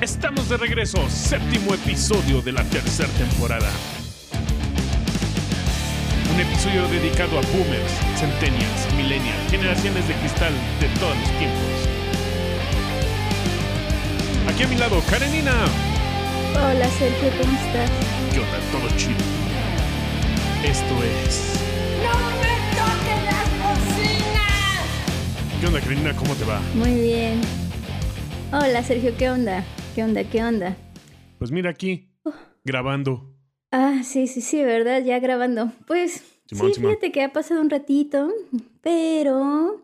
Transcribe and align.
Estamos 0.00 0.48
de 0.48 0.56
regreso, 0.56 1.10
séptimo 1.10 1.74
episodio 1.74 2.40
de 2.40 2.52
la 2.52 2.64
tercera 2.64 3.06
temporada. 3.18 3.68
Un 6.32 6.40
episodio 6.40 6.88
dedicado 6.88 7.38
a 7.38 7.42
boomers, 7.42 7.92
centennials, 8.16 8.94
millennials, 8.96 9.50
generaciones 9.50 10.08
de 10.08 10.14
cristal 10.14 10.54
de 10.80 10.88
todos 10.98 11.14
los 11.18 11.28
tiempos. 11.38 11.60
Aquí 14.48 14.62
a 14.62 14.68
mi 14.68 14.76
lado, 14.76 15.02
Karenina. 15.10 15.52
Hola 16.54 16.88
Sergio, 16.98 17.30
¿cómo 17.38 17.52
estás? 17.58 17.90
¿Qué 18.32 18.40
onda? 18.40 18.58
Todo 18.72 18.96
chido. 18.96 19.20
Esto 20.64 20.94
es... 21.04 21.60
¡No 22.02 22.16
me 22.40 22.56
toques 22.72 23.20
las 23.26 23.48
cocinas! 23.60 24.80
¿Qué 25.60 25.66
onda, 25.66 25.80
Karenina? 25.80 26.16
¿Cómo 26.16 26.34
te 26.36 26.46
va? 26.46 26.58
Muy 26.74 26.94
bien. 26.94 27.42
Hola 28.50 28.82
Sergio, 28.82 29.14
¿qué 29.18 29.28
onda? 29.28 29.62
¿Qué 30.00 30.04
onda? 30.04 30.24
¿Qué 30.24 30.42
onda? 30.42 30.76
Pues 31.38 31.50
mira 31.50 31.68
aquí, 31.68 32.08
grabando. 32.64 33.34
Ah, 33.70 34.00
sí, 34.02 34.28
sí, 34.28 34.40
sí, 34.40 34.64
¿verdad? 34.64 35.04
Ya 35.04 35.18
grabando. 35.18 35.72
Pues 35.86 36.22
Simón, 36.46 36.68
sí, 36.68 36.74
Simón. 36.76 36.92
fíjate 36.92 37.12
que 37.12 37.22
ha 37.22 37.34
pasado 37.34 37.60
un 37.60 37.68
ratito, 37.68 38.32
pero 38.80 39.82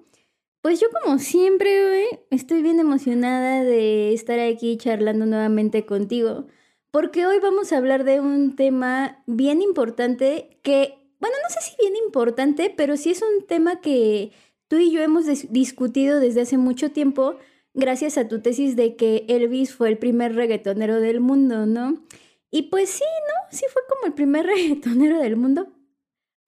pues 0.62 0.80
yo 0.80 0.86
como 1.02 1.18
siempre, 1.18 1.86
güey, 1.90 2.06
estoy 2.30 2.62
bien 2.62 2.80
emocionada 2.80 3.62
de 3.62 4.14
estar 4.14 4.40
aquí 4.40 4.78
charlando 4.78 5.26
nuevamente 5.26 5.84
contigo, 5.84 6.46
porque 6.90 7.26
hoy 7.26 7.38
vamos 7.38 7.74
a 7.74 7.76
hablar 7.76 8.04
de 8.04 8.20
un 8.22 8.56
tema 8.56 9.22
bien 9.26 9.60
importante 9.60 10.58
que, 10.62 10.94
bueno, 11.20 11.36
no 11.46 11.50
sé 11.50 11.60
si 11.60 11.76
bien 11.78 11.94
importante, 12.06 12.72
pero 12.74 12.96
sí 12.96 13.10
es 13.10 13.20
un 13.20 13.46
tema 13.46 13.82
que 13.82 14.32
tú 14.68 14.76
y 14.78 14.90
yo 14.92 15.02
hemos 15.02 15.26
dis- 15.26 15.50
discutido 15.50 16.20
desde 16.20 16.40
hace 16.40 16.56
mucho 16.56 16.90
tiempo, 16.90 17.36
gracias 17.76 18.18
a 18.18 18.26
tu 18.26 18.40
tesis 18.40 18.74
de 18.74 18.96
que 18.96 19.24
Elvis 19.28 19.74
fue 19.74 19.88
el 19.88 19.98
primer 19.98 20.34
reggaetonero 20.34 21.00
del 21.00 21.20
mundo, 21.20 21.66
¿no? 21.66 22.02
Y 22.50 22.62
pues 22.64 22.90
sí, 22.90 23.04
¿no? 23.04 23.56
Sí 23.56 23.64
fue 23.72 23.82
como 23.88 24.06
el 24.06 24.14
primer 24.14 24.46
reggaetonero 24.46 25.20
del 25.20 25.36
mundo. 25.36 25.68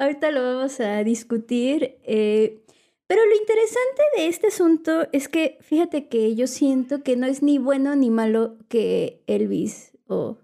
Ahorita 0.01 0.31
lo 0.33 0.43
vamos 0.43 0.81
a 0.81 1.05
discutir. 1.05 1.99
eh, 2.03 2.65
pero 3.09 3.25
lo 3.25 3.34
interesante 3.34 4.03
de 4.17 4.27
este 4.29 4.49
asunto 4.49 5.09
es 5.12 5.29
que, 5.29 5.56
fíjate 5.62 6.09
que 6.09 6.34
yo 6.34 6.47
siento 6.47 7.03
que 7.03 7.17
no 7.17 7.27
es 7.27 7.43
ni 7.43 7.56
bueno 7.56 7.97
ni 7.97 8.11
malo 8.11 8.59
que 8.69 9.23
Elvis 9.27 9.97
o 10.06 10.39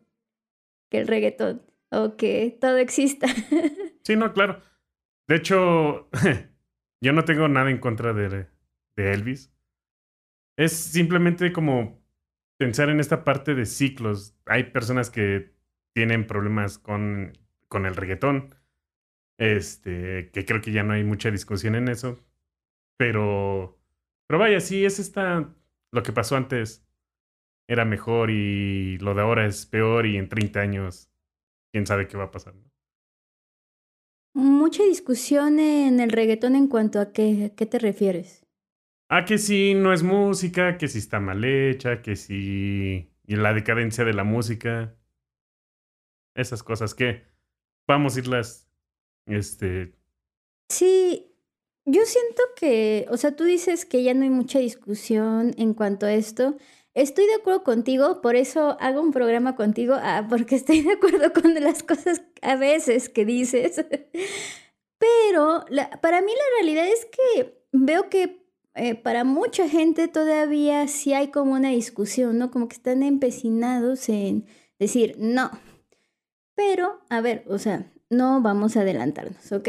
que 0.90 0.98
el 0.98 1.06
reggaetón 1.06 1.62
o 1.90 2.16
que 2.16 2.56
todo 2.60 2.78
exista. 2.78 3.26
Sí, 4.06 4.16
no, 4.16 4.34
claro. 4.34 4.60
De 5.28 5.36
hecho, 5.36 6.10
yo 7.00 7.12
no 7.14 7.24
tengo 7.24 7.48
nada 7.48 7.70
en 7.70 7.78
contra 7.78 8.12
de, 8.12 8.48
de 8.96 9.12
Elvis. 9.12 9.53
Es 10.56 10.72
simplemente 10.72 11.52
como 11.52 12.00
pensar 12.56 12.88
en 12.88 13.00
esta 13.00 13.24
parte 13.24 13.54
de 13.54 13.66
ciclos. 13.66 14.36
Hay 14.46 14.64
personas 14.64 15.10
que 15.10 15.52
tienen 15.92 16.26
problemas 16.26 16.78
con, 16.78 17.32
con 17.68 17.86
el 17.86 17.96
reggaetón. 17.96 18.54
Este, 19.38 20.30
que 20.30 20.44
creo 20.44 20.60
que 20.60 20.72
ya 20.72 20.84
no 20.84 20.92
hay 20.92 21.04
mucha 21.04 21.30
discusión 21.30 21.74
en 21.74 21.88
eso. 21.88 22.20
Pero, 22.96 23.78
pero 24.26 24.38
vaya, 24.38 24.60
sí, 24.60 24.84
es 24.84 24.98
esta, 24.98 25.52
lo 25.90 26.02
que 26.02 26.12
pasó 26.12 26.36
antes 26.36 26.86
era 27.66 27.84
mejor 27.84 28.30
y 28.30 28.98
lo 28.98 29.14
de 29.14 29.22
ahora 29.22 29.46
es 29.46 29.66
peor 29.66 30.06
y 30.06 30.16
en 30.16 30.28
30 30.28 30.60
años, 30.60 31.10
quién 31.72 31.86
sabe 31.86 32.06
qué 32.06 32.16
va 32.16 32.24
a 32.24 32.30
pasar. 32.30 32.54
Mucha 34.34 34.82
discusión 34.82 35.58
en 35.60 36.00
el 36.00 36.10
reggaetón 36.10 36.56
en 36.56 36.68
cuanto 36.68 37.00
a 37.00 37.12
qué, 37.12 37.52
qué 37.56 37.66
te 37.66 37.78
refieres. 37.78 38.43
Ah, 39.08 39.24
que 39.24 39.38
si 39.38 39.74
no 39.74 39.92
es 39.92 40.02
música, 40.02 40.78
que 40.78 40.88
si 40.88 40.98
está 40.98 41.20
mal 41.20 41.44
hecha, 41.44 42.02
que 42.02 42.16
si... 42.16 43.10
Y 43.26 43.36
la 43.36 43.54
decadencia 43.54 44.04
de 44.04 44.12
la 44.12 44.24
música. 44.24 44.96
Esas 46.34 46.62
cosas 46.62 46.94
que 46.94 47.24
vamos 47.86 48.16
a 48.16 48.20
irlas... 48.20 48.68
Este... 49.26 49.94
Sí, 50.68 51.34
yo 51.86 52.02
siento 52.06 52.42
que, 52.56 53.06
o 53.10 53.16
sea, 53.16 53.36
tú 53.36 53.44
dices 53.44 53.84
que 53.84 54.02
ya 54.02 54.14
no 54.14 54.22
hay 54.22 54.30
mucha 54.30 54.58
discusión 54.58 55.54
en 55.58 55.74
cuanto 55.74 56.06
a 56.06 56.14
esto. 56.14 56.56
Estoy 56.94 57.26
de 57.26 57.34
acuerdo 57.34 57.64
contigo, 57.64 58.20
por 58.22 58.36
eso 58.36 58.76
hago 58.80 59.00
un 59.00 59.12
programa 59.12 59.56
contigo, 59.56 59.94
ah, 59.98 60.26
porque 60.28 60.54
estoy 60.54 60.80
de 60.80 60.92
acuerdo 60.92 61.32
con 61.32 61.54
las 61.54 61.82
cosas 61.82 62.22
a 62.40 62.56
veces 62.56 63.08
que 63.08 63.24
dices. 63.24 63.76
Pero 64.98 65.64
para 66.00 66.22
mí 66.22 66.32
la 66.32 66.62
realidad 66.62 66.86
es 66.86 67.04
que 67.06 67.62
veo 67.72 68.08
que 68.08 68.43
eh, 68.74 68.94
para 68.96 69.24
mucha 69.24 69.68
gente 69.68 70.08
todavía 70.08 70.88
sí 70.88 71.12
hay 71.12 71.28
como 71.28 71.52
una 71.52 71.70
discusión, 71.70 72.38
¿no? 72.38 72.50
Como 72.50 72.68
que 72.68 72.76
están 72.76 73.02
empecinados 73.02 74.08
en 74.08 74.46
decir 74.78 75.16
no. 75.18 75.50
Pero, 76.54 77.00
a 77.08 77.20
ver, 77.20 77.44
o 77.48 77.58
sea, 77.58 77.92
no 78.10 78.40
vamos 78.40 78.76
a 78.76 78.80
adelantarnos, 78.80 79.52
¿ok? 79.52 79.68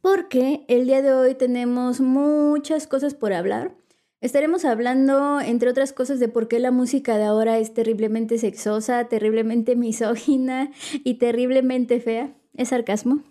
Porque 0.00 0.64
el 0.68 0.86
día 0.86 1.02
de 1.02 1.12
hoy 1.12 1.34
tenemos 1.34 2.00
muchas 2.00 2.86
cosas 2.86 3.14
por 3.14 3.32
hablar. 3.32 3.74
Estaremos 4.20 4.64
hablando, 4.64 5.40
entre 5.40 5.68
otras 5.68 5.92
cosas, 5.92 6.20
de 6.20 6.28
por 6.28 6.48
qué 6.48 6.60
la 6.60 6.70
música 6.70 7.16
de 7.18 7.24
ahora 7.24 7.58
es 7.58 7.74
terriblemente 7.74 8.38
sexosa, 8.38 9.08
terriblemente 9.08 9.74
misógina 9.74 10.70
y 11.02 11.14
terriblemente 11.14 12.00
fea. 12.00 12.34
Es 12.54 12.68
sarcasmo. 12.68 13.22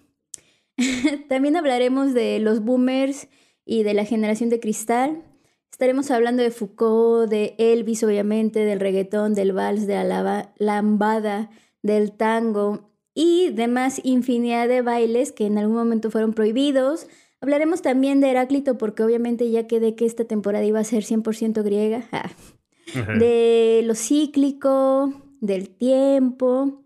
También 1.30 1.56
hablaremos 1.56 2.14
de 2.14 2.40
los 2.40 2.64
boomers 2.64 3.28
y 3.66 3.84
de 3.84 3.94
la 3.94 4.06
generación 4.06 4.50
de 4.50 4.60
cristal. 4.60 5.24
Estaremos 5.72 6.12
hablando 6.12 6.44
de 6.44 6.52
Foucault, 6.52 7.30
de 7.30 7.56
Elvis, 7.58 8.04
obviamente, 8.04 8.60
del 8.66 8.80
reggaetón, 8.80 9.34
del 9.34 9.54
vals, 9.54 9.88
de 9.88 10.04
la 10.04 10.52
lambada, 10.58 11.50
del 11.82 12.12
tango 12.12 12.92
y 13.14 13.50
demás 13.50 14.02
infinidad 14.04 14.68
de 14.68 14.82
bailes 14.82 15.32
que 15.32 15.46
en 15.46 15.58
algún 15.58 15.76
momento 15.76 16.12
fueron 16.12 16.34
prohibidos. 16.34 17.08
Hablaremos 17.42 17.82
también 17.82 18.22
de 18.22 18.30
Heráclito 18.30 18.78
porque 18.78 19.04
obviamente 19.04 19.50
ya 19.50 19.68
quedé 19.68 19.96
que 19.96 20.06
esta 20.06 20.26
temporada 20.26 20.64
iba 20.66 20.80
a 20.80 20.84
ser 20.84 21.04
100% 21.04 21.64
griega. 21.64 22.08
Ah. 22.94 23.14
De 23.18 23.84
lo 23.86 23.96
cíclico, 23.96 25.14
del 25.40 25.70
tiempo, 25.70 26.84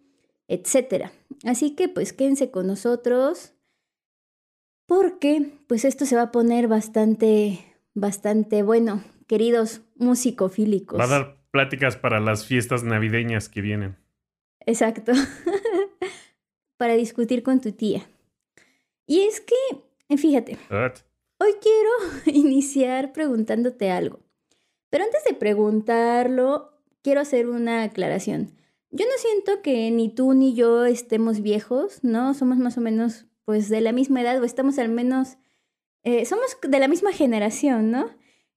etc. 0.48 1.06
Así 1.46 1.72
que 1.72 1.90
pues 1.90 2.14
quédense 2.14 2.52
con 2.52 2.68
nosotros 2.68 3.55
porque 4.86 5.52
pues 5.68 5.86
esto 5.86 6.06
se 6.06 6.16
va 6.16 6.24
a 6.24 6.32
poner 6.32 6.68
bastante, 6.68 7.66
bastante 7.94 8.64
bueno, 8.64 9.04
queridos 9.28 9.82
musicofílicos. 9.96 11.00
Va 11.00 11.06
a 11.06 11.08
dar 11.08 11.38
pláticas 11.52 11.98
para 11.98 12.20
las 12.20 12.46
fiestas 12.46 12.84
navideñas 12.84 13.50
que 13.50 13.62
vienen. 13.62 13.98
Exacto. 14.66 15.14
Para 16.78 16.96
discutir 16.96 17.44
con 17.44 17.62
tu 17.62 17.72
tía. 17.72 18.06
Y 19.08 19.22
es 19.22 19.40
que, 19.40 19.56
eh, 20.10 20.18
fíjate, 20.18 20.58
hoy 21.38 21.52
quiero 21.62 21.92
iniciar 22.26 23.14
preguntándote 23.14 23.92
algo. 23.92 24.20
Pero 24.90 25.06
antes 25.06 25.24
de 25.24 25.34
preguntarlo, 25.34 26.74
quiero 27.02 27.22
hacer 27.22 27.48
una 27.48 27.84
aclaración. 27.84 28.52
Yo 28.92 29.06
no 29.06 29.12
siento 29.18 29.62
que 29.62 29.92
ni 29.92 30.10
tú 30.10 30.34
ni 30.34 30.56
yo 30.56 30.86
estemos 30.86 31.42
viejos, 31.42 32.04
¿no? 32.04 32.34
Somos 32.34 32.58
más 32.58 32.78
o 32.78 32.82
menos, 32.82 33.26
pues, 33.46 33.70
de 33.70 33.82
la 33.82 33.92
misma 33.92 34.22
edad, 34.22 34.42
o 34.42 34.46
estamos 34.46 34.78
al 34.80 34.90
menos, 34.90 35.38
eh, 36.04 36.26
somos 36.26 36.58
de 36.62 36.80
la 36.80 36.88
misma 36.88 37.12
generación, 37.14 37.92
¿no? 37.92 38.10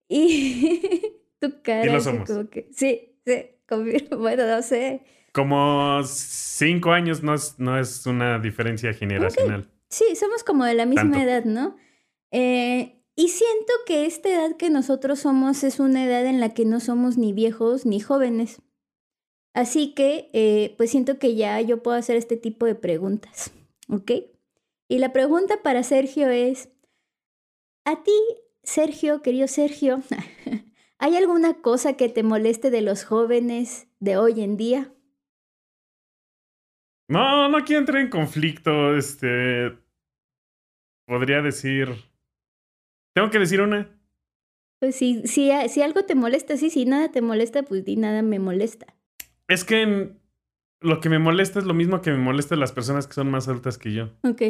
Y 0.08 1.02
tu 1.40 1.62
cara... 1.62 1.84
Sí 1.84 1.88
lo 1.90 2.00
somos. 2.00 2.28
como 2.28 2.48
que- 2.50 2.68
sí, 2.72 3.18
sí, 3.24 3.34
confirmo. 3.68 4.18
bueno, 4.18 4.46
no 4.46 4.62
sé. 4.62 5.02
Como 5.32 6.02
cinco 6.04 6.90
años 6.92 7.22
no 7.22 7.34
es, 7.34 7.58
no 7.58 7.78
es 7.78 8.06
una 8.06 8.38
diferencia 8.38 8.92
generacional. 8.92 9.70
Sí, 9.90 10.16
somos 10.16 10.42
como 10.44 10.64
de 10.64 10.74
la 10.74 10.86
misma 10.86 11.02
Tanto. 11.12 11.18
edad, 11.20 11.44
¿no? 11.44 11.76
Eh, 12.30 13.02
y 13.14 13.28
siento 13.28 13.72
que 13.86 14.06
esta 14.06 14.28
edad 14.28 14.56
que 14.56 14.70
nosotros 14.70 15.20
somos 15.20 15.64
es 15.64 15.80
una 15.80 16.04
edad 16.04 16.26
en 16.26 16.40
la 16.40 16.54
que 16.54 16.64
no 16.64 16.80
somos 16.80 17.16
ni 17.18 17.32
viejos 17.32 17.84
ni 17.86 18.00
jóvenes. 18.00 18.60
Así 19.54 19.94
que, 19.94 20.30
eh, 20.34 20.74
pues 20.76 20.90
siento 20.90 21.18
que 21.18 21.34
ya 21.34 21.60
yo 21.60 21.82
puedo 21.82 21.96
hacer 21.96 22.16
este 22.16 22.36
tipo 22.36 22.64
de 22.66 22.74
preguntas, 22.74 23.50
¿ok? 23.88 24.12
Y 24.88 24.98
la 24.98 25.12
pregunta 25.12 25.62
para 25.62 25.82
Sergio 25.82 26.28
es, 26.30 26.70
a 27.84 28.02
ti, 28.02 28.12
Sergio, 28.62 29.20
querido 29.20 29.46
Sergio, 29.46 30.02
¿hay 30.98 31.16
alguna 31.16 31.60
cosa 31.60 31.96
que 31.96 32.08
te 32.08 32.22
moleste 32.22 32.70
de 32.70 32.80
los 32.80 33.04
jóvenes 33.04 33.88
de 34.00 34.16
hoy 34.16 34.40
en 34.40 34.56
día? 34.56 34.92
No, 37.08 37.48
no 37.48 37.64
quiero 37.64 37.80
entrar 37.80 38.00
en 38.02 38.10
conflicto. 38.10 38.96
Este. 38.96 39.76
Podría 41.06 41.40
decir. 41.40 41.88
Tengo 43.14 43.30
que 43.30 43.38
decir 43.38 43.60
una. 43.62 43.90
Pues 44.78 44.94
si, 44.94 45.26
si, 45.26 45.50
si 45.68 45.82
algo 45.82 46.04
te 46.04 46.14
molesta, 46.14 46.56
sí, 46.56 46.70
si 46.70 46.84
nada 46.84 47.10
te 47.10 47.22
molesta, 47.22 47.62
pues 47.62 47.84
di 47.84 47.96
nada 47.96 48.22
me 48.22 48.38
molesta. 48.38 48.86
Es 49.48 49.64
que 49.64 50.12
lo 50.80 51.00
que 51.00 51.08
me 51.08 51.18
molesta 51.18 51.58
es 51.58 51.64
lo 51.64 51.74
mismo 51.74 52.00
que 52.00 52.10
me 52.10 52.18
molesta 52.18 52.54
las 52.56 52.72
personas 52.72 53.06
que 53.06 53.14
son 53.14 53.30
más 53.30 53.48
adultas 53.48 53.78
que 53.78 53.92
yo. 53.92 54.10
Ok. 54.22 54.42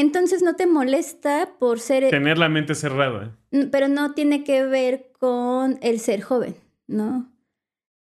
Entonces 0.00 0.42
no 0.42 0.54
te 0.54 0.66
molesta 0.66 1.54
por 1.58 1.80
ser, 1.80 2.08
Tener 2.10 2.38
la 2.38 2.48
mente 2.48 2.74
cerrada. 2.76 3.36
N- 3.50 3.66
pero 3.66 3.88
no 3.88 4.14
tiene 4.14 4.44
que 4.44 4.64
ver 4.64 5.10
con 5.18 5.78
el 5.82 5.98
ser 5.98 6.20
joven, 6.22 6.54
¿no? 6.86 7.32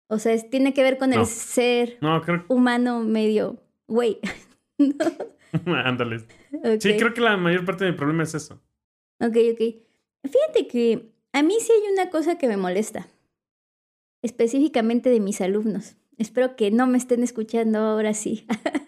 O 0.07 0.17
sea, 0.17 0.33
es- 0.33 0.49
tiene 0.49 0.73
que 0.73 0.81
ver 0.81 0.97
con 0.97 1.11
No. 1.11 1.19
el 1.21 1.25
ser 1.27 1.97
No, 2.01 2.19
creo 2.23 2.45
humano 2.47 3.01
medio 3.01 3.59
güey. 3.87 4.19
Ándale. 5.85 6.19
Sí, 6.79 6.97
creo 6.97 7.13
que 7.13 7.21
la 7.21 7.37
mayor 7.37 7.63
parte 7.63 7.85
de 7.85 7.91
mi 7.91 7.97
problema 7.97 8.23
es 8.23 8.33
eso. 8.33 8.55
Ok, 9.19 9.37
ok. 9.53 9.61
Fíjate 10.23 10.67
que 10.67 11.11
a 11.31 11.43
mí 11.43 11.55
sí 11.59 11.71
hay 11.71 11.93
una 11.93 12.09
cosa 12.09 12.37
que 12.39 12.47
me 12.47 12.57
molesta, 12.57 13.07
específicamente 14.23 15.09
de 15.09 15.19
mis 15.19 15.41
alumnos. 15.41 15.95
Espero 16.17 16.55
que 16.55 16.71
no 16.71 16.87
me 16.87 16.97
estén 16.97 17.21
escuchando 17.23 17.77
ahora 17.79 18.13
sí. 18.15 18.47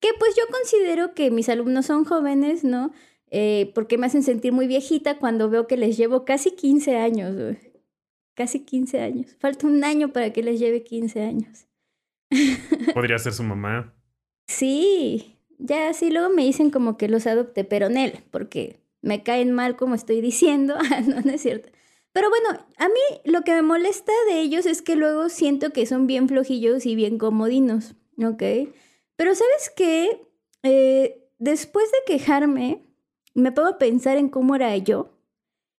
que 0.00 0.10
pues 0.18 0.34
yo 0.36 0.44
considero 0.50 1.14
que 1.14 1.30
mis 1.30 1.48
alumnos 1.48 1.86
son 1.86 2.04
jóvenes, 2.04 2.64
¿no? 2.64 2.92
Eh, 3.30 3.72
porque 3.74 3.98
me 3.98 4.06
hacen 4.06 4.22
sentir 4.22 4.52
muy 4.52 4.66
viejita 4.66 5.18
cuando 5.18 5.50
veo 5.50 5.66
que 5.66 5.76
les 5.76 5.96
llevo 5.96 6.24
casi 6.24 6.52
15 6.52 6.96
años. 6.96 7.56
Casi 8.34 8.64
15 8.64 9.00
años. 9.00 9.36
Falta 9.38 9.66
un 9.66 9.84
año 9.84 10.12
para 10.12 10.32
que 10.32 10.42
les 10.42 10.60
lleve 10.60 10.84
15 10.84 11.22
años. 11.22 11.66
Podría 12.94 13.18
ser 13.18 13.32
su 13.32 13.42
mamá. 13.42 13.94
Sí, 14.46 15.36
ya 15.58 15.92
sí, 15.92 16.10
luego 16.10 16.30
me 16.30 16.44
dicen 16.44 16.70
como 16.70 16.96
que 16.96 17.08
los 17.08 17.26
adopte, 17.26 17.64
pero 17.64 17.88
Nel, 17.88 18.24
porque 18.30 18.80
me 19.02 19.22
caen 19.22 19.52
mal 19.52 19.76
como 19.76 19.94
estoy 19.94 20.20
diciendo. 20.20 20.76
No, 21.06 21.20
no 21.20 21.30
es 21.32 21.42
cierto. 21.42 21.68
Pero 22.12 22.30
bueno, 22.30 22.48
a 22.78 22.88
mí 22.88 23.20
lo 23.24 23.42
que 23.42 23.52
me 23.52 23.62
molesta 23.62 24.12
de 24.28 24.40
ellos 24.40 24.66
es 24.66 24.82
que 24.82 24.96
luego 24.96 25.28
siento 25.28 25.70
que 25.70 25.86
son 25.86 26.06
bien 26.06 26.28
flojillos 26.28 26.86
y 26.86 26.94
bien 26.94 27.18
comodinos, 27.18 27.94
¿ok? 28.16 28.42
Pero 29.18 29.34
¿sabes 29.34 29.72
qué? 29.74 30.22
Eh, 30.62 31.28
después 31.38 31.90
de 31.90 31.98
quejarme, 32.06 32.86
me 33.34 33.48
a 33.48 33.78
pensar 33.78 34.16
en 34.16 34.28
cómo 34.28 34.54
era 34.54 34.76
yo 34.76 35.18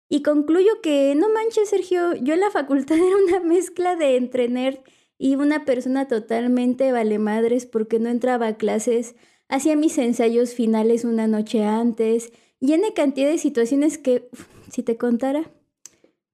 y 0.09 0.23
concluyo 0.23 0.81
que, 0.83 1.15
no 1.15 1.29
manches, 1.33 1.69
Sergio, 1.69 2.17
yo 2.17 2.35
en 2.35 2.41
la 2.41 2.51
facultad 2.51 2.97
era 2.99 3.17
una 3.17 3.41
mezcla 3.41 3.95
de 3.95 4.17
entre 4.17 4.49
nerd 4.49 4.79
y 5.19 5.37
una 5.37 5.65
persona 5.65 6.09
totalmente 6.09 6.91
vale 6.91 7.21
madres 7.21 7.65
porque 7.65 8.01
no 8.01 8.09
entraba 8.09 8.49
a 8.49 8.57
clases, 8.57 9.15
hacía 9.49 9.77
mis 9.77 9.99
ensayos 9.99 10.53
finales 10.53 11.05
una 11.05 11.29
noche 11.29 11.65
antes, 11.65 12.33
y 12.61 12.73
en 12.73 12.83
cantidad 12.93 13.29
de 13.29 13.39
situaciones 13.39 13.99
que, 13.99 14.29
uf, 14.33 14.47
si 14.69 14.83
te 14.83 14.97
contara, 14.97 15.49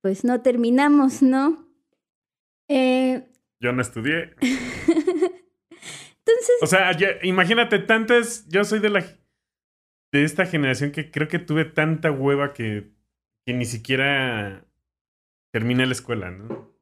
pues 0.01 0.25
no 0.25 0.41
terminamos, 0.41 1.21
¿no? 1.21 1.69
Eh, 2.69 3.27
Yo 3.61 3.73
no 3.73 3.83
estudié. 3.83 4.31
entonces, 6.27 6.57
O 6.63 6.67
sea, 6.67 6.93
ya- 6.97 7.19
imagínate 7.23 7.79
tantas. 7.79 8.49
Yo 8.49 8.65
soy 8.65 8.79
de 8.81 8.91
la. 8.91 9.05
De 10.13 10.23
esta 10.25 10.47
generación 10.47 10.93
que 10.93 11.11
creo 11.11 11.27
que 11.29 11.39
tuve 11.41 11.65
tanta 11.65 12.11
hueva 12.13 12.53
que, 12.53 12.93
que 13.47 13.53
ni 13.53 13.65
siquiera 13.65 14.65
terminé 15.53 15.87
la 15.87 15.93
escuela, 15.93 16.31
¿no? 16.31 16.73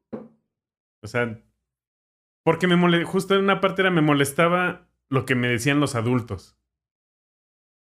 O 1.03 1.07
sea, 1.07 1.41
porque 2.45 2.67
me 2.67 2.75
mole, 2.75 3.03
justo 3.05 3.33
en 3.35 3.43
una 3.43 3.59
parte 3.59 3.81
era 3.81 3.89
me 3.91 4.01
molestaba 4.01 4.87
lo 5.09 5.25
que 5.25 5.33
me 5.35 5.47
decían 5.47 5.79
los 5.79 5.95
adultos. 5.95 6.57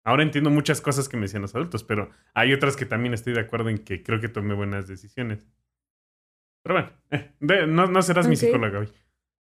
Ahora 0.04 0.22
entiendo 0.22 0.50
muchas 0.50 0.80
cosas 0.80 1.08
que 1.08 1.16
me 1.16 1.22
decían 1.22 1.42
los 1.42 1.54
adultos, 1.54 1.84
pero 1.84 2.10
hay 2.34 2.52
otras 2.52 2.76
que 2.76 2.86
también 2.86 3.14
estoy 3.14 3.32
de 3.34 3.40
acuerdo 3.40 3.68
en 3.70 3.78
que 3.78 4.02
creo 4.02 4.20
que 4.20 4.28
tomé 4.28 4.54
buenas 4.54 4.88
decisiones. 4.88 5.46
Pero 6.62 6.74
bueno, 6.74 6.92
eh, 7.10 7.32
de- 7.40 7.66
no, 7.66 7.86
no 7.86 8.02
serás 8.02 8.26
mi 8.28 8.36
psicóloga 8.36 8.80
hoy. 8.80 8.92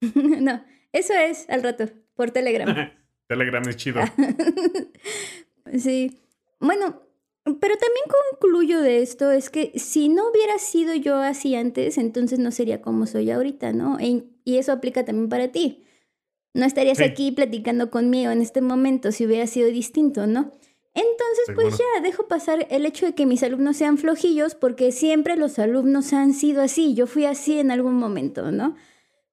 no, 0.15 0.65
eso 0.93 1.13
es 1.15 1.49
al 1.49 1.63
rato, 1.63 1.87
por 2.15 2.31
Telegram. 2.31 2.69
Telegram 3.29 3.63
es 3.69 3.77
chido. 3.77 4.01
sí. 5.79 6.19
Bueno, 6.61 7.03
pero 7.45 7.77
también 7.77 8.05
concluyo 8.33 8.81
de 8.81 9.03
esto 9.03 9.31
es 9.31 9.51
que 9.51 9.73
si 9.79 10.09
no 10.09 10.31
hubiera 10.31 10.59
sido 10.59 10.95
yo 10.95 11.17
así 11.17 11.55
antes, 11.55 11.99
entonces 11.99 12.39
no 12.39 12.51
sería 12.51 12.83
como 12.83 13.07
soy 13.07 13.31
ahorita, 13.31 13.73
¿no? 13.73 13.99
E- 14.01 14.25
y 14.45 14.57
eso 14.59 14.73
aplica 14.73 15.05
también 15.05 15.29
para 15.29 15.49
ti. 15.49 15.85
No 16.55 16.65
estarías 16.65 16.99
Sí. 16.99 17.05
aquí 17.05 17.33
platicando 17.33 17.91
conmigo 17.91 18.31
en 18.31 18.41
este 18.43 18.61
momento 18.61 19.13
si 19.13 19.27
hubiera 19.27 19.47
sido 19.47 19.69
distinto, 19.69 20.27
¿no? 20.27 20.53
Entonces, 20.95 21.45
pues 21.55 21.75
Seguro. 21.77 21.85
ya, 21.97 22.01
dejo 22.03 22.27
pasar 22.27 22.67
el 22.71 22.85
hecho 22.85 23.07
de 23.07 23.15
que 23.15 23.27
mis 23.27 23.43
alumnos 23.45 23.77
sean 23.77 23.99
flojillos 23.99 24.55
porque 24.57 24.91
siempre 24.91 25.37
los 25.37 25.59
alumnos 25.61 26.13
han 26.13 26.33
sido 26.35 26.61
así. 26.63 26.95
Yo 26.95 27.07
fui 27.07 27.25
así 27.27 27.61
en 27.61 27.71
algún 27.71 27.95
momento, 27.95 28.51
¿no? 28.51 28.75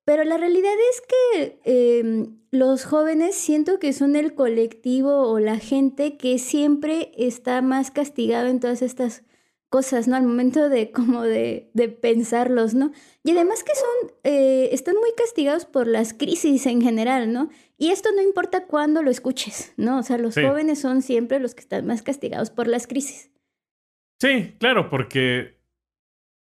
Pero 0.06 0.24
la 0.24 0.38
realidad 0.38 0.74
es 0.92 1.02
que 1.02 1.60
eh, 1.66 2.28
los 2.52 2.86
jóvenes 2.86 3.36
siento 3.36 3.80
que 3.80 3.92
son 3.92 4.16
el 4.16 4.36
colectivo 4.36 5.28
o 5.28 5.40
la 5.40 5.58
gente 5.58 6.16
que 6.18 6.38
siempre 6.38 7.12
está 7.18 7.62
más 7.62 7.92
castigado 7.92 8.48
en 8.48 8.60
todas 8.60 8.82
estas 8.84 9.24
cosas, 9.70 10.08
¿no? 10.08 10.16
Al 10.16 10.24
momento 10.24 10.70
de 10.70 10.92
como 10.92 11.24
de, 11.24 11.70
de 11.74 11.90
pensarlos, 11.90 12.76
¿no? 12.76 12.92
Y 13.24 13.32
además 13.32 13.64
que 13.64 13.74
son, 13.76 14.12
eh, 14.24 14.70
están 14.72 14.96
muy 14.96 15.10
castigados 15.18 15.66
por 15.66 15.88
las 15.88 16.14
crisis 16.14 16.66
en 16.68 16.82
general, 16.82 17.34
¿no? 17.34 17.50
Y 17.78 17.90
esto 17.90 18.10
no 18.16 18.22
importa 18.22 18.68
cuándo 18.68 19.02
lo 19.02 19.10
escuches, 19.12 19.74
¿no? 19.76 19.98
O 20.00 20.04
sea, 20.04 20.18
los 20.20 20.36
Sí. 20.36 20.44
jóvenes 20.44 20.80
son 20.80 21.02
siempre 21.02 21.40
los 21.40 21.56
que 21.56 21.62
están 21.62 21.86
más 21.88 22.04
castigados 22.04 22.52
por 22.52 22.68
las 22.68 22.86
crisis. 22.88 23.32
Sí, 24.22 24.54
claro, 24.60 24.90
porque 24.90 25.58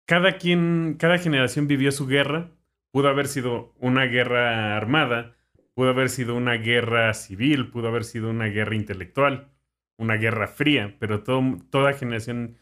cada 0.06 0.36
quien, 0.36 0.96
cada 0.98 1.18
generación 1.18 1.66
vivió 1.66 1.90
su 1.92 2.06
guerra. 2.06 2.52
Pudo 2.94 3.08
haber 3.08 3.26
sido 3.26 3.74
una 3.80 4.04
guerra 4.04 4.76
armada, 4.76 5.34
pudo 5.74 5.88
haber 5.88 6.08
sido 6.08 6.36
una 6.36 6.54
guerra 6.54 7.12
civil, 7.12 7.68
pudo 7.72 7.88
haber 7.88 8.04
sido 8.04 8.30
una 8.30 8.46
guerra 8.46 8.76
intelectual, 8.76 9.50
una 9.98 10.14
guerra 10.14 10.46
fría, 10.46 10.96
pero 11.00 11.24
toda 11.24 11.92
generación 11.94 12.56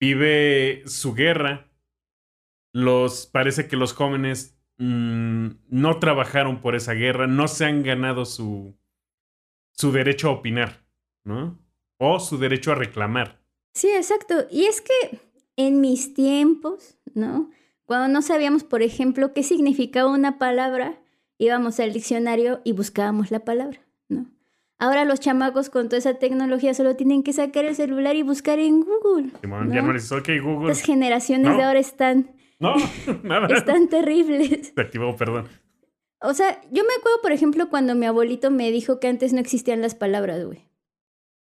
vive 0.00 0.82
su 0.86 1.14
guerra. 1.14 1.70
Los, 2.72 3.26
parece 3.28 3.68
que 3.68 3.76
los 3.76 3.92
jóvenes 3.92 4.58
mm, 4.78 5.50
no 5.68 6.00
trabajaron 6.00 6.60
por 6.60 6.74
esa 6.74 6.94
guerra, 6.94 7.28
no 7.28 7.46
se 7.46 7.66
han 7.66 7.84
ganado 7.84 8.24
su, 8.24 8.76
su 9.70 9.92
derecho 9.92 10.28
a 10.28 10.32
opinar, 10.32 10.84
¿no? 11.22 11.56
O 11.98 12.18
su 12.18 12.38
derecho 12.38 12.72
a 12.72 12.74
reclamar. 12.74 13.40
Sí, 13.74 13.90
exacto. 13.92 14.48
Y 14.50 14.64
es 14.64 14.80
que 14.80 15.20
en 15.54 15.80
mis 15.80 16.14
tiempos, 16.14 16.98
¿no? 17.14 17.52
Cuando 17.86 18.08
no 18.08 18.20
sabíamos, 18.22 18.64
por 18.64 18.82
ejemplo, 18.82 19.32
qué 19.32 19.42
significaba 19.42 20.10
una 20.10 20.38
palabra, 20.38 20.98
íbamos 21.38 21.80
al 21.80 21.92
diccionario 21.92 22.60
y 22.64 22.72
buscábamos 22.72 23.30
la 23.30 23.40
palabra, 23.40 23.78
¿no? 24.08 24.26
Ahora 24.78 25.04
los 25.06 25.20
chamacos 25.20 25.70
con 25.70 25.86
toda 25.88 25.98
esa 25.98 26.14
tecnología 26.14 26.74
solo 26.74 26.96
tienen 26.96 27.22
que 27.22 27.32
sacar 27.32 27.64
el 27.64 27.74
celular 27.74 28.14
y 28.16 28.22
buscar 28.22 28.58
en 28.58 28.82
Google. 28.82 29.30
¿no? 29.42 29.72
Ya 29.72 29.80
no 29.80 29.88
le 29.88 29.94
dices, 29.94 30.12
ok, 30.12 30.28
Google. 30.42 30.68
Las 30.68 30.82
generaciones 30.82 31.52
No. 31.52 31.56
de 31.56 31.62
ahora 31.62 31.78
están, 31.78 32.30
No, 32.58 32.74
nada. 33.22 33.46
están 33.56 33.88
terribles. 33.88 34.72
Se 34.74 34.80
activó, 34.80 35.16
perdón. 35.16 35.46
O 36.20 36.34
sea, 36.34 36.60
yo 36.72 36.82
me 36.84 36.92
acuerdo, 36.98 37.22
por 37.22 37.32
ejemplo, 37.32 37.70
cuando 37.70 37.94
mi 37.94 38.04
abuelito 38.06 38.50
me 38.50 38.70
dijo 38.70 39.00
que 39.00 39.08
antes 39.08 39.32
no 39.32 39.40
existían 39.40 39.80
las 39.80 39.94
palabras, 39.94 40.44
güey. 40.44 40.66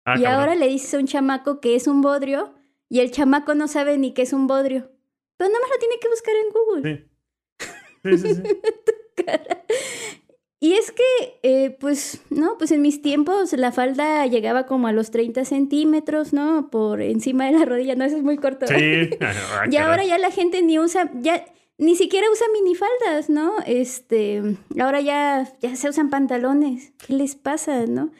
Ah, 0.05 0.15
y 0.19 0.23
cabrón. 0.23 0.41
ahora 0.41 0.55
le 0.55 0.69
dices 0.69 0.95
a 0.95 0.99
un 0.99 1.07
chamaco 1.07 1.61
que 1.61 1.75
es 1.75 1.87
un 1.87 2.01
bodrio 2.01 2.55
y 2.89 3.01
el 3.01 3.11
chamaco 3.11 3.55
no 3.55 3.69
sabe 3.69 3.99
ni 3.99 4.13
qué 4.13 4.23
es 4.23 4.33
un 4.33 4.47
bodrio. 4.47 4.91
Pero 5.39 5.49
nada 5.49 5.61
más 5.61 5.71
lo 5.71 5.79
tiene 5.79 5.99
que 6.01 6.09
buscar 6.09 6.35
en 6.37 6.53
Google. 6.53 6.83
Sí. 6.85 7.69
Sí, 8.05 8.19
sí, 8.19 8.35
sí. 8.35 8.43
Y 10.61 10.73
es 10.73 10.91
que, 10.91 11.39
eh, 11.45 11.71
pues, 11.79 12.21
no, 12.31 12.59
pues 12.59 12.73
en 12.73 12.83
mis 12.83 13.01
tiempos 13.01 13.53
la 13.53 13.71
falda 13.71 14.27
llegaba 14.27 14.67
como 14.67 14.89
a 14.89 14.93
los 14.93 15.13
30 15.13 15.45
centímetros, 15.45 16.33
¿no? 16.33 16.69
Por 16.69 17.01
encima 17.01 17.47
de 17.47 17.53
la 17.53 17.65
rodilla, 17.65 17.95
no, 17.95 18.05
eso 18.05 18.17
es 18.17 18.25
muy 18.25 18.39
corto. 18.39 18.67
Sí. 18.67 18.75
Ah, 19.21 19.67
y 19.71 19.77
ahora 19.77 20.05
ya 20.05 20.19
la 20.19 20.31
gente 20.31 20.63
ni 20.63 20.79
usa, 20.79 21.11
ya 21.15 21.45
ni 21.79 21.95
siquiera 21.95 22.27
usa 22.31 22.47
minifaldas, 22.53 23.31
¿no? 23.31 23.53
Este, 23.67 24.43
ahora 24.81 25.01
ya, 25.01 25.49
ya 25.61 25.77
se 25.77 25.89
usan 25.89 26.11
pantalones. 26.11 26.93
¿Qué 27.07 27.13
les 27.13 27.37
pasa, 27.37 27.87
no? 27.87 28.11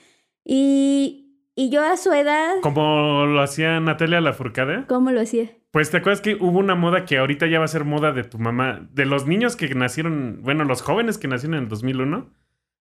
Y, 0.45 1.35
y 1.57 1.71
yo 1.71 1.83
a 1.83 1.97
su 1.97 2.13
edad, 2.13 2.61
Como 2.63 3.27
lo 3.27 3.41
hacía 3.41 3.81
Natalia 3.81 4.21
Lafourcade. 4.21 4.87
¿cómo 4.87 5.11
lo 5.11 5.21
hacía? 5.21 5.51
Pues 5.71 5.91
te 5.91 5.99
acuerdas 5.99 6.21
que 6.23 6.35
hubo 6.35 6.59
una 6.59 6.75
moda 6.75 7.05
que 7.05 7.19
ahorita 7.19 7.47
ya 7.47 7.59
va 7.59 7.67
a 7.67 7.69
ser 7.69 7.85
moda 7.85 8.13
de 8.13 8.25
tu 8.25 8.39
mamá. 8.39 8.89
De 8.93 9.05
los 9.05 9.27
niños 9.27 9.55
que 9.57 9.69
nacieron, 9.75 10.41
bueno, 10.43 10.65
los 10.65 10.81
jóvenes 10.83 11.19
que 11.19 11.29
nacieron 11.29 11.57
en 11.59 11.63
el 11.65 11.69
2001. 11.69 12.33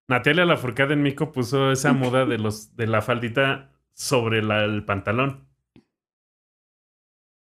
Natalia 0.10 0.46
Lafourcade 0.46 0.94
en 0.94 1.04
México 1.04 1.34
puso 1.34 1.72
esa 1.74 1.92
moda 1.92 2.26
de 2.26 2.38
los 2.38 2.76
de 2.78 2.88
la 2.88 3.02
faldita 3.02 3.74
sobre 3.94 4.42
la- 4.42 4.64
el 4.64 4.86
pantalón. 4.86 5.46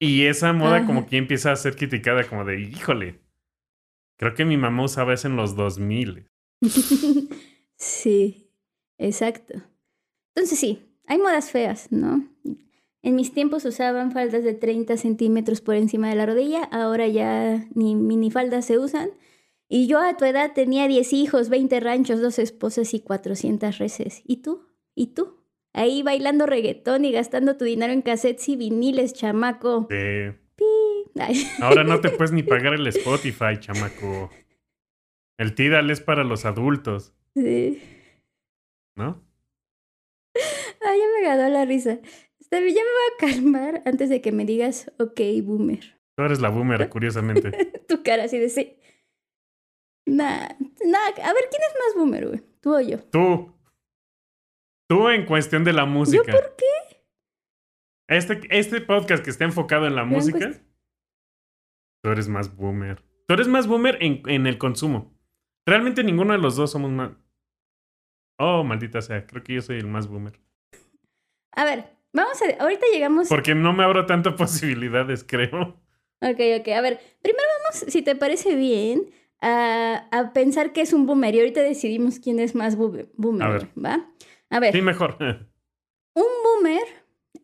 Y 0.00 0.24
esa 0.26 0.52
moda 0.52 0.78
Ajá. 0.78 0.86
como 0.86 1.06
que 1.06 1.16
empieza 1.18 1.52
a 1.52 1.56
ser 1.56 1.76
criticada 1.76 2.24
como 2.24 2.44
de, 2.44 2.60
híjole, 2.60 3.20
creo 4.18 4.34
que 4.34 4.44
mi 4.44 4.56
mamá 4.56 4.82
usaba 4.84 5.12
eso 5.14 5.28
en 5.28 5.36
los 5.36 5.54
2000. 5.54 6.26
sí, 7.76 8.50
exacto. 8.98 9.54
Entonces 10.34 10.58
sí, 10.58 10.90
hay 11.06 11.18
modas 11.18 11.50
feas, 11.52 11.92
¿no? 11.92 12.24
En 13.02 13.14
mis 13.16 13.32
tiempos 13.32 13.64
usaban 13.64 14.12
faldas 14.12 14.44
de 14.44 14.52
30 14.54 14.96
centímetros 14.96 15.60
por 15.62 15.74
encima 15.74 16.08
de 16.10 16.16
la 16.16 16.26
rodilla, 16.26 16.64
ahora 16.64 17.08
ya 17.08 17.66
ni 17.74 17.94
minifaldas 17.94 18.66
se 18.66 18.78
usan. 18.78 19.10
Y 19.68 19.86
yo 19.86 19.98
a 20.00 20.16
tu 20.16 20.24
edad 20.24 20.52
tenía 20.52 20.86
10 20.88 21.12
hijos, 21.14 21.48
20 21.48 21.80
ranchos, 21.80 22.20
dos 22.20 22.38
esposas 22.38 22.92
y 22.92 23.00
400 23.00 23.78
reses. 23.78 24.20
¿Y 24.26 24.38
tú? 24.42 24.66
¿Y 24.94 25.14
tú? 25.14 25.38
Ahí 25.72 26.02
bailando 26.02 26.46
reggaetón 26.46 27.04
y 27.04 27.12
gastando 27.12 27.56
tu 27.56 27.64
dinero 27.64 27.92
en 27.92 28.02
cassettes 28.02 28.48
y 28.48 28.56
viniles, 28.56 29.14
chamaco. 29.14 29.86
Ay, 29.90 31.44
ahora 31.62 31.84
no 31.84 32.00
te 32.00 32.10
puedes 32.10 32.32
ni 32.32 32.42
pagar 32.42 32.74
el 32.74 32.86
Spotify, 32.88 33.58
chamaco. 33.60 34.30
El 35.38 35.54
Tidal 35.54 35.90
es 35.90 36.00
para 36.00 36.24
los 36.24 36.44
adultos, 36.44 37.14
Sí. 37.34 37.80
¿no? 38.96 39.22
Ah, 40.82 40.94
ya 40.96 41.04
me 41.16 41.26
ganó 41.26 41.48
la 41.48 41.64
risa. 41.64 42.00
Bien, 42.50 42.74
ya 42.74 42.82
me 42.82 42.90
voy 42.90 43.02
a 43.12 43.34
calmar 43.34 43.82
antes 43.86 44.08
de 44.08 44.20
que 44.20 44.32
me 44.32 44.44
digas, 44.44 44.90
ok, 44.98 45.20
boomer. 45.42 46.00
Tú 46.16 46.24
eres 46.24 46.40
la 46.40 46.48
boomer, 46.48 46.88
curiosamente. 46.90 47.50
tu 47.88 48.02
cara 48.02 48.24
así 48.24 48.38
de 48.38 48.48
sí. 48.48 48.76
Nah, 50.06 50.48
nah, 50.84 51.06
a 51.22 51.32
ver, 51.32 51.44
¿quién 51.50 51.62
es 51.62 51.74
más 51.78 51.94
boomer, 51.96 52.26
güey? 52.26 52.42
¿Tú 52.60 52.74
o 52.74 52.80
yo? 52.80 52.98
Tú. 53.10 53.54
Tú 54.88 55.08
en 55.08 55.24
cuestión 55.24 55.62
de 55.62 55.72
la 55.72 55.84
música. 55.84 56.32
por 56.32 56.56
qué? 56.56 57.02
Este, 58.08 58.40
este 58.50 58.80
podcast 58.80 59.22
que 59.22 59.30
está 59.30 59.44
enfocado 59.44 59.86
en 59.86 59.94
la 59.94 60.02
Gran 60.02 60.12
música, 60.12 60.50
tú 62.02 62.10
eres 62.10 62.28
más 62.28 62.56
boomer. 62.56 63.04
Tú 63.28 63.34
eres 63.34 63.46
más 63.46 63.68
boomer 63.68 63.98
en, 64.00 64.28
en 64.28 64.48
el 64.48 64.58
consumo. 64.58 65.16
Realmente 65.64 66.02
ninguno 66.02 66.32
de 66.32 66.40
los 66.40 66.56
dos 66.56 66.72
somos 66.72 66.90
más. 66.90 67.12
Oh, 68.40 68.64
maldita 68.64 69.00
sea, 69.00 69.24
creo 69.26 69.44
que 69.44 69.54
yo 69.54 69.62
soy 69.62 69.78
el 69.78 69.86
más 69.86 70.08
boomer. 70.08 70.40
A 71.52 71.64
ver, 71.64 71.99
vamos 72.12 72.40
a... 72.42 72.62
Ahorita 72.62 72.86
llegamos... 72.92 73.28
Porque 73.28 73.54
no 73.54 73.72
me 73.72 73.84
abro 73.84 74.06
tantas 74.06 74.34
posibilidades, 74.38 75.24
creo. 75.24 75.80
Ok, 76.22 76.40
ok. 76.60 76.68
A 76.68 76.80
ver, 76.80 77.00
primero 77.22 77.48
vamos, 77.64 77.84
si 77.92 78.02
te 78.02 78.14
parece 78.16 78.54
bien, 78.54 79.10
a, 79.40 80.06
a 80.10 80.32
pensar 80.32 80.72
que 80.72 80.82
es 80.82 80.92
un 80.92 81.06
boomer. 81.06 81.34
Y 81.34 81.40
ahorita 81.40 81.62
decidimos 81.62 82.18
quién 82.18 82.40
es 82.40 82.54
más 82.54 82.76
boomer, 82.76 83.08
A 83.40 83.48
ver. 83.48 83.68
¿va? 83.82 84.06
A 84.50 84.60
ver, 84.60 84.74
Sí, 84.74 84.82
mejor. 84.82 85.16
un 86.14 86.24
boomer 86.44 86.82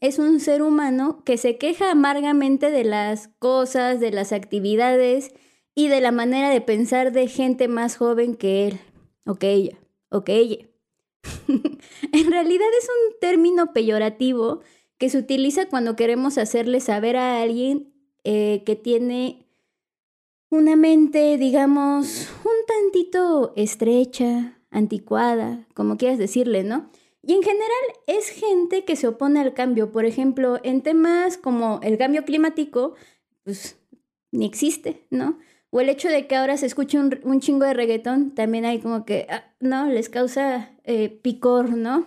es 0.00 0.18
un 0.18 0.40
ser 0.40 0.62
humano 0.62 1.22
que 1.24 1.38
se 1.38 1.56
queja 1.56 1.90
amargamente 1.90 2.70
de 2.70 2.84
las 2.84 3.28
cosas, 3.38 3.98
de 4.00 4.10
las 4.10 4.32
actividades 4.32 5.32
y 5.74 5.88
de 5.88 6.00
la 6.00 6.12
manera 6.12 6.50
de 6.50 6.60
pensar 6.60 7.12
de 7.12 7.28
gente 7.28 7.68
más 7.68 7.96
joven 7.96 8.34
que 8.34 8.66
él, 8.68 8.80
o 9.24 9.36
que 9.36 9.52
ella, 9.52 9.78
o 10.10 10.24
que 10.24 10.36
ella. 10.36 10.66
en 11.48 12.30
realidad 12.30 12.68
es 12.78 12.88
un 12.88 13.18
término 13.20 13.72
peyorativo 13.72 14.60
que 14.98 15.10
se 15.10 15.18
utiliza 15.18 15.66
cuando 15.66 15.96
queremos 15.96 16.38
hacerle 16.38 16.80
saber 16.80 17.16
a 17.16 17.42
alguien 17.42 17.92
eh, 18.24 18.62
que 18.64 18.76
tiene 18.76 19.46
una 20.50 20.76
mente, 20.76 21.36
digamos, 21.38 22.28
un 22.44 22.66
tantito 22.66 23.52
estrecha, 23.56 24.58
anticuada, 24.70 25.66
como 25.74 25.96
quieras 25.96 26.18
decirle, 26.18 26.62
¿no? 26.62 26.90
Y 27.22 27.32
en 27.32 27.42
general 27.42 27.68
es 28.06 28.28
gente 28.28 28.84
que 28.84 28.94
se 28.94 29.08
opone 29.08 29.40
al 29.40 29.52
cambio. 29.52 29.90
Por 29.90 30.04
ejemplo, 30.04 30.60
en 30.62 30.82
temas 30.82 31.36
como 31.36 31.80
el 31.82 31.98
cambio 31.98 32.24
climático, 32.24 32.94
pues 33.42 33.76
ni 34.30 34.46
existe, 34.46 35.06
¿no? 35.10 35.38
O 35.76 35.80
el 35.82 35.90
hecho 35.90 36.08
de 36.08 36.26
que 36.26 36.36
ahora 36.36 36.56
se 36.56 36.64
escuche 36.64 36.98
un, 36.98 37.20
un 37.24 37.40
chingo 37.40 37.66
de 37.66 37.74
reggaetón, 37.74 38.30
también 38.34 38.64
hay 38.64 38.78
como 38.80 39.04
que, 39.04 39.26
ah, 39.28 39.44
no, 39.60 39.90
les 39.90 40.08
causa 40.08 40.70
eh, 40.84 41.10
picor, 41.22 41.70
¿no? 41.76 42.06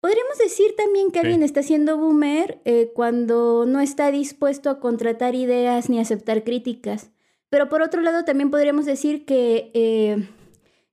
Podríamos 0.00 0.38
decir 0.38 0.74
también 0.76 1.10
que 1.10 1.20
Sí. 1.20 1.26
alguien 1.26 1.42
está 1.42 1.62
siendo 1.62 1.98
boomer 1.98 2.60
eh, 2.64 2.92
cuando 2.94 3.64
no 3.66 3.80
está 3.80 4.10
dispuesto 4.10 4.70
a 4.70 4.80
contratar 4.80 5.34
ideas 5.34 5.90
ni 5.90 5.98
aceptar 6.00 6.44
críticas. 6.44 7.10
Pero 7.50 7.68
por 7.68 7.82
otro 7.82 8.00
lado, 8.00 8.24
también 8.24 8.50
podríamos 8.50 8.86
decir 8.86 9.26
que 9.26 9.70
eh, 9.74 10.26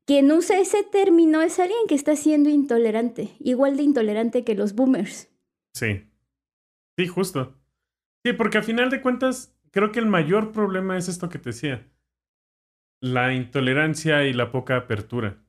quien 0.06 0.32
usa 0.34 0.60
ese 0.60 0.84
término 0.84 1.42
es 1.42 1.60
alguien 1.60 1.88
que 1.88 1.96
está 1.96 2.16
siendo 2.18 2.50
intolerante, 2.50 3.30
igual 3.40 3.78
de 3.78 3.84
intolerante 3.84 4.44
que 4.44 4.56
los 4.56 4.74
boomers. 4.76 5.30
Sí. 5.74 6.04
Sí, 6.98 7.08
justo. 7.08 7.56
Sí, 8.26 8.34
porque 8.34 8.58
a 8.58 8.64
final 8.64 8.90
de 8.90 9.02
cuentas, 9.02 9.56
creo 9.72 9.92
que 9.94 10.00
el 10.00 10.08
mayor 10.08 10.52
problema 10.52 10.98
es 10.98 11.08
esto 11.08 11.30
que 11.30 11.40
te 11.40 11.52
decía. 11.52 11.88
La 13.02 13.34
intolerancia 13.34 14.26
y 14.26 14.34
la 14.34 14.52
poca 14.52 14.78
apertura, 14.78 15.44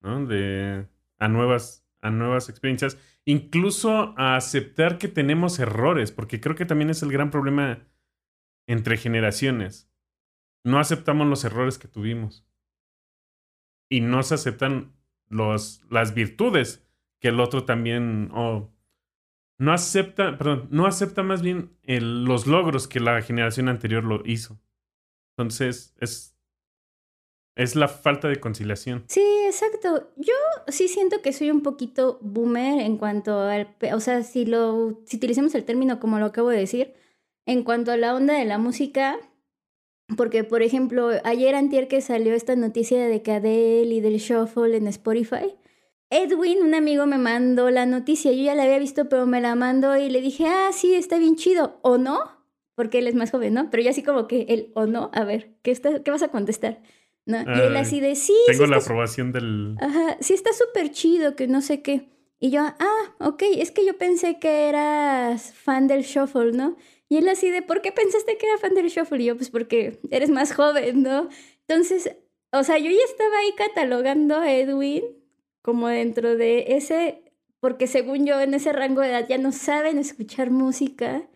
¿no? 0.00 0.26
De 0.26 0.86
a 1.18 1.28
nuevas, 1.28 1.86
a 2.02 2.10
nuevas 2.10 2.48
experiencias. 2.48 2.98
Incluso 3.24 4.14
a 4.18 4.36
aceptar 4.36 4.98
que 4.98 5.08
tenemos 5.08 5.58
errores, 5.58 6.12
porque 6.12 6.40
creo 6.40 6.54
que 6.54 6.66
también 6.66 6.90
es 6.90 7.02
el 7.02 7.10
gran 7.10 7.30
problema 7.30 7.88
entre 8.66 8.96
generaciones. 8.96 9.90
No 10.62 10.78
aceptamos 10.78 11.26
los 11.26 11.44
errores 11.44 11.78
que 11.78 11.88
tuvimos. 11.88 12.46
Y 13.88 14.00
no 14.00 14.22
se 14.22 14.34
aceptan 14.34 14.94
los, 15.28 15.82
las 15.90 16.14
virtudes 16.14 16.86
que 17.20 17.28
el 17.28 17.40
otro 17.40 17.64
también. 17.64 18.28
no 18.28 19.72
acepta, 19.72 20.36
perdón, 20.36 20.68
no 20.70 20.86
acepta 20.86 21.22
más 21.22 21.42
bien 21.42 21.76
los 21.82 22.46
logros 22.46 22.88
que 22.88 23.00
la 23.00 23.20
generación 23.22 23.68
anterior 23.68 24.04
lo 24.04 24.22
hizo. 24.26 24.60
Entonces, 25.36 25.94
es, 25.98 26.33
es 27.56 27.76
la 27.76 27.88
falta 27.88 28.28
de 28.28 28.40
conciliación. 28.40 29.04
Sí, 29.08 29.24
exacto. 29.46 30.10
Yo 30.16 30.34
sí 30.68 30.88
siento 30.88 31.22
que 31.22 31.32
soy 31.32 31.50
un 31.50 31.62
poquito 31.62 32.18
boomer 32.20 32.80
en 32.80 32.96
cuanto 32.96 33.40
al, 33.40 33.74
o 33.92 34.00
sea, 34.00 34.22
si 34.22 34.44
lo, 34.44 35.00
si 35.06 35.16
utilicemos 35.16 35.54
el 35.54 35.64
término 35.64 36.00
como 36.00 36.18
lo 36.18 36.26
acabo 36.26 36.48
de 36.48 36.58
decir, 36.58 36.94
en 37.46 37.62
cuanto 37.62 37.92
a 37.92 37.96
la 37.96 38.14
onda 38.14 38.34
de 38.34 38.44
la 38.44 38.58
música, 38.58 39.18
porque 40.16 40.44
por 40.44 40.62
ejemplo, 40.62 41.10
ayer 41.24 41.54
antier 41.54 41.88
que 41.88 42.00
salió 42.00 42.34
esta 42.34 42.56
noticia 42.56 43.06
de 43.06 43.22
que 43.22 43.32
Adele 43.32 43.94
y 43.94 44.00
del 44.00 44.18
shuffle 44.18 44.76
en 44.76 44.88
Spotify, 44.88 45.54
Edwin, 46.10 46.62
un 46.62 46.74
amigo, 46.74 47.06
me 47.06 47.18
mandó 47.18 47.70
la 47.70 47.86
noticia. 47.86 48.30
Yo 48.30 48.44
ya 48.44 48.54
la 48.54 48.64
había 48.64 48.78
visto, 48.78 49.08
pero 49.08 49.26
me 49.26 49.40
la 49.40 49.56
mandó 49.56 49.96
y 49.96 50.08
le 50.10 50.20
dije, 50.20 50.46
ah, 50.46 50.70
sí, 50.72 50.94
está 50.94 51.18
bien 51.18 51.34
chido. 51.34 51.80
¿O 51.82 51.98
no? 51.98 52.20
Porque 52.76 52.98
él 52.98 53.08
es 53.08 53.16
más 53.16 53.32
joven, 53.32 53.54
¿no? 53.54 53.68
Pero 53.70 53.82
yo 53.82 53.90
así 53.90 54.02
como 54.04 54.28
que 54.28 54.42
el 54.48 54.70
o 54.74 54.86
no, 54.86 55.10
a 55.12 55.24
ver, 55.24 55.56
¿qué, 55.62 55.72
está, 55.72 56.02
qué 56.04 56.10
vas 56.12 56.22
a 56.22 56.28
contestar? 56.28 56.82
¿No? 57.26 57.38
Y 57.38 57.60
él 57.60 57.76
así 57.76 58.00
de, 58.00 58.16
sí, 58.16 58.34
Tengo 58.46 58.64
sí 58.64 58.70
la 58.70 58.76
está 58.76 58.90
aprobación 58.90 59.32
del... 59.32 59.76
Ajá, 59.80 60.18
sí 60.20 60.34
está 60.34 60.52
súper 60.52 60.90
chido, 60.90 61.36
que 61.36 61.46
no 61.46 61.62
sé 61.62 61.80
qué. 61.80 62.10
Y 62.38 62.50
yo, 62.50 62.60
ah, 62.62 63.14
ok, 63.20 63.42
es 63.56 63.70
que 63.70 63.86
yo 63.86 63.96
pensé 63.96 64.38
que 64.38 64.68
eras 64.68 65.54
fan 65.54 65.86
del 65.86 66.02
shuffle, 66.02 66.52
¿no? 66.52 66.76
Y 67.08 67.16
él 67.16 67.28
así 67.28 67.50
de, 67.50 67.62
¿por 67.62 67.80
qué 67.80 67.92
pensaste 67.92 68.36
que 68.36 68.46
era 68.46 68.58
fan 68.58 68.74
del 68.74 68.88
shuffle? 68.88 69.22
Y 69.22 69.26
yo, 69.26 69.36
pues 69.36 69.48
porque 69.48 70.00
eres 70.10 70.28
más 70.28 70.52
joven, 70.52 71.02
¿no? 71.02 71.28
Entonces, 71.66 72.14
o 72.52 72.62
sea, 72.62 72.78
yo 72.78 72.90
ya 72.90 73.04
estaba 73.04 73.38
ahí 73.38 73.52
catalogando 73.56 74.36
a 74.36 74.52
Edwin 74.52 75.04
como 75.62 75.88
dentro 75.88 76.36
de 76.36 76.76
ese, 76.76 77.22
porque 77.60 77.86
según 77.86 78.26
yo 78.26 78.38
en 78.38 78.52
ese 78.52 78.72
rango 78.72 79.00
de 79.00 79.08
edad 79.08 79.26
ya 79.26 79.38
no 79.38 79.50
saben 79.50 79.98
escuchar 79.98 80.50
música 80.50 81.26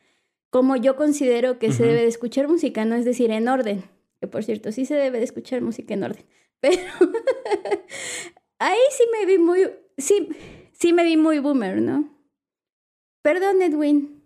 como 0.51 0.77
yo 0.77 0.97
considero 0.97 1.59
que 1.59 1.73
se 1.73 1.85
debe 1.85 2.03
de 2.03 2.09
escuchar 2.09 2.49
música, 2.49 2.85
no 2.85 2.95
es 2.95 3.05
decir, 3.05 3.31
en 3.31 3.49
orden. 3.49 3.85
Que 4.21 4.27
por 4.29 4.43
cierto, 4.45 4.73
sí 4.73 4.85
se 4.85 4.95
debe 4.95 5.19
de 5.19 5.25
escuchar 5.25 5.61
música 5.63 5.95
en 5.95 6.03
orden. 6.05 6.25
Pero 6.61 6.81
ahí 8.59 8.79
sí 8.91 9.05
me 9.13 9.27
vi 9.27 9.39
muy, 9.39 9.61
sí, 9.97 10.29
sí 10.73 10.93
me 10.93 11.05
vi 11.05 11.17
muy 11.17 11.39
boomer, 11.39 11.81
¿no? 11.81 12.17
Perdón, 13.23 13.63
Edwin. 13.63 14.23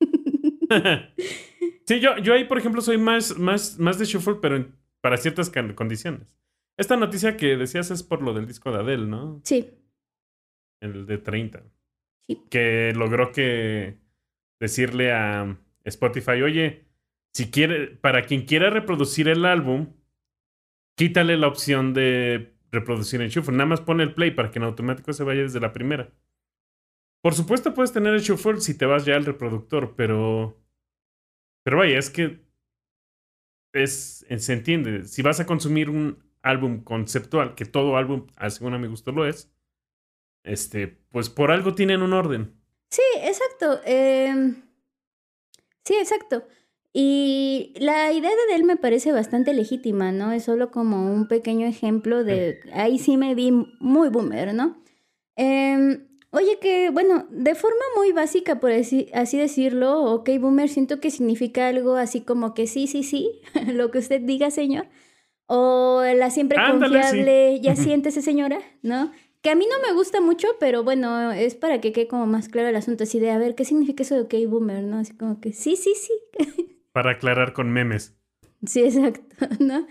sí, 1.86 2.00
yo, 2.00 2.18
yo 2.18 2.34
ahí, 2.34 2.44
por 2.44 2.58
ejemplo, 2.58 2.80
soy 2.82 2.98
más, 2.98 3.38
más, 3.38 3.78
más 3.78 3.98
de 3.98 4.04
shuffle, 4.04 4.36
pero 4.40 4.56
en- 4.56 4.74
para 5.00 5.16
ciertas 5.16 5.50
condiciones. 5.74 6.28
Esta 6.76 6.96
noticia 6.96 7.36
que 7.36 7.56
decías 7.56 7.90
es 7.90 8.02
por 8.02 8.22
lo 8.22 8.34
del 8.34 8.46
disco 8.46 8.70
de 8.70 8.78
Adele, 8.78 9.06
¿no? 9.06 9.40
Sí, 9.44 9.70
El 10.80 11.06
de 11.06 11.18
30. 11.18 11.62
Sí. 12.26 12.42
Que 12.50 12.92
logró 12.94 13.32
que 13.32 13.98
decirle 14.60 15.12
a 15.12 15.58
Spotify, 15.84 16.42
oye, 16.42 16.84
si 17.38 17.52
quiere, 17.52 17.86
para 17.86 18.22
quien 18.22 18.46
quiera 18.46 18.68
reproducir 18.68 19.28
el 19.28 19.44
álbum, 19.44 19.94
quítale 20.96 21.36
la 21.36 21.46
opción 21.46 21.94
de 21.94 22.52
reproducir 22.72 23.22
en 23.22 23.28
shuffle. 23.28 23.56
Nada 23.56 23.66
más 23.68 23.80
pone 23.80 24.02
el 24.02 24.12
play 24.12 24.32
para 24.32 24.50
que 24.50 24.58
en 24.58 24.64
automático 24.64 25.12
se 25.12 25.22
vaya 25.22 25.42
desde 25.42 25.60
la 25.60 25.72
primera. 25.72 26.10
Por 27.22 27.34
supuesto 27.34 27.74
puedes 27.74 27.92
tener 27.92 28.12
el 28.12 28.22
shuffle 28.22 28.60
si 28.60 28.76
te 28.76 28.86
vas 28.86 29.04
ya 29.04 29.14
al 29.14 29.24
reproductor, 29.24 29.94
pero... 29.94 30.60
Pero 31.62 31.76
vaya, 31.76 31.96
es 31.96 32.10
que... 32.10 32.44
Es, 33.72 34.26
se 34.28 34.52
entiende. 34.52 35.04
Si 35.04 35.22
vas 35.22 35.38
a 35.38 35.46
consumir 35.46 35.90
un 35.90 36.18
álbum 36.42 36.82
conceptual, 36.82 37.54
que 37.54 37.66
todo 37.66 37.96
álbum, 37.96 38.26
según 38.48 38.74
a 38.74 38.78
mi 38.78 38.88
gusto 38.88 39.12
lo 39.12 39.24
es, 39.24 39.48
este, 40.42 40.88
pues 41.12 41.30
por 41.30 41.52
algo 41.52 41.76
tienen 41.76 42.02
un 42.02 42.14
orden. 42.14 42.60
sí, 42.90 43.02
exacto. 43.22 43.80
em, 43.84 44.60
sí, 45.84 45.94
exacto. 45.94 46.44
Y 46.92 47.74
la 47.76 48.12
idea 48.12 48.30
de 48.30 48.54
él 48.54 48.64
me 48.64 48.76
parece 48.76 49.12
bastante 49.12 49.52
legítima, 49.52 50.10
¿no? 50.10 50.32
Es 50.32 50.44
solo 50.44 50.70
como 50.70 51.12
un 51.12 51.28
pequeño 51.28 51.66
ejemplo 51.66 52.24
de... 52.24 52.60
Ahí 52.72 52.98
sí 52.98 53.16
me 53.16 53.34
vi 53.34 53.52
muy 53.52 54.08
boomer, 54.08 54.54
¿no? 54.54 54.82
Em, 55.36 56.08
oye, 56.30 56.58
que 56.60 56.90
bueno, 56.90 57.26
de 57.30 57.54
forma 57.54 57.84
muy 57.96 58.12
básica, 58.12 58.58
por 58.58 58.72
así, 58.72 59.08
así 59.14 59.38
decirlo, 59.38 60.02
ok, 60.12 60.30
boomer, 60.40 60.68
siento 60.68 60.98
que 61.00 61.10
significa 61.10 61.68
algo 61.68 61.94
así 61.94 62.22
como 62.22 62.54
que 62.54 62.66
sí, 62.66 62.86
sí, 62.86 63.02
sí, 63.02 63.40
lo 63.72 63.90
que 63.90 63.98
usted 63.98 64.20
diga, 64.22 64.50
señor. 64.50 64.88
O 65.46 66.02
la 66.16 66.30
siempre 66.30 66.58
Ándale, 66.58 67.02
sí. 67.02 67.08
confiable, 67.08 67.60
ya 67.60 67.76
siéntese, 67.76 68.20
señora, 68.20 68.58
¿no? 68.82 69.12
Que 69.40 69.50
a 69.50 69.54
mí 69.54 69.66
no 69.70 69.80
me 69.86 69.94
gusta 69.94 70.20
mucho, 70.20 70.48
pero 70.58 70.82
bueno, 70.82 71.30
es 71.32 71.54
para 71.54 71.80
que 71.80 71.92
quede 71.92 72.08
como 72.08 72.26
más 72.26 72.48
claro 72.48 72.68
el 72.68 72.76
asunto, 72.76 73.04
así 73.04 73.20
de, 73.20 73.30
a 73.30 73.38
ver, 73.38 73.54
¿qué 73.54 73.64
significa 73.64 74.02
eso 74.02 74.14
de 74.14 74.22
ok, 74.22 74.34
boomer, 74.50 74.82
no? 74.84 74.98
Así 74.98 75.16
como 75.16 75.40
que 75.40 75.52
sí, 75.52 75.76
sí, 75.76 75.94
sí. 75.94 76.12
Para 76.98 77.12
aclarar 77.12 77.52
con 77.52 77.70
memes. 77.70 78.16
Sí, 78.66 78.80
exacto, 78.84 79.46
¿no? 79.60 79.86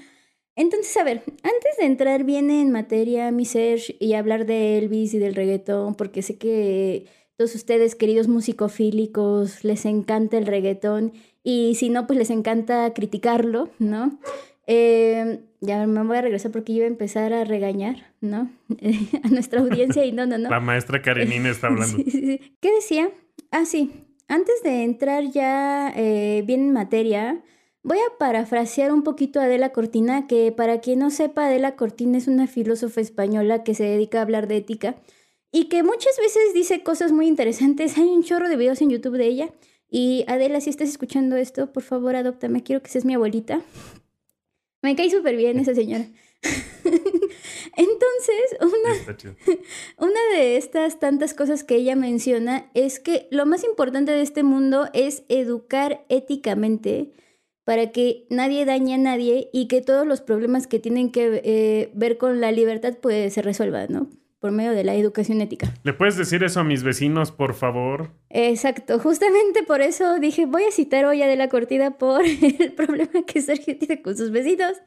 Entonces, 0.58 0.98
a 0.98 1.06
ver, 1.06 1.24
antes 1.26 1.78
de 1.80 1.86
entrar 1.86 2.26
bien 2.26 2.52
en 2.52 2.70
materia, 2.70 3.32
mi 3.32 3.46
Serge, 3.46 3.96
y 4.02 4.12
hablar 4.12 4.46
de 4.46 4.78
Elvis 4.78 5.14
y 5.14 5.18
del 5.18 5.34
reggaetón, 5.34 5.96
porque 5.96 6.22
sé 6.22 6.38
que 6.38 7.06
todos 7.38 7.56
ustedes, 7.56 7.96
queridos 7.96 8.28
musicofílicos, 8.28 9.64
les 9.64 9.86
encanta 9.86 10.38
el 10.38 10.48
reggaetón, 10.48 11.14
y 11.44 11.76
si 11.76 11.90
no, 11.90 12.08
pues 12.08 12.20
les 12.20 12.30
encanta 12.30 12.94
criticarlo, 12.94 13.70
¿no? 13.80 14.20
Eh, 14.66 15.40
ya 15.62 15.88
me 15.88 16.04
voy 16.04 16.18
a 16.18 16.22
regresar 16.22 16.52
porque 16.52 16.74
iba 16.74 16.84
a 16.84 16.90
empezar 16.90 17.32
a 17.32 17.46
regañar, 17.46 18.12
¿no? 18.20 18.52
a 19.24 19.30
nuestra 19.30 19.62
audiencia 19.62 20.04
y 20.04 20.12
no, 20.12 20.26
no, 20.26 20.38
no. 20.38 20.50
La 20.50 20.60
maestra 20.60 21.02
Karenina 21.02 21.52
está 21.52 21.68
hablando. 21.68 21.96
Sí, 22.04 22.12
sí, 22.12 22.20
sí. 22.20 22.58
¿Qué 22.60 22.74
decía? 22.74 23.12
Ah, 23.50 23.64
sí. 23.64 24.07
Antes 24.28 24.62
de 24.64 24.84
entrar 24.84 25.32
ya 25.32 25.94
eh, 25.96 26.44
bien 26.46 26.62
en 26.62 26.74
materia, 26.74 27.44
voy 27.84 27.98
a 28.00 28.18
parafrasear 28.18 28.92
un 28.92 29.04
poquito 29.04 29.40
a 29.40 29.44
Adela 29.44 29.72
Cortina, 29.72 30.28
que 30.28 30.52
para 30.52 30.82
quien 30.82 31.00
no 31.00 31.10
sepa, 31.12 31.46
Adela 31.46 31.76
Cortina 31.78 32.18
es 32.18 32.28
una 32.28 32.48
filósofa 32.48 33.00
española 33.00 33.64
que 33.64 33.74
se 33.74 33.84
dedica 33.84 34.20
a 34.20 34.24
hablar 34.24 34.48
de 34.48 34.58
ética 34.58 34.98
y 35.52 35.66
que 35.66 35.82
muchas 35.84 36.18
veces 36.18 36.54
dice 36.54 36.84
cosas 36.84 37.12
muy 37.12 37.28
interesantes. 37.28 37.98
Hay 37.98 38.10
un 38.10 38.24
chorro 38.24 38.50
de 38.50 38.58
videos 38.58 38.82
en 38.82 38.90
YouTube 38.90 39.18
de 39.18 39.28
ella. 39.28 39.50
Y 39.90 40.26
Adela, 40.28 40.60
si 40.60 40.70
estás 40.70 40.90
escuchando 40.90 41.38
esto, 41.38 41.72
por 41.72 41.84
favor, 41.84 42.16
adóptame. 42.16 42.64
Quiero 42.64 42.84
que 42.84 42.90
seas 42.90 43.06
mi 43.06 43.14
abuelita. 43.14 43.62
Me 44.82 44.96
cae 44.96 45.10
súper 45.10 45.38
bien 45.38 45.58
esa 45.60 45.74
señora. 45.74 46.06
Entonces, 47.76 48.58
una, 48.62 49.58
una 49.98 50.20
de 50.36 50.58
estas 50.58 51.00
tantas 51.00 51.34
cosas 51.34 51.64
que 51.64 51.76
ella 51.76 51.96
menciona 51.96 52.70
es 52.74 53.00
que 53.00 53.28
lo 53.32 53.46
más 53.46 53.64
importante 53.64 54.12
de 54.12 54.22
este 54.22 54.44
mundo 54.44 54.88
es 54.94 55.24
educar 55.30 56.06
éticamente 56.10 57.12
para 57.68 57.92
que 57.92 58.26
nadie 58.30 58.64
dañe 58.64 58.94
a 58.94 58.98
nadie 58.98 59.50
y 59.52 59.68
que 59.68 59.82
todos 59.82 60.08
los 60.08 60.22
problemas 60.22 60.68
que 60.68 60.80
tienen 60.80 61.12
que 61.12 61.42
eh, 61.44 61.92
ver 61.94 62.18
con 62.18 62.40
la 62.40 62.52
libertad 62.54 62.94
pues 63.02 63.34
se 63.34 63.42
resuelvan, 63.42 63.88
¿no? 63.90 64.10
Por 64.40 64.52
medio 64.52 64.72
de 64.72 64.86
la 64.86 64.96
educación 64.96 65.42
ética. 65.42 65.74
¿Le 65.84 65.92
puedes 65.92 66.16
decir 66.16 66.44
eso 66.44 66.62
a 66.62 66.64
mis 66.64 66.84
vecinos, 66.84 67.34
por 67.34 67.56
favor? 67.56 68.12
Exacto, 68.30 69.00
justamente 69.00 69.64
por 69.64 69.82
eso 69.82 70.18
dije, 70.20 70.46
voy 70.46 70.64
a 70.64 70.72
citar 70.72 71.04
hoy 71.04 71.22
a 71.22 71.26
Adela 71.26 71.50
Cortina 71.50 71.98
por 71.98 72.24
el 72.60 72.72
problema 72.72 73.24
que 73.26 73.42
Sergio 73.42 73.78
tiene 73.78 74.02
con 74.02 74.16
sus 74.16 74.32
vecinos 74.32 74.78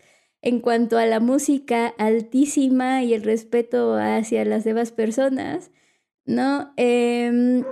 en 0.42 0.60
cuanto 0.60 0.98
a 0.98 1.06
la 1.06 1.20
música 1.20 1.88
altísima 1.98 3.02
y 3.02 3.14
el 3.14 3.22
respeto 3.22 3.94
hacia 3.94 4.44
las 4.44 4.64
demás 4.64 4.92
personas, 4.92 5.70
¿no? 6.24 6.72
Em, 6.76 7.64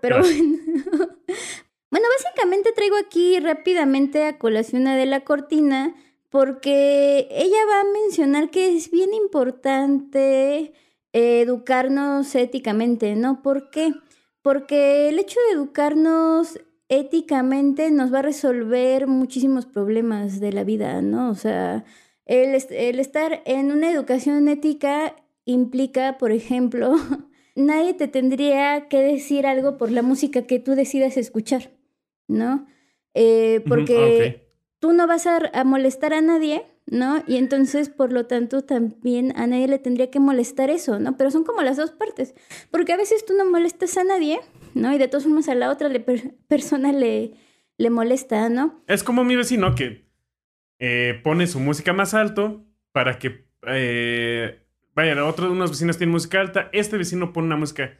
pero 0.00 0.20
bueno. 0.20 0.58
bueno, 1.90 2.06
básicamente 2.18 2.72
traigo 2.72 2.96
aquí 2.96 3.40
rápidamente 3.40 4.24
a 4.24 4.38
colación 4.38 4.86
a 4.86 4.94
Adela 4.94 5.20
Cortina 5.20 5.94
porque 6.28 7.28
ella 7.30 7.58
va 7.68 7.80
a 7.80 7.92
mencionar 7.92 8.50
que 8.50 8.76
es 8.76 8.90
bien 8.90 9.14
importante 9.14 10.72
eh, 11.12 11.40
educarnos 11.40 12.34
éticamente, 12.34 13.16
¿no? 13.16 13.42
¿Por 13.42 13.70
qué? 13.70 13.94
Porque 14.42 15.08
el 15.08 15.18
hecho 15.18 15.40
de 15.48 15.54
educarnos 15.54 16.60
éticamente 16.88 17.90
nos 17.90 18.12
va 18.12 18.20
a 18.20 18.22
resolver 18.22 19.06
muchísimos 19.06 19.66
problemas 19.66 20.40
de 20.40 20.52
la 20.52 20.64
vida, 20.64 21.02
¿no? 21.02 21.30
O 21.30 21.34
sea, 21.34 21.84
el, 22.26 22.54
est- 22.54 22.70
el 22.72 22.98
estar 23.00 23.42
en 23.44 23.72
una 23.72 23.90
educación 23.90 24.48
ética 24.48 25.14
implica, 25.44 26.18
por 26.18 26.32
ejemplo, 26.32 26.94
nadie 27.56 27.94
te 27.94 28.08
tendría 28.08 28.88
que 28.88 29.02
decir 29.02 29.46
algo 29.46 29.76
por 29.76 29.90
la 29.90 30.02
música 30.02 30.42
que 30.42 30.58
tú 30.58 30.74
decidas 30.74 31.16
escuchar, 31.16 31.70
¿no? 32.26 32.66
Eh, 33.14 33.58
Ujú, 33.60 33.68
porque 33.68 34.46
tú 34.78 34.92
no 34.92 35.06
vas 35.06 35.26
a, 35.26 35.38
a 35.52 35.64
molestar 35.64 36.12
a 36.14 36.20
nadie, 36.20 36.64
¿no? 36.86 37.22
Y 37.26 37.36
entonces, 37.36 37.88
por 37.90 38.12
lo 38.12 38.26
tanto, 38.26 38.62
también 38.62 39.32
a 39.36 39.46
nadie 39.46 39.68
le 39.68 39.78
tendría 39.78 40.10
que 40.10 40.20
molestar 40.20 40.70
eso, 40.70 40.98
¿no? 40.98 41.16
Pero 41.16 41.30
son 41.30 41.44
como 41.44 41.62
las 41.62 41.76
dos 41.76 41.90
partes, 41.90 42.34
porque 42.70 42.92
a 42.92 42.96
veces 42.96 43.24
tú 43.26 43.34
no 43.34 43.44
molestas 43.44 43.96
a 43.98 44.04
nadie, 44.04 44.40
¿no? 44.74 44.92
Y 44.94 44.98
de 44.98 45.08
todas 45.08 45.24
formas 45.24 45.48
a 45.48 45.54
la 45.54 45.70
otra 45.70 45.88
le 45.88 46.00
per- 46.00 46.34
persona 46.48 46.92
le, 46.92 47.32
le 47.76 47.90
molesta, 47.90 48.48
¿no? 48.48 48.82
Es 48.86 49.02
como 49.02 49.24
mi 49.24 49.36
vecino 49.36 49.74
que 49.74 50.04
eh, 50.78 51.20
pone 51.24 51.46
su 51.46 51.60
música 51.60 51.92
más 51.92 52.14
alto 52.14 52.64
para 52.92 53.18
que. 53.18 53.46
eh, 53.66 54.64
vaya, 54.94 55.24
otros 55.24 55.50
unos 55.50 55.70
vecinos 55.70 55.98
tienen 55.98 56.12
música 56.12 56.40
alta. 56.40 56.68
Este 56.72 56.96
vecino 56.98 57.32
pone 57.32 57.46
una 57.48 57.56
música 57.56 57.98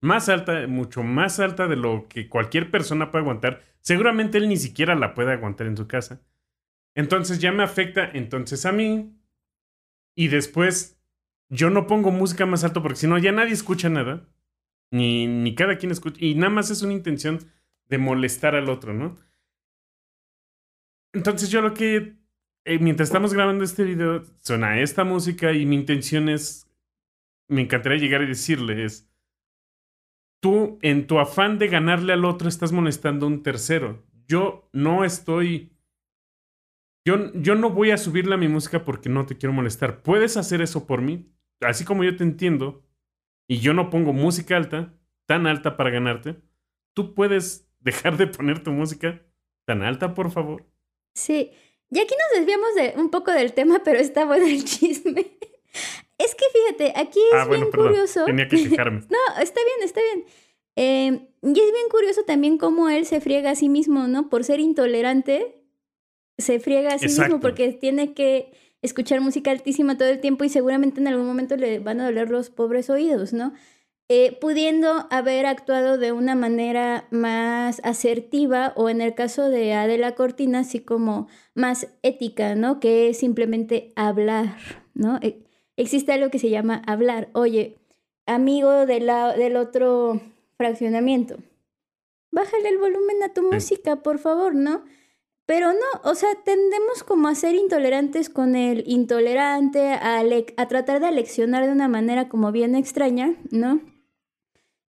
más 0.00 0.28
alta, 0.28 0.66
mucho 0.66 1.02
más 1.02 1.40
alta 1.40 1.66
de 1.66 1.76
lo 1.76 2.06
que 2.08 2.28
cualquier 2.28 2.70
persona 2.70 3.10
puede 3.10 3.22
aguantar. 3.22 3.62
Seguramente 3.80 4.38
él 4.38 4.48
ni 4.48 4.56
siquiera 4.56 4.94
la 4.94 5.14
puede 5.14 5.32
aguantar 5.32 5.66
en 5.66 5.76
su 5.76 5.86
casa. 5.86 6.20
Entonces 6.94 7.38
ya 7.38 7.52
me 7.52 7.62
afecta 7.62 8.08
entonces 8.12 8.64
a 8.66 8.72
mí. 8.72 9.14
Y 10.16 10.28
después 10.28 10.98
yo 11.48 11.70
no 11.70 11.86
pongo 11.86 12.10
música 12.10 12.46
más 12.46 12.64
alto 12.64 12.82
porque 12.82 12.96
si 12.96 13.06
no 13.06 13.18
ya 13.18 13.32
nadie 13.32 13.52
escucha 13.52 13.88
nada. 13.88 14.28
Ni, 14.90 15.26
ni 15.26 15.54
cada 15.54 15.76
quien 15.76 15.92
escucha. 15.92 16.24
Y 16.24 16.34
nada 16.34 16.50
más 16.50 16.70
es 16.70 16.82
una 16.82 16.92
intención 16.92 17.40
de 17.88 17.98
molestar 17.98 18.54
al 18.54 18.68
otro, 18.68 18.94
¿no? 18.94 19.16
Entonces 21.12 21.48
yo 21.48 21.62
lo 21.62 21.74
que, 21.74 22.16
eh, 22.64 22.78
mientras 22.80 23.08
estamos 23.08 23.32
grabando 23.32 23.64
este 23.64 23.84
video, 23.84 24.24
suena 24.40 24.80
esta 24.80 25.04
música 25.04 25.52
y 25.52 25.64
mi 25.64 25.76
intención 25.76 26.28
es, 26.28 26.68
me 27.48 27.62
encantaría 27.62 27.98
llegar 27.98 28.22
y 28.22 28.26
decirle 28.26 28.84
es, 28.84 29.08
tú 30.40 30.78
en 30.82 31.06
tu 31.06 31.20
afán 31.20 31.58
de 31.58 31.68
ganarle 31.68 32.12
al 32.12 32.24
otro 32.24 32.48
estás 32.48 32.72
molestando 32.72 33.26
a 33.26 33.28
un 33.28 33.42
tercero. 33.42 34.04
Yo 34.26 34.68
no 34.72 35.04
estoy, 35.04 35.72
yo, 37.06 37.32
yo 37.34 37.54
no 37.54 37.70
voy 37.70 37.92
a 37.92 37.96
subirle 37.96 38.34
a 38.34 38.38
mi 38.38 38.48
música 38.48 38.84
porque 38.84 39.08
no 39.08 39.24
te 39.24 39.38
quiero 39.38 39.52
molestar. 39.52 40.02
Puedes 40.02 40.36
hacer 40.36 40.60
eso 40.62 40.86
por 40.86 41.00
mí, 41.00 41.32
así 41.60 41.84
como 41.84 42.02
yo 42.02 42.16
te 42.16 42.24
entiendo, 42.24 42.82
y 43.46 43.60
yo 43.60 43.74
no 43.74 43.90
pongo 43.90 44.12
música 44.12 44.56
alta, 44.56 44.94
tan 45.26 45.46
alta 45.46 45.76
para 45.76 45.90
ganarte. 45.90 46.36
Tú 46.94 47.14
puedes 47.14 47.68
dejar 47.80 48.16
de 48.16 48.26
poner 48.26 48.62
tu 48.62 48.72
música 48.72 49.22
tan 49.64 49.82
alta, 49.82 50.14
por 50.14 50.30
favor. 50.30 50.64
Sí. 51.14 51.50
Y 51.90 51.98
aquí 52.00 52.14
nos 52.14 52.38
desviamos 52.40 52.74
de 52.74 52.94
un 52.96 53.10
poco 53.10 53.30
del 53.32 53.52
tema, 53.52 53.82
pero 53.84 53.98
está 53.98 54.24
bueno 54.24 54.46
el 54.46 54.64
chisme. 54.64 55.26
Es 56.18 56.34
que 56.34 56.44
fíjate, 56.52 56.92
aquí 56.96 57.18
es 57.32 57.34
ah, 57.34 57.44
bueno, 57.46 57.64
bien 57.64 57.70
perdón. 57.70 57.88
curioso. 57.88 58.24
Tenía 58.24 58.48
que 58.48 58.56
fijarme. 58.58 59.00
No, 59.10 59.42
está 59.42 59.60
bien, 59.64 59.82
está 59.82 60.00
bien. 60.00 60.24
Eh, 60.76 61.28
y 61.42 61.50
es 61.50 61.72
bien 61.72 61.88
curioso 61.90 62.22
también 62.24 62.58
cómo 62.58 62.88
él 62.88 63.06
se 63.06 63.20
friega 63.20 63.50
a 63.50 63.54
sí 63.54 63.68
mismo, 63.68 64.08
¿no? 64.08 64.28
Por 64.28 64.44
ser 64.44 64.60
intolerante, 64.60 65.62
se 66.38 66.58
friega 66.58 66.94
a 66.94 66.98
sí 66.98 67.06
Exacto. 67.06 67.34
mismo 67.34 67.40
porque 67.40 67.72
tiene 67.72 68.14
que 68.14 68.52
escuchar 68.84 69.20
música 69.20 69.50
altísima 69.50 69.96
todo 69.98 70.08
el 70.08 70.20
tiempo 70.20 70.44
y 70.44 70.48
seguramente 70.48 71.00
en 71.00 71.08
algún 71.08 71.26
momento 71.26 71.56
le 71.56 71.78
van 71.80 72.00
a 72.00 72.04
doler 72.06 72.30
los 72.30 72.50
pobres 72.50 72.90
oídos, 72.90 73.32
¿no? 73.32 73.52
Eh, 74.10 74.36
pudiendo 74.38 75.06
haber 75.10 75.46
actuado 75.46 75.96
de 75.96 76.12
una 76.12 76.34
manera 76.34 77.08
más 77.10 77.80
asertiva 77.84 78.74
o 78.76 78.90
en 78.90 79.00
el 79.00 79.14
caso 79.14 79.48
de 79.48 79.72
Adela 79.72 80.14
Cortina, 80.14 80.58
así 80.60 80.80
como 80.80 81.26
más 81.54 81.88
ética, 82.02 82.54
¿no? 82.54 82.80
Que 82.80 83.08
es 83.08 83.18
simplemente 83.18 83.92
hablar, 83.96 84.56
¿no? 84.92 85.18
Eh, 85.22 85.42
existe 85.76 86.12
algo 86.12 86.30
que 86.30 86.38
se 86.38 86.50
llama 86.50 86.82
hablar. 86.86 87.30
Oye, 87.32 87.78
amigo 88.26 88.84
de 88.84 89.00
la- 89.00 89.34
del 89.34 89.56
otro 89.56 90.20
fraccionamiento, 90.58 91.36
bájale 92.30 92.68
el 92.68 92.78
volumen 92.78 93.22
a 93.22 93.32
tu 93.32 93.42
música, 93.42 93.96
por 94.02 94.18
favor, 94.18 94.54
¿no? 94.54 94.84
Pero 95.46 95.72
no, 95.72 96.10
o 96.10 96.14
sea, 96.14 96.30
tendemos 96.44 97.04
como 97.04 97.28
a 97.28 97.34
ser 97.34 97.54
intolerantes 97.54 98.30
con 98.30 98.56
el 98.56 98.84
intolerante, 98.86 99.88
a, 99.92 100.20
a 100.56 100.68
tratar 100.68 101.00
de 101.00 101.06
aleccionar 101.06 101.66
de 101.66 101.72
una 101.72 101.88
manera 101.88 102.28
como 102.28 102.50
bien 102.50 102.74
extraña, 102.74 103.36
¿no? 103.50 103.80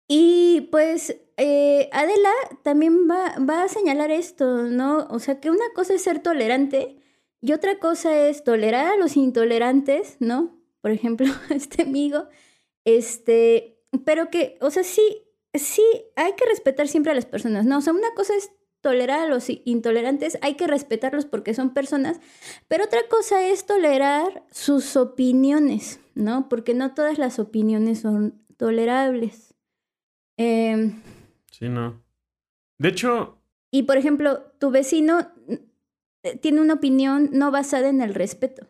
Y 0.07 0.69
pues 0.71 1.17
eh, 1.37 1.88
Adela 1.93 2.31
también 2.62 3.09
va, 3.11 3.35
va 3.38 3.64
a 3.64 3.69
señalar 3.69 4.11
esto, 4.11 4.62
¿no? 4.64 5.07
O 5.11 5.19
sea, 5.19 5.40
que 5.40 5.51
una 5.51 5.64
cosa 5.75 5.95
es 5.95 6.03
ser 6.03 6.21
tolerante 6.21 7.01
y 7.40 7.53
otra 7.53 7.79
cosa 7.79 8.17
es 8.17 8.45
tolerar 8.45 8.87
a 8.87 8.97
los 8.97 9.17
intolerantes, 9.17 10.17
¿no? 10.21 10.57
Por 10.81 10.93
ejemplo, 10.93 11.27
este 11.51 11.83
amigo, 11.83 12.29
este, 12.85 13.83
pero 14.05 14.31
que, 14.31 14.57
o 14.61 14.71
sea, 14.71 14.85
sí, 14.85 15.25
sí, 15.53 15.83
hay 16.17 16.35
que 16.35 16.47
respetar 16.47 16.88
siempre 16.88 17.12
a 17.12 17.14
las 17.14 17.27
personas, 17.27 17.67
¿no? 17.67 17.79
O 17.79 17.81
sea, 17.81 17.93
una 17.93 18.14
cosa 18.14 18.35
es 18.37 18.51
tolerar 18.85 19.20
a 19.20 19.27
los 19.27 19.47
intolerantes, 19.64 20.38
hay 20.42 20.55
que 20.55 20.66
respetarlos 20.66 21.25
porque 21.25 21.55
son 21.55 21.73
personas, 21.73 22.20
pero 22.68 22.85
otra 22.85 23.01
cosa 23.09 23.42
es 23.42 23.64
tolerar 23.64 24.44
sus 24.51 24.94
opiniones, 24.97 26.01
¿no? 26.14 26.51
Porque 26.51 26.75
no 26.75 26.92
todas 26.92 27.16
las 27.16 27.38
opiniones 27.38 28.01
son 28.01 28.44
tolerables. 28.59 29.55
Em, 30.37 31.01
Sí, 31.51 31.68
no. 31.68 32.03
De 32.79 32.88
hecho, 32.88 33.38
y 33.70 33.85
por 33.85 33.97
ejemplo, 33.97 34.42
tu 34.59 34.70
vecino 34.70 35.33
eh, 36.23 36.37
tiene 36.37 36.61
una 36.61 36.75
opinión 36.75 37.31
no 37.33 37.51
basada 37.51 37.88
en 37.88 38.03
el 38.03 38.14
respeto, 38.14 38.68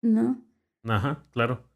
¿no? 0.00 0.42
ajá, 0.84 1.26
claro. 1.32 1.68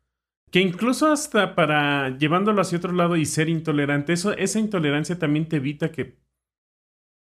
Que 0.53 0.61
incluso 0.61 1.11
hasta 1.11 1.57
para 1.57 2.17
llevándolo 2.17 2.61
hacia 2.61 2.79
otro 2.79 2.93
lado 2.93 3.17
y 3.17 3.27
ser 3.27 3.49
intolerante, 3.49 4.13
eso, 4.13 4.33
esa 4.33 4.61
intolerancia 4.61 5.19
también 5.19 5.49
te 5.49 5.57
evita 5.57 5.91
que, 5.91 6.17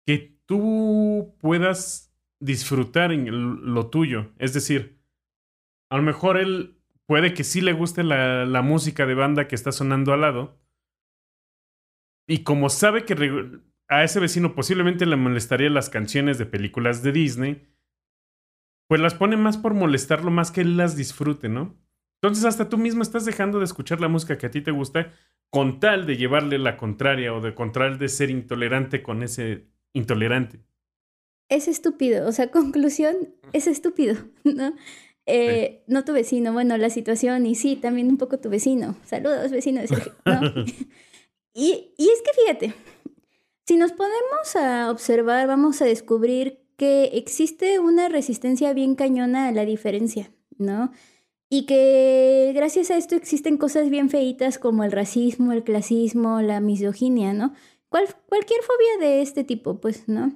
que 0.06 0.38
tú 0.46 1.36
puedas 1.40 2.14
disfrutar 2.40 3.12
en 3.12 3.74
lo 3.74 3.90
tuyo. 3.90 4.32
Es 4.38 4.54
decir, 4.54 5.00
a 5.90 5.98
lo 5.98 6.04
mejor 6.04 6.38
él 6.38 6.78
puede 7.06 7.34
que 7.34 7.44
sí 7.44 7.62
le 7.62 7.74
guste 7.74 8.04
la, 8.04 8.46
la 8.46 8.62
música 8.62 9.06
de 9.06 9.16
banda 9.16 9.48
que 9.48 9.56
está 9.56 9.72
sonando 9.72 10.14
al 10.14 10.22
lado. 10.22 10.60
Y 12.28 12.44
como 12.44 12.70
sabe 12.70 13.06
que 13.06 13.62
a 13.88 14.04
ese 14.04 14.20
vecino 14.20 14.56
posiblemente 14.56 15.06
le 15.06 15.18
molestarían 15.18 15.74
las 15.74 15.90
canciones 15.90 16.38
de 16.38 16.46
películas 16.46 17.04
de 17.04 17.12
Disney, 17.12 17.68
pues 18.88 19.02
las 19.02 19.14
pone 19.14 19.38
más 19.38 19.58
por 19.58 19.74
molestarlo 19.74 20.32
más 20.32 20.52
que 20.52 20.62
él 20.62 20.78
las 20.78 20.96
disfrute, 20.96 21.50
¿no? 21.50 21.78
Entonces 22.22 22.46
hasta 22.46 22.70
tú 22.70 22.78
mismo 22.78 23.02
estás 23.02 23.26
dejando 23.26 23.60
de 23.60 23.66
escuchar 23.66 24.00
la 24.00 24.08
música 24.08 24.38
que 24.38 24.46
a 24.46 24.52
ti 24.52 24.62
te 24.62 24.72
gusta 24.72 25.12
con 25.50 25.80
tal 25.80 26.06
de 26.06 26.18
llevarle 26.18 26.58
la 26.58 26.78
contraria 26.78 27.34
o 27.34 27.42
de 27.42 27.54
con 27.54 27.72
de 27.74 28.08
ser 28.08 28.30
intolerante 28.30 29.02
con 29.04 29.24
ese 29.24 29.68
intolerante. 29.94 30.60
Es 31.50 31.68
estúpido, 31.68 32.28
o 32.28 32.32
sea, 32.32 32.48
conclusión, 32.52 33.16
es 33.54 33.68
estúpido, 33.68 34.16
¿no? 34.44 34.74
Eh, 35.28 35.84
No 35.88 36.04
tu 36.04 36.14
vecino, 36.14 36.52
bueno, 36.52 36.78
la 36.78 36.90
situación 36.90 37.46
y 37.46 37.56
sí, 37.56 37.76
también 37.76 38.08
un 38.08 38.18
poco 38.18 38.40
tu 38.40 38.50
vecino. 38.50 38.96
Saludos, 39.06 39.52
vecino 39.52 39.82
de 39.82 39.88
Sergio, 39.88 40.14
¿no? 40.26 40.42
y, 41.54 41.94
y 41.98 42.10
es 42.10 42.22
que 42.24 42.42
fíjate, 42.42 42.74
si 43.68 43.78
nos 43.78 43.92
ponemos 43.92 44.56
a 44.56 44.90
observar, 44.92 45.48
vamos 45.48 45.82
a 45.82 45.86
descubrir 45.86 46.60
que 46.78 47.12
existe 47.14 47.80
una 47.80 48.10
resistencia 48.10 48.74
bien 48.74 48.96
cañona 48.96 49.48
a 49.48 49.52
la 49.52 49.66
diferencia, 49.66 50.32
¿no? 50.58 50.92
Y 51.48 51.66
que 51.66 52.54
gracias 52.56 52.90
a 52.92 52.98
esto 52.98 53.16
existen 53.16 53.58
cosas 53.58 53.90
bien 53.90 54.10
feitas 54.10 54.58
como 54.58 54.84
el 54.84 54.92
racismo, 54.92 55.52
el 55.52 55.64
clasismo, 55.64 56.42
la 56.42 56.60
misoginia, 56.60 57.34
¿no? 57.34 57.54
Cual- 57.92 58.08
cualquier 58.30 58.62
fobia 58.62 59.06
de 59.08 59.22
este 59.22 59.44
tipo, 59.44 59.82
pues, 59.82 60.08
¿no? 60.08 60.32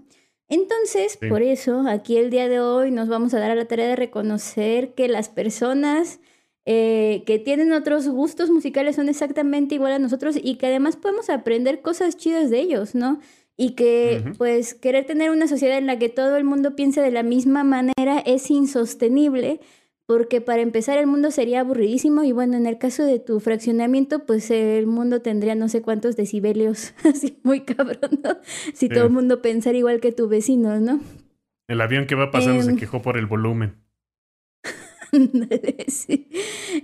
Entonces, 0.50 1.18
Sí. 1.20 1.28
por 1.30 1.42
eso, 1.42 1.86
aquí 1.88 2.18
el 2.18 2.30
día 2.30 2.50
de 2.50 2.60
hoy 2.60 2.92
nos 2.92 3.08
vamos 3.08 3.34
a 3.34 3.40
dar 3.40 3.50
a 3.52 3.56
la 3.56 3.66
tarea 3.66 3.88
de 3.88 3.96
reconocer 3.96 4.94
que 4.94 5.08
las 5.08 5.30
personas 5.30 6.20
eh, 6.68 7.22
que 7.28 7.38
tienen 7.38 7.72
otros 7.74 8.08
gustos 8.08 8.50
musicales 8.50 8.96
son 8.96 9.08
exactamente 9.08 9.76
igual 9.76 9.94
a 9.94 10.00
nosotros 10.00 10.36
y 10.42 10.56
que 10.56 10.66
además 10.66 10.96
podemos 10.98 11.30
aprender 11.30 11.84
cosas 11.84 12.18
chidas 12.18 12.50
de 12.50 12.60
ellos, 12.60 12.96
¿no? 12.96 13.20
Y 13.56 13.72
que, 13.76 14.34
pues, 14.40 14.74
querer 14.74 15.06
tener 15.06 15.30
una 15.30 15.48
sociedad 15.48 15.78
en 15.78 15.86
la 15.86 16.00
que 16.00 16.10
todo 16.10 16.36
el 16.38 16.44
mundo 16.44 16.76
piense 16.76 17.02
de 17.02 17.12
la 17.12 17.22
misma 17.22 17.64
manera 17.64 18.18
es 18.26 18.50
insostenible, 18.50 19.60
porque 20.08 20.40
para 20.42 20.62
empezar 20.62 20.98
el 20.98 21.08
mundo 21.08 21.32
sería 21.32 21.62
aburridísimo 21.62 22.24
y 22.24 22.32
bueno, 22.32 22.58
en 22.58 22.66
el 22.68 22.78
caso 22.78 23.04
de 23.04 23.20
tu 23.20 23.40
fraccionamiento, 23.40 24.26
pues 24.26 24.52
el 24.52 24.86
mundo 24.88 25.22
tendría 25.22 25.56
no 25.56 25.68
sé 25.70 25.82
cuántos 25.82 26.16
decibelios, 26.16 26.94
así 27.04 27.40
muy 27.44 27.62
cabrón, 27.62 28.20
¿no? 28.24 28.38
Si 28.74 28.88
Sí. 28.88 28.90
todo 28.90 29.06
el 29.06 29.10
mundo 29.12 29.42
pensara 29.42 29.78
igual 29.78 30.00
que 30.02 30.12
tu 30.12 30.28
vecino, 30.28 30.80
¿no? 30.80 31.00
El 31.68 31.82
avión 31.82 32.06
que 32.06 32.14
va 32.16 32.30
pasando 32.32 32.62
se 32.64 32.72
Em. 32.72 32.78
quejó 32.78 33.02
por 33.02 33.18
el 33.18 33.26
volumen. 33.26 33.76
Sí. 35.88 36.28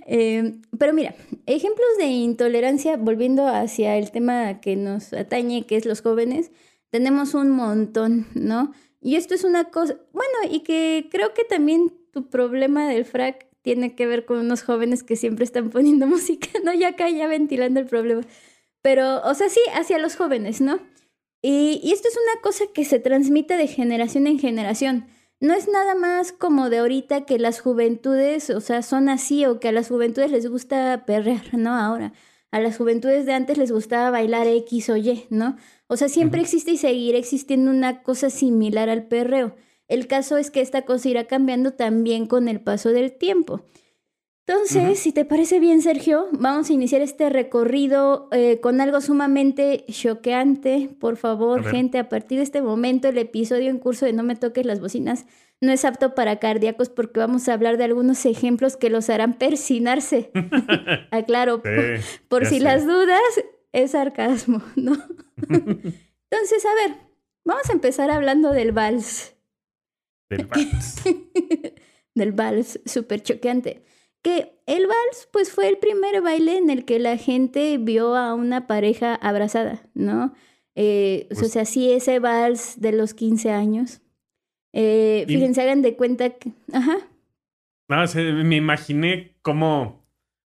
Eh, 0.07 0.59
pero 0.77 0.93
mira, 0.93 1.13
ejemplos 1.45 1.89
de 1.97 2.05
intolerancia, 2.05 2.95
volviendo 2.97 3.47
hacia 3.47 3.97
el 3.97 4.11
tema 4.11 4.61
que 4.61 4.75
nos 4.77 5.11
atañe, 5.13 5.65
que 5.65 5.75
es 5.75 5.85
los 5.85 6.01
jóvenes, 6.01 6.51
tenemos 6.91 7.33
un 7.33 7.49
montón, 7.49 8.27
¿no? 8.33 8.71
Y 9.01 9.15
esto 9.15 9.33
es 9.33 9.43
una 9.43 9.65
cosa, 9.65 9.97
bueno, 10.13 10.33
y 10.49 10.61
que 10.61 11.09
creo 11.11 11.33
que 11.33 11.43
también 11.43 11.91
tu 12.11 12.29
problema 12.29 12.87
del 12.87 13.05
frac 13.05 13.47
tiene 13.61 13.95
que 13.95 14.07
ver 14.07 14.25
con 14.25 14.39
unos 14.39 14.63
jóvenes 14.63 15.03
que 15.03 15.15
siempre 15.15 15.45
están 15.45 15.69
poniendo 15.69 16.07
música, 16.15 16.49
¿no? 16.63 16.73
Ya 16.73 16.89
acá, 16.89 17.09
ya 17.09 17.27
ventilando 17.27 17.79
el 17.79 17.85
problema. 17.85 18.21
Pero, 18.81 19.21
o 19.21 19.33
sea, 19.33 19.49
sí, 19.49 19.61
hacia 19.73 19.99
los 19.99 20.15
jóvenes, 20.15 20.61
¿no? 20.61 20.79
Y, 21.41 21.79
y 21.83 21.91
esto 21.91 22.07
es 22.07 22.15
una 22.15 22.41
cosa 22.41 22.65
que 22.73 22.85
se 22.85 22.99
transmite 22.99 23.57
de 23.57 23.67
generación 23.67 24.27
en 24.27 24.39
generación. 24.39 25.05
No 25.39 25.53
es 25.55 25.67
nada 25.67 25.95
más 25.95 26.31
como 26.31 26.69
de 26.69 26.79
ahorita 26.79 27.25
que 27.25 27.39
las 27.39 27.59
juventudes, 27.61 28.51
o 28.51 28.61
sea, 28.61 28.83
son 28.83 29.09
así 29.09 29.45
o 29.45 29.59
que 29.59 29.69
a 29.69 29.71
las 29.71 29.87
juventudes 29.87 30.31
les 30.31 30.47
gusta 30.47 31.03
perrear, 31.07 31.57
¿no? 31.57 31.75
Ahora, 31.75 32.13
a 32.51 32.59
las 32.59 32.77
juventudes 32.77 33.25
de 33.25 33.33
antes 33.33 33.57
les 33.57 33.71
gustaba 33.71 34.11
bailar 34.11 34.45
X 34.45 34.89
o 34.89 34.97
Y, 34.97 35.25
¿no? 35.29 35.57
O 35.87 35.97
sea, 35.97 36.09
siempre 36.09 36.41
existe 36.41 36.71
y 36.71 36.77
seguirá 36.77 37.17
existiendo 37.17 37.71
una 37.71 38.03
cosa 38.03 38.29
similar 38.29 38.89
al 38.89 39.07
perreo. 39.07 39.55
El 39.91 40.07
caso 40.07 40.37
es 40.37 40.51
que 40.51 40.61
esta 40.61 40.83
cosa 40.83 41.09
irá 41.09 41.25
cambiando 41.25 41.73
también 41.73 42.25
con 42.25 42.47
el 42.47 42.61
paso 42.61 42.89
del 42.89 43.11
tiempo. 43.11 43.65
Entonces, 44.47 44.99
si 44.99 45.11
te 45.11 45.25
parece 45.25 45.59
bien, 45.59 45.81
Sergio, 45.81 46.27
vamos 46.31 46.69
a 46.69 46.73
iniciar 46.73 47.01
este 47.01 47.29
recorrido 47.29 48.27
eh, 48.31 48.59
con 48.61 48.81
algo 48.81 49.01
sumamente 49.01 49.85
choqueante. 49.89 50.89
Por 50.99 51.17
favor, 51.17 51.59
A 51.59 51.69
gente, 51.69 51.99
a 51.99 52.09
partir 52.09 52.37
de 52.37 52.43
este 52.45 52.61
momento, 52.61 53.09
el 53.09 53.17
episodio 53.17 53.69
en 53.69 53.79
curso 53.79 54.05
de 54.05 54.13
No 54.13 54.23
me 54.23 54.35
toques 54.35 54.65
las 54.65 54.79
bocinas 54.79 55.25
no 55.61 55.71
es 55.71 55.85
apto 55.85 56.15
para 56.15 56.39
cardíacos 56.39 56.89
porque 56.89 57.19
vamos 57.19 57.47
a 57.47 57.53
hablar 57.53 57.77
de 57.77 57.83
algunos 57.83 58.25
ejemplos 58.25 58.77
que 58.77 58.89
los 58.89 59.09
harán 59.09 59.35
persinarse. 59.35 60.31
Aclaro, 61.11 61.61
por, 61.61 61.97
Sí, 61.99 62.19
por 62.27 62.43
ya 62.43 62.49
si 62.49 62.57
sé. 62.57 62.63
las 62.63 62.85
dudas, 62.87 63.21
es 63.71 63.91
sarcasmo, 63.91 64.63
¿no? 64.75 64.93
Entonces, 65.37 66.65
a 66.65 66.87
ver, 66.87 66.97
vamos 67.45 67.69
a 67.69 67.73
empezar 67.73 68.09
hablando 68.09 68.51
del 68.51 68.71
vals. 68.71 69.35
Del 70.37 70.45
vals. 70.47 71.01
del 72.15 72.31
vals 72.31 72.79
súper 72.85 73.21
choqueante. 73.23 73.83
Que 74.21 74.53
el 74.67 74.85
vals, 74.87 75.27
pues 75.31 75.51
fue 75.51 75.67
el 75.67 75.77
primer 75.77 76.21
baile 76.21 76.57
en 76.57 76.69
el 76.69 76.85
que 76.85 76.99
la 76.99 77.17
gente 77.17 77.77
vio 77.79 78.15
a 78.15 78.33
una 78.35 78.67
pareja 78.67 79.15
abrazada, 79.15 79.89
¿no? 79.95 80.33
Eh, 80.75 81.27
o 81.31 81.35
Pues- 81.35 81.51
sea, 81.51 81.65
sí, 81.65 81.91
ese 81.91 82.19
vals 82.19 82.79
de 82.79 82.91
los 82.91 83.13
15 83.13 83.51
años. 83.51 84.01
Eh, 84.73 85.25
Y- 85.27 85.33
fíjense, 85.33 85.61
hagan 85.61 85.81
de 85.81 85.95
cuenta 85.95 86.29
que. 86.29 86.51
Ajá. 86.71 86.97
No, 87.89 88.03
o 88.03 88.43
me 88.45 88.55
imaginé 88.55 89.35
cómo, 89.41 90.05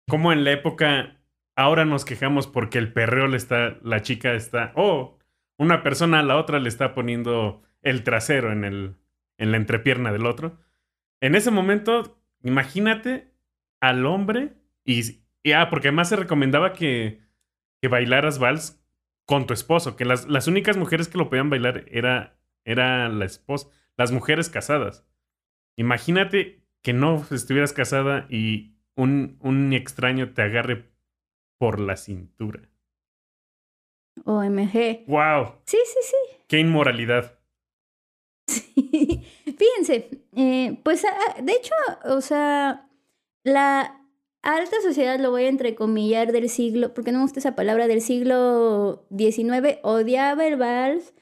cómo 0.09 0.33
en 0.33 0.45
la 0.45 0.53
época 0.53 1.19
ahora 1.57 1.85
nos 1.85 2.05
quejamos 2.05 2.47
porque 2.47 2.79
el 2.79 2.93
perreo 2.93 3.27
le 3.27 3.37
está, 3.37 3.79
la 3.83 4.01
chica 4.03 4.35
está, 4.35 4.73
oh, 4.77 5.19
una 5.59 5.83
persona 5.83 6.21
a 6.21 6.23
la 6.23 6.37
otra 6.39 6.61
le 6.61 6.69
está 6.69 6.95
poniendo 6.95 7.63
el 7.83 8.05
trasero 8.05 8.53
en, 8.53 8.63
el, 8.65 8.95
en 9.43 9.51
la 9.51 9.57
entrepierna 9.57 10.13
del 10.13 10.25
otro. 10.25 10.57
En 11.21 11.35
ese 11.35 11.51
momento, 11.51 12.23
imagínate 12.45 13.33
al 13.81 14.07
hombre 14.07 14.55
y, 14.85 15.01
y 15.43 15.53
ah, 15.53 15.69
porque 15.69 15.89
además 15.89 16.09
se 16.09 16.17
recomendaba 16.17 16.73
que, 16.73 17.21
que 17.81 17.89
bailaras 17.89 18.39
vals 18.39 18.81
con 19.27 19.49
tu 19.49 19.53
esposo, 19.53 19.97
que 19.97 20.05
las, 20.05 20.29
las 20.29 20.47
únicas 20.47 20.77
mujeres 20.77 21.09
que 21.09 21.19
lo 21.19 21.29
podían 21.29 21.51
bailar 21.51 21.85
era, 21.89 22.39
era 22.65 23.09
la 23.09 23.25
esposa, 23.25 23.69
las 23.97 24.13
mujeres 24.13 24.49
casadas. 24.49 25.05
Imagínate 25.77 26.63
que 26.81 26.93
no 26.93 27.27
estuvieras 27.33 27.73
casada 27.73 28.27
y 28.31 28.77
un, 28.95 29.39
un 29.41 29.73
extraño 29.73 30.35
te 30.35 30.43
agarre 30.43 30.89
por 31.59 31.81
la 31.81 31.97
cintura. 31.97 32.61
OMG. 34.25 35.05
¡Wow! 35.09 35.57
Sí, 35.65 35.79
sí, 35.85 35.99
sí. 36.03 36.37
¡Qué 36.47 36.61
inmoralidad! 36.61 37.42
Sí. 38.53 39.23
Fíjense, 39.59 40.11
eh, 40.37 40.79
pues 40.83 41.05
ah, 41.05 41.41
de 41.43 41.53
hecho, 41.53 41.75
o 42.05 42.21
sea, 42.21 42.89
la 43.45 44.03
alta 44.43 44.77
sociedad, 44.83 45.19
lo 45.19 45.31
voy 45.31 45.45
a 45.45 45.49
entrecomillar 45.49 46.33
del 46.33 46.49
siglo, 46.49 46.93
porque 46.95 47.13
no 47.13 47.19
me 47.19 47.25
gusta 47.25 47.41
esa 47.41 47.55
palabra, 47.55 47.87
del 47.87 48.03
siglo 48.03 49.07
XIX, 49.17 49.79
odiaba 49.83 50.47
el 50.47 50.57
vals. 50.57 51.15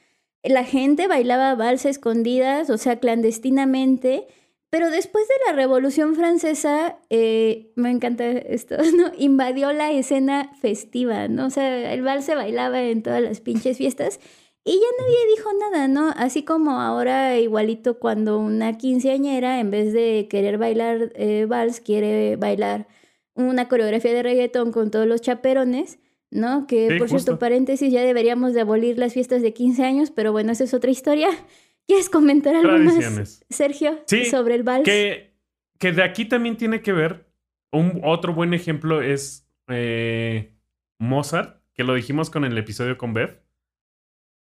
La 0.43 0.65
gente 0.65 1.07
bailaba 1.07 1.55
vals 1.55 1.85
escondidas, 1.85 2.71
o 2.71 2.79
sea, 2.79 2.99
clandestinamente. 2.99 4.27
Pero 4.71 4.89
después 4.89 5.27
de 5.27 5.35
la 5.47 5.57
Revolución 5.57 6.15
Francesa, 6.15 6.99
eh, 7.11 7.73
me 7.75 7.91
encanta 7.91 8.27
esto, 8.27 8.77
¿no? 8.97 9.13
Invadió 9.19 9.73
la 9.73 9.91
escena 9.91 10.53
festiva, 10.61 11.29
¿no? 11.29 11.47
O 11.47 11.51
sea, 11.51 11.93
el 11.93 12.03
vals 12.03 12.25
se 12.25 12.35
bailaba 12.35 12.83
en 12.83 13.03
todas 13.03 13.21
las 13.21 13.41
pinches 13.41 13.77
fiestas. 13.77 14.21
Y 14.65 14.73
ya 14.73 14.87
nadie 14.99 15.37
dijo 15.37 15.51
nada, 15.59 15.89
¿no? 15.89 16.11
Así 16.17 16.45
como 16.45 16.81
ahora 16.81 17.39
igualito 17.39 17.99
cuando 17.99 18.39
una 18.39 18.77
quinceañera 18.77 19.59
en 19.59 19.71
vez 19.71 19.93
de 19.93 20.29
querer 20.29 20.59
bailar 20.59 21.13
eh, 21.15 21.47
vals 21.49 21.81
quiere 21.81 22.37
bailar 22.37 22.87
una 23.35 23.69
coreografía 23.69 24.13
de 24.13 24.23
reggaetón 24.23 24.71
con 24.71 24.91
todos 24.91 25.07
los 25.07 25.23
chaperones, 25.23 25.99
¿no? 26.31 26.67
Que 26.67 26.91
Sí, 26.91 26.99
por 26.99 27.09
cierto, 27.09 27.39
paréntesis, 27.39 27.91
ya 27.91 28.03
deberíamos 28.03 28.53
de 28.53 28.61
abolir 28.61 28.99
las 28.99 29.15
fiestas 29.15 29.41
de 29.41 29.55
15 29.55 29.85
años, 29.85 30.11
pero 30.11 30.33
bueno, 30.33 30.53
esa 30.53 30.65
es 30.65 30.75
otra 30.75 30.91
historia. 30.91 31.29
¿Quieres 31.87 32.11
comentar 32.11 32.55
algo 32.55 32.79
más. 32.79 33.45
Sergio, 33.49 33.99
Sí, 34.07 34.27
sobre 34.27 34.55
el 34.55 34.63
vals? 34.63 34.85
Que, 34.85 35.33
que 35.79 35.93
de 35.93 36.05
aquí 36.05 36.27
también 36.27 36.57
tiene 36.57 36.83
que 36.83 36.93
ver. 36.93 37.27
Un, 37.73 38.01
otro 38.05 38.35
buen 38.35 38.53
ejemplo 38.53 39.01
es 39.01 39.49
eh, 39.69 40.53
Mozart, 40.99 41.63
que 41.73 41.83
lo 41.83 41.95
dijimos 41.95 42.31
con 42.31 42.45
el 42.45 42.57
episodio 42.59 42.99
con 42.99 43.15
Bev. 43.15 43.41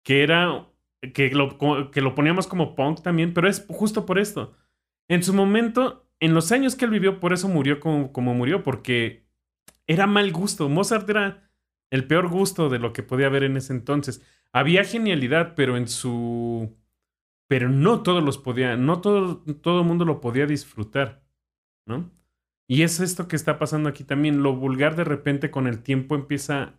Que 0.03 0.23
era. 0.23 0.69
Que 1.15 1.31
lo, 1.31 1.59
que 1.91 2.01
lo 2.01 2.15
poníamos 2.15 2.47
como 2.47 2.77
punk 2.77 3.03
también, 3.03 3.35
pero 3.35 3.49
es 3.49 3.67
justo 3.69 4.07
por 4.07 4.21
esto. 4.21 4.55
En 5.09 5.25
su 5.25 5.35
momento, 5.35 6.07
en 6.21 6.33
los 6.33 6.53
años 6.53 6.77
que 6.77 6.85
él 6.85 6.93
vivió, 6.93 7.19
por 7.19 7.33
eso 7.33 7.49
murió 7.49 7.81
como, 7.81 8.13
como 8.13 8.35
murió, 8.35 8.63
porque 8.63 9.27
era 9.87 10.07
mal 10.07 10.31
gusto. 10.33 10.69
Mozart 10.69 11.09
era 11.11 11.51
el 11.91 12.07
peor 12.07 12.29
gusto 12.29 12.69
de 12.69 12.79
lo 12.79 12.93
que 12.93 13.03
podía 13.03 13.27
haber 13.27 13.43
en 13.43 13.57
ese 13.57 13.73
entonces. 13.73 14.23
Había 14.53 14.85
genialidad, 14.85 15.55
pero 15.55 15.77
en 15.77 15.89
su. 15.89 16.77
Pero 17.49 17.69
no 17.69 18.03
todos 18.03 18.23
los 18.23 18.39
podía, 18.39 18.77
no 18.77 19.01
todo, 19.01 19.43
todo 19.61 19.81
el 19.81 19.87
mundo 19.87 20.05
lo 20.05 20.21
podía 20.21 20.47
disfrutar, 20.47 21.23
¿no? 21.87 22.11
Y 22.67 22.83
es 22.83 23.01
esto 23.01 23.29
que 23.29 23.37
está 23.37 23.59
pasando 23.59 23.89
aquí 23.91 24.05
también. 24.05 24.43
Lo 24.43 24.57
vulgar 24.57 24.97
de 24.97 25.05
repente 25.05 25.51
con 25.51 25.67
el 25.67 25.83
tiempo 25.83 26.15
empieza 26.15 26.75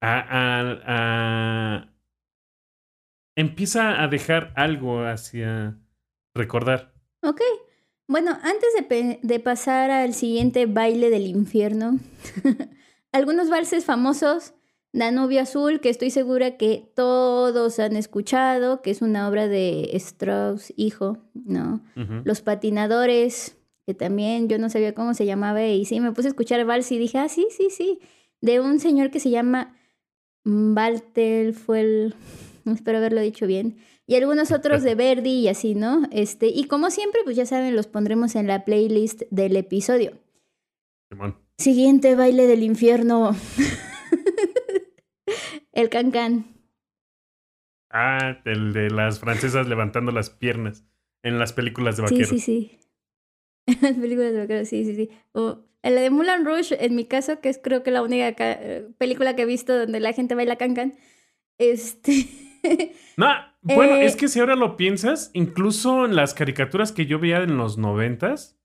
a, 0.00 1.89
empieza 3.40 4.02
a 4.02 4.08
dejar 4.08 4.52
algo 4.56 5.04
hacia 5.04 5.78
recordar. 6.34 6.92
Ok. 7.22 7.40
Bueno, 8.06 8.32
antes 8.42 8.68
de, 9.22 9.38
pasar 9.38 9.90
al 9.90 10.14
siguiente 10.14 10.66
baile 10.66 11.10
del 11.10 11.26
infierno, 11.26 11.98
algunos 13.12 13.48
valses 13.48 13.84
famosos, 13.84 14.52
Danubio 14.92 15.40
Azul, 15.40 15.80
que 15.80 15.90
estoy 15.90 16.10
segura 16.10 16.56
que 16.56 16.90
todos 16.96 17.78
han 17.78 17.94
escuchado, 17.94 18.82
que 18.82 18.90
es 18.90 19.00
una 19.00 19.28
obra 19.28 19.46
de 19.46 19.90
Strauss, 19.94 20.72
hijo, 20.76 21.18
¿no? 21.34 21.82
Los 22.24 22.40
patinadores, 22.40 23.56
que 23.86 23.94
también 23.94 24.48
yo 24.48 24.58
no 24.58 24.70
sabía 24.70 24.92
cómo 24.92 25.14
se 25.14 25.24
llamaba, 25.24 25.64
y 25.64 25.84
sí, 25.84 26.00
me 26.00 26.10
puse 26.10 26.26
a 26.26 26.30
escuchar 26.30 26.64
vals 26.64 26.90
y 26.90 26.98
dije, 26.98 27.18
ah, 27.18 27.28
sí, 27.28 27.46
sí, 27.56 27.68
sí, 27.70 28.00
de 28.40 28.58
un 28.58 28.80
señor 28.80 29.12
que 29.12 29.20
se 29.20 29.30
llama 29.30 29.76
Walter, 30.44 31.52
fue 31.52 31.80
el, 31.80 32.14
espero 32.74 32.98
haberlo 32.98 33.20
dicho 33.20 33.46
bien, 33.46 33.76
y 34.06 34.16
algunos 34.16 34.50
otros 34.52 34.82
de 34.82 34.94
Verdi 34.94 35.30
y 35.30 35.48
así, 35.48 35.74
¿no? 35.74 36.02
Este, 36.10 36.48
y 36.48 36.64
como 36.64 36.90
siempre, 36.90 37.20
pues 37.24 37.36
ya 37.36 37.46
saben, 37.46 37.76
los 37.76 37.86
pondremos 37.86 38.34
en 38.34 38.46
la 38.46 38.64
playlist 38.64 39.22
del 39.30 39.56
episodio. 39.56 40.12
Simón. 41.10 41.36
Siguiente 41.58 42.14
baile 42.16 42.46
del 42.46 42.62
infierno. 42.62 43.36
el 45.72 45.88
cancán. 45.88 46.46
Ah, 47.90 48.40
el 48.44 48.72
de 48.72 48.90
las 48.90 49.20
francesas 49.20 49.66
levantando 49.68 50.12
las 50.12 50.30
piernas 50.30 50.84
en 51.22 51.38
las 51.38 51.52
películas 51.52 51.96
de 51.96 52.06
Sí, 52.08 52.14
vaqueros. 52.14 52.28
sí, 52.30 52.40
sí. 52.40 52.76
En 53.66 53.78
las 53.82 53.94
películas 53.94 54.32
de 54.32 54.38
vaqueros, 54.38 54.68
sí, 54.68 54.84
sí, 54.84 54.94
sí. 54.96 55.10
O 55.32 55.60
en 55.82 55.94
la 55.94 56.00
de 56.00 56.10
Moulin 56.10 56.44
Rouge, 56.44 56.84
en 56.84 56.94
mi 56.94 57.04
caso, 57.04 57.40
que 57.40 57.48
es 57.48 57.58
creo 57.62 57.82
que 57.82 57.90
la 57.90 58.02
única 58.02 58.34
ca- 58.34 58.52
eh, 58.60 58.88
película 58.98 59.36
que 59.36 59.42
he 59.42 59.46
visto 59.46 59.76
donde 59.78 60.00
la 60.00 60.12
gente 60.12 60.34
baila 60.34 60.56
cancan. 60.56 60.94
Este. 61.58 62.26
No, 63.16 63.26
bueno, 63.62 63.96
Eh, 63.96 64.06
es 64.06 64.16
que 64.16 64.28
si 64.28 64.40
ahora 64.40 64.56
lo 64.56 64.76
piensas, 64.76 65.30
incluso 65.34 66.04
en 66.06 66.16
las 66.16 66.34
caricaturas 66.34 66.92
que 66.92 67.06
yo 67.06 67.18
veía 67.18 67.42
en 67.42 67.56
los 67.56 67.76
noventas, 67.76 68.58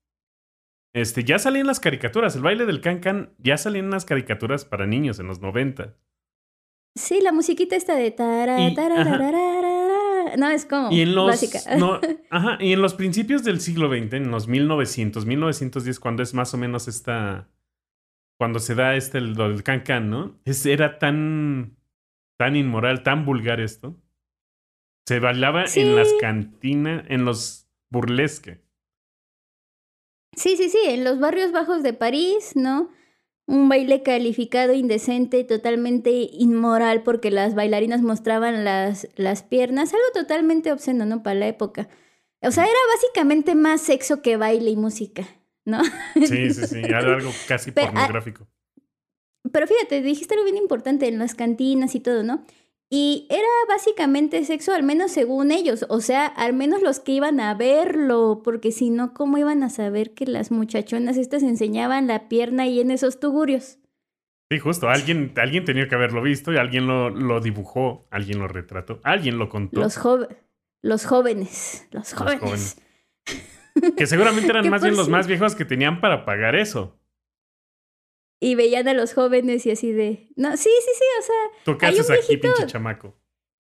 este, 0.94 1.24
ya 1.24 1.38
salían 1.38 1.66
las 1.66 1.80
caricaturas. 1.80 2.36
El 2.36 2.42
baile 2.42 2.64
del 2.64 2.80
can 2.80 3.00
can 3.00 3.34
ya 3.38 3.58
salían 3.58 3.90
las 3.90 4.06
caricaturas 4.06 4.64
para 4.64 4.86
niños 4.86 5.18
en 5.18 5.26
los 5.26 5.40
90. 5.40 5.94
sí, 6.94 7.20
la 7.20 7.32
musiquita 7.32 7.76
esta 7.76 7.94
de 7.94 8.10
tara, 8.10 8.58
Y-. 8.70 8.74
No, 10.38 10.48
es 10.48 10.64
como 10.64 10.90
Y 10.90 11.02
en 11.02 11.14
los 11.14 11.26
básica. 11.28 11.76
no, 11.76 12.00
ajá, 12.30 12.58
y 12.60 12.72
en 12.72 12.82
los 12.82 12.94
principios 12.94 13.44
del 13.44 13.60
siglo 13.60 13.88
XX, 13.88 14.14
en 14.14 14.30
los 14.30 14.48
1900, 14.48 15.26
1910, 15.26 16.00
cuando 16.00 16.22
es 16.22 16.34
más 16.34 16.54
o 16.54 16.56
menos 16.56 16.88
esta 16.88 17.48
cuando 18.38 18.58
se 18.58 18.74
da 18.74 18.96
este 18.96 19.18
el, 19.18 19.32
lo 19.32 19.48
del 19.48 19.62
can 19.62 19.80
can, 19.80 20.10
¿no? 20.10 20.38
Es, 20.44 20.66
era 20.66 20.98
tan 20.98 21.76
tan 22.36 22.56
inmoral, 22.56 23.02
tan 23.02 23.24
vulgar 23.24 23.60
esto. 23.60 23.96
Se 25.06 25.20
bailaba 25.20 25.66
Sí. 25.66 25.80
en 25.80 25.96
las 25.96 26.12
cantinas, 26.20 27.04
en 27.08 27.24
los 27.24 27.68
burlesque. 27.90 28.60
Sí, 30.36 30.56
sí, 30.56 30.68
sí, 30.68 30.78
en 30.84 31.04
los 31.04 31.18
barrios 31.18 31.52
bajos 31.52 31.82
de 31.82 31.92
París, 31.92 32.52
¿no? 32.56 32.90
Un 33.46 33.68
baile 33.68 34.02
calificado 34.02 34.74
indecente, 34.74 35.44
totalmente 35.44 36.10
inmoral, 36.10 37.04
porque 37.04 37.30
las 37.30 37.54
bailarinas 37.54 38.02
mostraban 38.02 38.64
las, 38.64 39.08
las 39.16 39.42
piernas, 39.44 39.94
algo 39.94 40.04
totalmente 40.12 40.72
obsceno, 40.72 41.06
¿no? 41.06 41.22
Para 41.22 41.36
la 41.36 41.46
época. 41.46 41.88
O 42.42 42.50
sea, 42.50 42.64
era 42.64 42.78
básicamente 42.94 43.54
más 43.54 43.80
sexo 43.80 44.20
que 44.20 44.36
baile 44.36 44.70
y 44.70 44.76
música, 44.76 45.26
¿no? 45.64 45.82
Sí, 46.16 46.50
sí, 46.50 46.66
sí, 46.66 46.80
era 46.84 46.98
algo 46.98 47.30
casi 47.48 47.70
Pero, 47.72 47.86
ah, 47.88 47.92
pornográfico. 47.92 48.46
Pero 49.52 49.66
fíjate, 49.66 50.02
dijiste 50.02 50.34
algo 50.34 50.44
bien 50.44 50.56
importante 50.56 51.08
en 51.08 51.18
las 51.18 51.34
cantinas 51.34 51.94
y 51.94 52.00
todo, 52.00 52.22
¿no? 52.22 52.44
Y 52.88 53.26
era 53.30 53.48
básicamente 53.68 54.44
sexo, 54.44 54.72
al 54.72 54.84
menos 54.84 55.10
según 55.10 55.50
ellos, 55.50 55.84
o 55.88 56.00
sea, 56.00 56.26
al 56.26 56.52
menos 56.52 56.82
los 56.82 57.00
que 57.00 57.12
iban 57.12 57.40
a 57.40 57.52
verlo, 57.54 58.42
porque 58.44 58.70
si 58.70 58.90
no, 58.90 59.12
¿cómo 59.12 59.38
iban 59.38 59.64
a 59.64 59.70
saber 59.70 60.14
que 60.14 60.24
las 60.24 60.52
muchachonas 60.52 61.16
estas 61.16 61.42
enseñaban 61.42 62.06
la 62.06 62.28
pierna 62.28 62.62
ahí 62.62 62.78
en 62.80 62.92
esos 62.92 63.18
tugurios? 63.18 63.78
Sí, 64.52 64.60
justo, 64.60 64.88
alguien, 64.88 65.32
alguien 65.36 65.64
tenía 65.64 65.88
que 65.88 65.96
haberlo 65.96 66.22
visto 66.22 66.52
y 66.52 66.58
alguien 66.58 66.86
lo, 66.86 67.10
lo 67.10 67.40
dibujó, 67.40 68.06
alguien 68.12 68.38
lo 68.38 68.46
retrató, 68.46 69.00
alguien 69.02 69.36
lo 69.38 69.48
contó. 69.48 69.80
Los, 69.80 69.96
jo- 69.96 70.28
los 70.80 71.04
jóvenes, 71.06 71.88
los 71.90 72.14
jóvenes. 72.14 72.40
jóvenes. 72.40 72.76
Que 73.96 74.06
seguramente 74.06 74.48
eran 74.48 74.68
más 74.70 74.82
bien 74.82 74.94
los 74.96 75.08
más 75.08 75.26
viejos 75.26 75.56
que 75.56 75.64
tenían 75.64 76.00
para 76.00 76.24
pagar 76.24 76.54
eso. 76.54 76.96
Y 78.40 78.54
veían 78.54 78.86
a 78.88 78.94
los 78.94 79.14
jóvenes 79.14 79.64
y 79.66 79.70
así 79.70 79.92
de, 79.92 80.28
no, 80.36 80.56
sí, 80.56 80.68
sí, 80.80 80.90
sí, 80.98 81.04
o 81.18 81.22
sea, 81.22 81.34
¿Tú 81.64 81.78
qué 81.78 81.86
Hay 81.86 81.94
un 81.94 82.00
haces 82.00 82.24
aquí, 82.24 82.36
pinche 82.36 82.66
chamaco? 82.66 83.14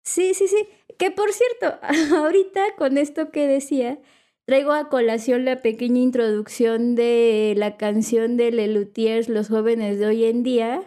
Sí, 0.03 0.33
sí, 0.33 0.47
sí. 0.47 0.67
Que 0.97 1.11
por 1.11 1.31
cierto, 1.33 1.79
ahorita 2.15 2.61
con 2.77 2.97
esto 2.97 3.31
que 3.31 3.47
decía, 3.47 3.99
traigo 4.45 4.71
a 4.71 4.89
colación 4.89 5.45
la 5.45 5.61
pequeña 5.61 5.99
introducción 6.01 6.95
de 6.95 7.53
la 7.57 7.77
canción 7.77 8.37
de 8.37 8.51
Lelutiers, 8.51 9.27
Los 9.29 9.49
jóvenes 9.49 9.97
de 9.99 10.05
hoy 10.07 10.25
en 10.25 10.43
día. 10.43 10.81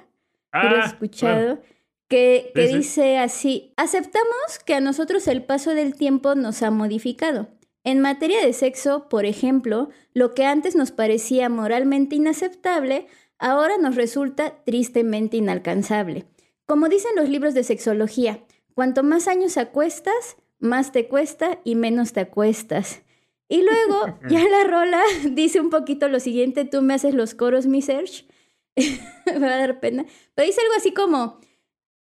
¿Tú 0.53 0.69
lo 0.69 0.77
has 0.77 0.93
escuchado? 0.93 1.61
Que, 2.09 2.53
que 2.55 2.67
Sí, 2.67 2.73
sí. 2.73 2.77
dice 2.79 3.19
así, 3.19 3.73
aceptamos 3.77 4.59
que 4.65 4.75
a 4.75 4.81
nosotros 4.81 5.27
el 5.29 5.43
paso 5.45 5.75
del 5.75 5.95
tiempo 5.95 6.35
nos 6.35 6.63
ha 6.63 6.71
modificado. 6.71 7.49
En 7.85 8.01
materia 8.01 8.45
de 8.45 8.53
sexo, 8.53 9.09
por 9.09 9.25
ejemplo, 9.25 9.89
lo 10.13 10.35
que 10.35 10.45
antes 10.45 10.77
nos 10.77 10.93
parecía 10.93 11.49
moralmente 11.49 12.15
inaceptable, 12.15 13.07
ahora 13.43 13.77
nos 13.77 13.97
resulta 13.97 14.63
tristemente 14.65 15.37
inalcanzable. 15.37 16.25
Como 16.65 16.89
dicen 16.89 17.11
los 17.17 17.29
libros 17.29 17.55
de 17.55 17.65
sexología, 17.65 18.45
cuanto 18.75 19.03
más 19.03 19.27
años 19.27 19.59
acuestas, 19.59 20.37
más 20.61 20.93
te 20.93 21.09
cuesta 21.09 21.59
y 21.65 21.75
menos 21.75 22.13
te 22.13 22.21
acuestas. 22.21 23.03
Y 23.49 23.63
luego, 23.63 24.17
ya 24.31 24.49
la 24.49 24.65
rola 24.65 25.03
dice 25.33 25.61
un 25.61 25.71
poquito 25.71 26.09
lo 26.09 26.21
siguiente, 26.21 26.65
tú 26.65 26.83
me 26.83 26.95
haces 26.95 27.15
los 27.15 27.35
coros, 27.35 27.67
mi 27.67 27.83
Serge. 27.83 28.27
me 28.77 29.39
va 29.41 29.55
a 29.55 29.59
dar 29.59 29.81
pena. 29.81 30.07
Pero 30.35 30.47
dice 30.47 30.61
algo 30.63 30.75
así 30.77 30.95
como, 30.95 31.41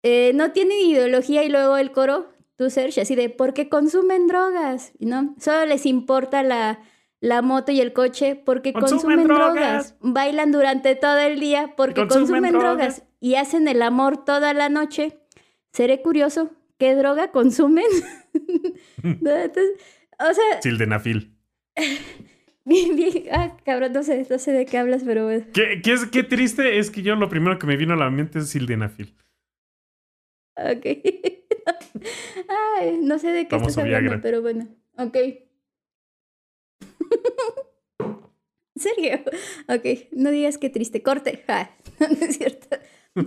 eh, 0.03 0.33
no 0.35 0.51
tienen 0.51 0.79
ideología 0.81 1.45
y 1.45 1.49
luego 1.49 1.77
el 1.77 1.93
coro, 1.93 2.29
tú 2.57 2.69
Serge, 2.69 3.01
así 3.01 3.15
de, 3.15 3.29
porque 3.29 3.69
consumen 3.69 4.27
drogas, 4.27 4.91
¿no? 4.99 5.33
Solo 5.39 5.65
les 5.65 5.85
importa 5.85 6.43
la, 6.43 6.83
la 7.21 7.41
moto 7.41 7.71
y 7.71 7.79
el 7.79 7.93
coche 7.93 8.35
porque 8.35 8.73
Consumen 8.73 9.19
consumen, 9.19 9.27
drogas. 9.27 9.53
drogas. 9.55 9.95
Bailan 10.01 10.51
durante 10.51 10.95
todo 10.95 11.19
el 11.19 11.39
día 11.39 11.73
porque 11.77 12.01
Consumen 12.01 12.19
consumen, 12.43 12.51
drogas. 12.51 12.77
drogas. 12.97 13.03
y 13.21 13.35
hacen 13.35 13.67
el 13.67 13.81
amor 13.83 14.25
toda 14.25 14.53
la 14.53 14.67
noche. 14.69 15.19
Seré 15.71 16.01
curioso, 16.01 16.51
¿qué 16.77 16.95
droga 16.95 17.31
consumen? 17.31 17.85
Entonces, 19.03 19.71
o 20.19 20.33
sea, 20.33 20.61
Sildenafil. 20.61 21.37
bien, 22.65 22.95
bien, 22.95 23.23
ah, 23.31 23.55
cabrón, 23.63 23.93
no 23.93 24.03
sé, 24.03 24.25
no 24.29 24.39
sé 24.39 24.51
de 24.51 24.65
qué 24.65 24.79
hablas, 24.79 25.03
pero 25.05 25.25
bueno. 25.25 25.45
¿Qué, 25.53 25.79
qué 25.83 25.93
es, 25.93 26.05
qué 26.07 26.23
triste 26.23 26.79
es 26.79 26.89
que 26.91 27.03
yo 27.03 27.15
lo 27.15 27.29
primero 27.29 27.57
que 27.59 27.67
me 27.67 27.77
vino 27.77 27.93
a 27.93 27.97
la 27.97 28.09
mente 28.09 28.39
es 28.39 28.49
Sildenafil. 28.49 29.15
Ok. 30.57 30.85
Ay, 32.79 32.99
no 33.01 33.19
sé 33.19 33.27
de 33.29 33.43
qué 33.43 33.51
Famoso 33.51 33.69
estás 33.69 33.85
hablando, 33.85 34.19
pero 34.21 34.41
bueno. 34.41 34.67
Ok. 34.97 35.17
Sergio. 38.75 39.19
Ok, 39.67 40.09
no 40.11 40.31
digas 40.31 40.57
qué 40.57 40.69
triste. 40.69 41.03
Corte. 41.03 41.43
No 41.99 42.25
es 42.25 42.37
cierto. 42.37 42.77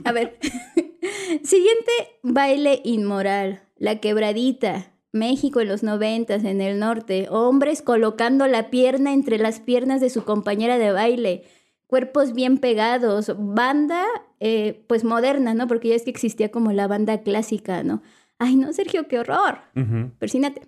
A 0.04 0.12
ver. 0.12 0.38
Siguiente 1.44 1.92
baile 2.22 2.80
inmoral. 2.84 3.62
La 3.76 4.00
quebradita. 4.00 4.90
México 5.12 5.60
en 5.60 5.68
los 5.68 5.84
noventas, 5.84 6.42
en 6.42 6.60
el 6.60 6.80
norte. 6.80 7.28
Hombres 7.30 7.82
colocando 7.82 8.48
la 8.48 8.68
pierna 8.68 9.12
entre 9.12 9.38
las 9.38 9.60
piernas 9.60 10.00
de 10.00 10.10
su 10.10 10.24
compañera 10.24 10.76
de 10.76 10.90
baile. 10.90 11.44
Cuerpos 11.86 12.32
bien 12.32 12.58
pegados. 12.58 13.32
Banda, 13.38 14.04
eh, 14.40 14.84
pues 14.88 15.04
moderna, 15.04 15.54
¿no? 15.54 15.68
Porque 15.68 15.90
ya 15.90 15.94
es 15.94 16.02
que 16.02 16.10
existía 16.10 16.50
como 16.50 16.72
la 16.72 16.88
banda 16.88 17.22
clásica, 17.22 17.84
¿no? 17.84 18.02
Ay, 18.40 18.56
no, 18.56 18.72
Sergio, 18.72 19.06
qué 19.06 19.20
horror. 19.20 19.58
Ujú. 19.76 20.10
Persínate. 20.18 20.62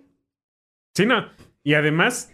Sí, 0.95 1.05
no. 1.05 1.25
Y 1.63 1.73
además, 1.73 2.31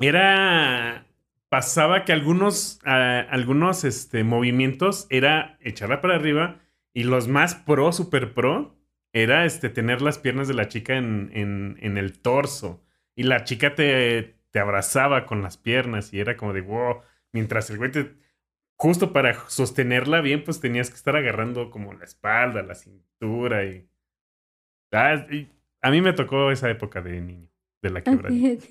era. 0.00 1.06
Pasaba 1.48 2.04
que 2.06 2.12
algunos, 2.12 2.80
ah, 2.84 3.26
algunos 3.28 3.84
este, 3.84 4.24
movimientos 4.24 5.06
era 5.10 5.58
echarla 5.60 6.00
para 6.00 6.14
arriba 6.14 6.60
y 6.94 7.04
los 7.04 7.28
más 7.28 7.54
pro, 7.54 7.92
super 7.92 8.32
pro, 8.32 8.74
era 9.12 9.44
este, 9.44 9.68
tener 9.68 10.00
las 10.00 10.18
piernas 10.18 10.48
de 10.48 10.54
la 10.54 10.68
chica 10.68 10.96
en, 10.96 11.30
en, 11.34 11.76
en 11.80 11.98
el 11.98 12.18
torso. 12.18 12.82
Y 13.14 13.24
la 13.24 13.44
chica 13.44 13.74
te, 13.74 14.36
te 14.50 14.58
abrazaba 14.60 15.26
con 15.26 15.42
las 15.42 15.56
piernas 15.56 16.12
y 16.12 16.20
era 16.20 16.36
como 16.36 16.52
de 16.52 16.60
wow. 16.60 17.00
Mientras 17.32 17.70
el 17.70 17.78
güey 17.78 17.90
te. 17.90 18.14
Justo 18.76 19.12
para 19.12 19.48
sostenerla 19.48 20.20
bien, 20.20 20.44
pues 20.44 20.60
tenías 20.60 20.90
que 20.90 20.96
estar 20.96 21.16
agarrando 21.16 21.70
como 21.70 21.92
la 21.92 22.04
espalda, 22.04 22.62
la 22.62 22.74
cintura 22.74 23.64
y. 23.64 23.88
Ah, 24.92 25.26
y 25.30 25.48
a 25.80 25.90
mí 25.90 26.00
me 26.00 26.12
tocó 26.12 26.50
esa 26.50 26.70
época 26.70 27.00
de 27.00 27.20
niño, 27.20 27.48
de 27.80 27.90
la 27.90 28.02
quebradita. 28.02 28.64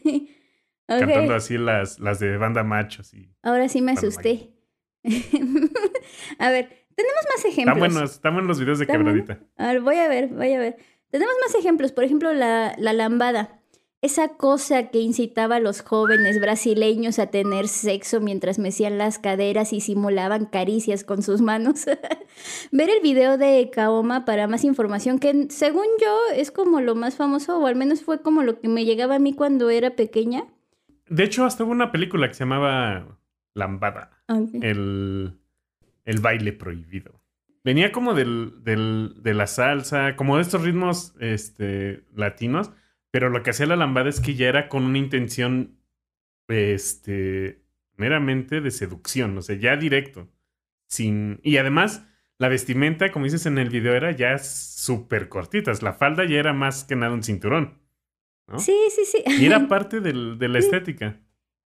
Ok, 0.95 1.01
Ok. 1.03 1.07
cantando 1.07 1.35
así 1.35 1.57
las, 1.57 1.99
las 1.99 2.19
de 2.19 2.37
banda 2.37 2.63
machos. 2.63 3.13
Y... 3.13 3.29
Ahora 3.43 3.67
sí 3.69 3.81
me 3.81 3.91
asusté. 3.93 4.53
a 6.39 6.49
ver, 6.51 6.69
tenemos 6.95 7.21
más 7.29 7.37
Están 7.37 7.51
ejemplos. 7.51 7.79
buenos, 7.79 8.11
están 8.11 8.33
buenos 8.33 8.47
los 8.49 8.59
videos 8.59 8.79
de 8.79 8.87
quebradita. 8.87 9.39
A 9.57 9.67
ver, 9.67 9.81
voy 9.81 9.95
a 9.97 10.07
ver, 10.07 10.27
voy 10.27 10.53
a 10.53 10.59
ver. 10.59 10.77
Tenemos 11.09 11.33
más 11.45 11.55
ejemplos. 11.55 11.91
Por 11.91 12.03
ejemplo, 12.03 12.33
la, 12.33 12.75
la 12.77 12.93
lambada. 12.93 13.57
Esa 14.03 14.29
cosa 14.29 14.89
que 14.89 14.97
incitaba 14.99 15.57
a 15.57 15.59
los 15.59 15.81
jóvenes 15.81 16.39
brasileños 16.41 17.19
a 17.19 17.27
tener 17.27 17.67
sexo 17.67 18.19
mientras 18.19 18.57
mecían 18.57 18.97
las 18.97 19.19
caderas 19.19 19.73
y 19.73 19.79
simulaban 19.81 20.45
caricias 20.45 21.03
con 21.03 21.21
sus 21.21 21.41
manos. 21.41 21.85
Ver 22.71 22.89
el 22.89 22.99
video 23.01 23.37
de 23.37 23.69
Kaoma 23.71 24.25
para 24.25 24.47
más 24.47 24.63
información, 24.63 25.19
que 25.19 25.47
según 25.51 25.85
yo 26.01 26.17
es 26.35 26.49
como 26.49 26.81
lo 26.81 26.95
más 26.95 27.15
famoso, 27.15 27.59
o 27.59 27.67
al 27.67 27.75
menos 27.75 28.01
fue 28.01 28.23
como 28.23 28.41
lo 28.41 28.59
que 28.59 28.69
me 28.69 28.85
llegaba 28.85 29.15
a 29.15 29.19
mí 29.19 29.33
cuando 29.33 29.69
era 29.69 29.91
pequeña. 29.95 30.45
De 31.11 31.23
hecho, 31.23 31.45
hasta 31.45 31.63
hubo 31.63 31.71
una 31.71 31.91
película 31.91 32.27
que 32.27 32.33
se 32.33 32.39
llamaba 32.45 33.19
Lambada. 33.53 34.23
Ok. 34.29 34.49
el, 34.61 35.37
el 36.05 36.19
baile 36.21 36.53
prohibido. 36.53 37.21
Venía 37.63 37.91
como 37.91 38.13
del, 38.15 38.63
del- 38.63 39.13
de 39.21 39.33
la 39.33 39.45
salsa, 39.45 40.15
como 40.15 40.37
de 40.37 40.41
estos 40.43 40.63
ritmos 40.63 41.13
este, 41.19 42.05
latinos, 42.15 42.71
pero 43.11 43.29
lo 43.29 43.43
que 43.43 43.51
hacía 43.51 43.65
la 43.67 43.75
lambada 43.75 44.09
es 44.09 44.19
que 44.21 44.33
ya 44.35 44.47
era 44.47 44.67
con 44.69 44.83
una 44.83 44.97
intención 44.97 45.77
este, 46.47 47.61
meramente 47.97 48.61
de 48.61 48.71
seducción, 48.71 49.37
o 49.37 49.41
sea, 49.41 49.55
ya 49.57 49.75
directo. 49.77 50.29
Sin, 50.87 51.39
y 51.43 51.57
además, 51.57 52.07
la 52.37 52.47
vestimenta, 52.49 53.11
como 53.11 53.25
dices 53.25 53.45
en 53.45 53.57
el 53.57 53.69
video, 53.69 53.93
era 53.93 54.11
ya 54.11 54.37
súper 54.37 55.29
cortitas. 55.29 55.81
La 55.83 55.93
falda 55.93 56.25
ya 56.25 56.39
era 56.39 56.53
más 56.53 56.83
que 56.83 56.95
nada 56.95 57.13
un 57.13 57.23
cinturón. 57.23 57.79
¿No? 58.47 58.59
Sí, 58.59 58.75
sí, 58.89 59.05
sí. 59.05 59.23
Y 59.39 59.45
era 59.45 59.67
parte 59.67 59.99
del- 59.99 60.37
de 60.37 60.47
la 60.47 60.59
estética. 60.59 61.19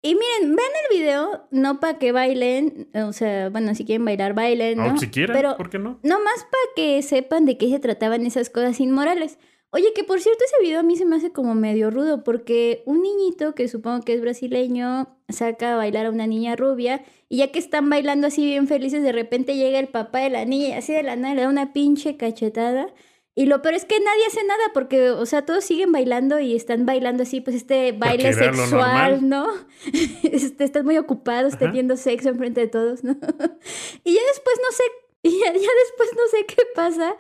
Y 0.04 0.16
miren, 0.16 0.56
ven 0.56 0.66
el 0.90 0.98
video, 0.98 1.48
no 1.52 1.80
para 1.80 2.00
que 2.00 2.12
bailen, 2.12 2.90
o 2.96 3.14
sea, 3.14 3.50
bueno, 3.50 3.76
si 3.76 3.86
quieren 3.86 4.04
bailar, 4.04 4.34
bailen, 4.34 4.80
¿no? 4.80 4.96
O 4.96 4.98
si 4.98 5.10
quieren, 5.10 5.36
Pero 5.36 5.56
¿por 5.58 5.70
qué 5.70 5.78
no? 5.78 6.00
no 6.02 6.20
más 6.24 6.40
para 6.46 6.64
que 6.76 7.02
sepan 7.04 7.46
de 7.46 7.58
qué 7.60 7.70
se 7.70 7.78
trataban 7.80 8.26
esas 8.26 8.50
cosas 8.50 8.80
inmorales. 8.80 9.38
Oye, 9.70 9.94
que 9.94 10.04
por 10.04 10.20
cierto 10.20 10.44
ese 10.44 10.56
video 10.62 10.80
a 10.80 10.84
mí 10.84 10.96
se 10.98 11.06
me 11.06 11.16
hace 11.16 11.32
como 11.32 11.54
medio 11.54 11.92
rudo 11.92 12.24
porque 12.24 12.82
un 12.88 13.04
niñito 13.04 13.54
que 13.54 13.68
supongo 13.68 14.02
que 14.04 14.14
es 14.16 14.22
brasileño 14.22 15.08
saca 15.30 15.74
a 15.74 15.78
bailar 15.78 16.08
a 16.08 16.10
una 16.10 16.26
niña 16.28 16.56
rubia 16.58 17.04
y 17.30 17.38
ya 17.38 17.52
que 17.52 17.60
están 17.60 17.90
bailando 17.90 18.28
así 18.28 18.44
bien 18.44 18.68
felices, 18.68 19.02
de 19.04 19.12
repente 19.14 19.56
llega 19.56 19.80
el 19.80 19.88
papá 19.88 20.20
de 20.22 20.30
la 20.32 20.44
niña 20.46 20.70
y 20.70 20.72
así 20.74 20.92
de 20.94 21.04
la 21.04 21.16
nada 21.16 21.36
le 21.36 21.42
da 21.44 21.48
una 21.50 21.72
pinche 21.74 22.18
cachetada. 22.18 22.88
Y 23.34 23.46
lo 23.46 23.62
peor 23.62 23.76
es 23.76 23.86
que 23.86 23.98
nadie 23.98 24.26
hace 24.28 24.44
nada 24.44 24.64
porque, 24.74 25.12
o 25.12 25.26
sea, 25.26 25.46
todos 25.46 25.64
siguen 25.64 25.92
bailando 25.94 26.40
y 26.40 26.54
están 26.56 26.86
bailando 26.86 27.24
así, 27.24 27.40
pues 27.40 27.56
este 27.56 27.94
baile 27.94 28.34
sexual. 28.34 29.28
¿no? 29.28 29.48
Este, 30.24 30.64
están 30.64 30.86
muy 30.86 30.98
ocupados 30.98 31.54
Ajá. 31.54 31.66
teniendo 31.66 31.98
sexo 31.98 32.30
enfrente 32.30 32.62
de 32.62 32.68
todos, 32.68 33.04
¿no? 33.04 33.14
y 34.04 34.14
ya 34.14 34.22
después 34.28 34.60
no 34.62 34.72
sé, 34.72 34.84
y 35.24 35.40
ya, 35.40 35.46
ya 35.48 35.54
después 35.54 36.10
no 36.16 36.28
sé 36.32 36.46
qué 36.46 36.64
pasa, 36.76 37.16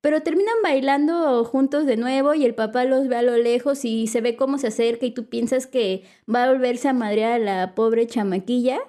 pero 0.00 0.22
terminan 0.22 0.54
bailando 0.62 1.44
juntos 1.44 1.84
de 1.84 1.96
nuevo 1.96 2.34
y 2.34 2.44
el 2.44 2.54
papá 2.54 2.84
los 2.84 3.08
ve 3.08 3.16
a 3.16 3.22
lo 3.22 3.36
lejos 3.36 3.84
y 3.84 4.06
se 4.06 4.20
ve 4.20 4.36
cómo 4.36 4.58
se 4.58 4.68
acerca 4.68 5.06
y 5.06 5.10
tú 5.10 5.28
piensas 5.28 5.66
que 5.66 6.04
va 6.32 6.44
a 6.44 6.52
volverse 6.52 6.88
a 6.88 6.92
madrear 6.92 7.32
a 7.32 7.38
la 7.38 7.74
pobre 7.74 8.06
chamaquilla. 8.06 8.80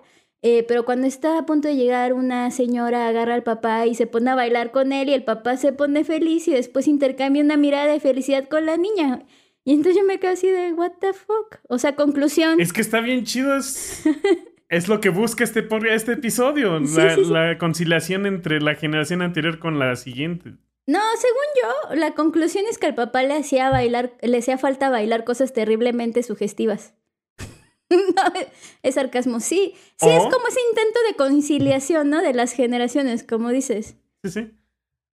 Eh, 0.43 0.63
pero 0.67 0.85
cuando 0.85 1.07
está 1.07 1.39
a 1.39 1.45
punto 1.45 1.67
de 1.67 1.75
llegar, 1.75 2.13
una 2.13 2.51
señora 2.51 3.07
agarra 3.07 3.33
al 3.33 3.43
papá 3.43 3.87
y 3.87 3.95
se 3.95 4.05
pone 4.05 4.29
a 4.29 4.35
bailar 4.35 4.71
con 4.71 4.91
él 4.91 5.09
y 5.09 5.13
el 5.13 5.23
papá 5.23 5.57
se 5.57 5.73
pone 5.73 6.03
feliz 6.03 6.47
y 6.47 6.51
después 6.51 6.87
intercambia 6.87 7.43
una 7.43 7.57
mirada 7.57 7.91
de 7.91 7.99
felicidad 7.99 8.47
con 8.47 8.65
la 8.65 8.77
niña. 8.77 9.25
Y 9.63 9.73
entonces 9.73 9.97
yo 9.97 10.05
me 10.05 10.19
quedo 10.19 10.31
así 10.31 10.47
de, 10.47 10.73
what 10.73 10.93
the 11.01 11.13
fuck? 11.13 11.59
O 11.67 11.77
sea, 11.77 11.95
conclusión. 11.95 12.61
Es 12.61 12.71
que 12.71 12.81
está 12.81 13.01
bien 13.01 13.25
chido. 13.25 13.57
Es, 13.57 14.03
es 14.69 14.87
lo 14.87 15.01
que 15.01 15.09
busca 15.09 15.43
este, 15.43 15.67
este 15.91 16.13
episodio. 16.13 16.79
Sí, 16.85 16.95
la, 16.95 17.15
sí, 17.15 17.25
sí. 17.25 17.31
la 17.31 17.57
conciliación 17.57 18.25
entre 18.25 18.61
la 18.61 18.75
generación 18.75 19.21
anterior 19.21 19.59
con 19.59 19.79
la 19.79 19.95
siguiente. 19.95 20.53
No, 20.85 21.01
según 21.17 21.43
yo, 21.61 21.95
la 21.95 22.13
conclusión 22.13 22.63
es 22.69 22.77
que 22.77 22.85
al 22.85 22.95
papá 22.95 23.21
le 23.23 23.33
hacía 23.33 23.69
bailar, 23.69 24.13
le 24.21 24.37
hacía 24.37 24.57
falta 24.57 24.89
bailar 24.89 25.25
cosas 25.25 25.51
terriblemente 25.51 26.23
sugestivas. 26.23 26.93
no, 28.15 28.23
es 28.83 28.95
sarcasmo. 28.95 29.39
Sí, 29.39 29.73
sí, 29.97 30.09
es 30.09 30.23
como 30.23 30.47
ese 30.47 30.59
intento 30.69 30.99
de 31.07 31.15
conciliación, 31.15 32.09
¿no? 32.09 32.21
De 32.21 32.33
las 32.33 32.53
generaciones, 32.53 33.23
como 33.23 33.49
dices. 33.49 33.97
Sí, 34.23 34.31
sí. 34.31 34.51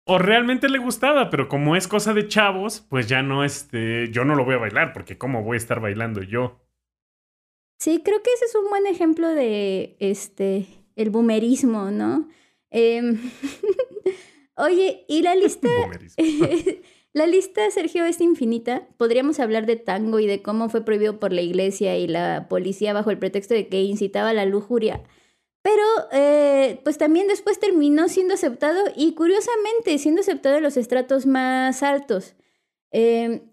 O 0.05 0.17
realmente 0.17 0.67
le 0.67 0.79
gustaba, 0.79 1.29
pero 1.29 1.47
como 1.47 1.75
es 1.75 1.87
cosa 1.87 2.13
de 2.13 2.27
chavos, 2.27 2.85
pues 2.89 3.07
ya 3.07 3.21
no, 3.21 3.43
este, 3.43 4.09
yo 4.11 4.25
no 4.25 4.35
lo 4.35 4.45
voy 4.45 4.55
a 4.55 4.59
bailar, 4.59 4.93
porque 4.93 5.17
¿cómo 5.17 5.43
voy 5.43 5.55
a 5.55 5.57
estar 5.57 5.79
bailando 5.79 6.23
yo? 6.23 6.59
Sí, 7.79 8.01
creo 8.03 8.21
que 8.21 8.31
ese 8.33 8.45
es 8.45 8.55
un 8.55 8.69
buen 8.69 8.87
ejemplo 8.87 9.27
de 9.27 9.95
este 9.99 10.67
el 10.95 11.09
boomerismo, 11.09 11.91
¿no? 11.91 12.29
Em, 12.69 13.19
Oye, 14.55 15.05
y 15.07 15.21
la 15.21 15.35
lista. 15.35 15.67
la 17.13 17.27
lista, 17.27 17.69
Sergio, 17.71 18.05
es 18.05 18.21
infinita. 18.21 18.87
Podríamos 18.97 19.39
hablar 19.39 19.65
de 19.65 19.75
tango 19.75 20.19
y 20.19 20.27
de 20.27 20.41
cómo 20.41 20.69
fue 20.69 20.85
prohibido 20.85 21.19
por 21.19 21.33
la 21.33 21.41
iglesia 21.41 21.97
y 21.97 22.07
la 22.07 22.47
policía 22.49 22.93
bajo 22.93 23.11
el 23.11 23.19
pretexto 23.19 23.53
de 23.53 23.67
que 23.67 23.81
incitaba 23.81 24.29
a 24.29 24.33
la 24.33 24.45
lujuria. 24.45 25.03
Pero, 25.63 25.83
eh, 26.11 26.79
pues 26.83 26.97
también 26.97 27.27
después 27.27 27.59
terminó 27.59 28.07
siendo 28.07 28.33
aceptado 28.33 28.79
y 28.95 29.13
curiosamente 29.13 29.97
siendo 29.99 30.21
aceptado 30.21 30.57
en 30.57 30.63
los 30.63 30.77
estratos 30.77 31.25
más 31.27 31.83
altos. 31.83 32.33
Eh, 32.91 33.43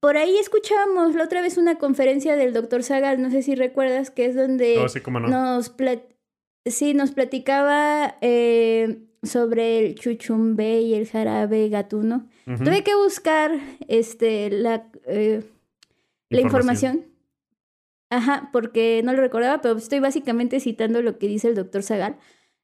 por 0.00 0.16
ahí 0.18 0.36
escuchábamos 0.36 1.14
la 1.14 1.24
otra 1.24 1.40
vez 1.40 1.56
una 1.56 1.78
conferencia 1.78 2.36
del 2.36 2.52
doctor 2.52 2.82
Zagal, 2.82 3.22
no 3.22 3.30
sé 3.30 3.42
si 3.42 3.54
recuerdas, 3.54 4.10
que 4.10 4.26
es 4.26 4.34
donde 4.36 4.76
no. 5.30 5.56
nos, 5.56 5.74
plat- 5.74 6.14
sí, 6.66 6.92
nos 6.92 7.12
platicaba 7.12 8.16
eh, 8.20 9.05
sobre 9.26 9.78
el 9.78 9.94
chuchumbe 9.94 10.80
y 10.80 10.94
el 10.94 11.08
jarabe 11.08 11.68
gatuno. 11.68 12.28
Ujú. 12.46 12.64
Tuve 12.64 12.82
que 12.82 12.94
buscar 12.94 13.52
este, 13.88 14.50
la, 14.50 14.88
eh, 15.06 15.42
la 16.30 16.40
información. 16.40 17.04
Ajá, 18.08 18.50
porque 18.52 19.02
no 19.04 19.12
lo 19.12 19.20
recordaba, 19.20 19.60
pero 19.60 19.76
estoy 19.76 19.98
básicamente 19.98 20.60
citando 20.60 21.02
lo 21.02 21.18
que 21.18 21.26
dice 21.26 21.48
el 21.48 21.54
doctor 21.54 21.82
Zagal. 21.82 22.16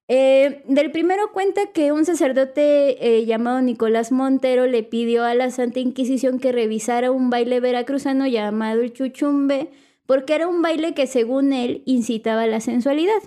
Eh, 0.09 0.62
del 0.66 0.90
primero 0.90 1.33
cuenta 1.33 1.72
que 1.72 1.92
un 1.92 2.05
sacerdote 2.05 3.18
eh, 3.18 3.25
llamado 3.25 3.62
Nicolás 3.62 4.12
Montero 4.12 4.66
le 4.66 4.83
pidió 4.83 5.25
a 5.25 5.35
la 5.35 5.51
Santa 5.51 5.81
Inquisición 5.81 6.38
que 6.38 6.53
revisara 6.53 7.11
un 7.11 7.31
baile 7.31 7.61
veracruzano 7.61 8.27
llamado 8.27 8.83
el 8.83 8.92
chuchumbe, 8.92 9.70
porque 10.07 10.35
era 10.35 10.48
un 10.48 10.61
baile 10.61 10.94
que 10.94 11.07
según 11.07 11.53
él 11.53 11.83
incitaba 11.87 12.42
a 12.42 12.46
la 12.46 12.61
sensualidad. 12.61 13.22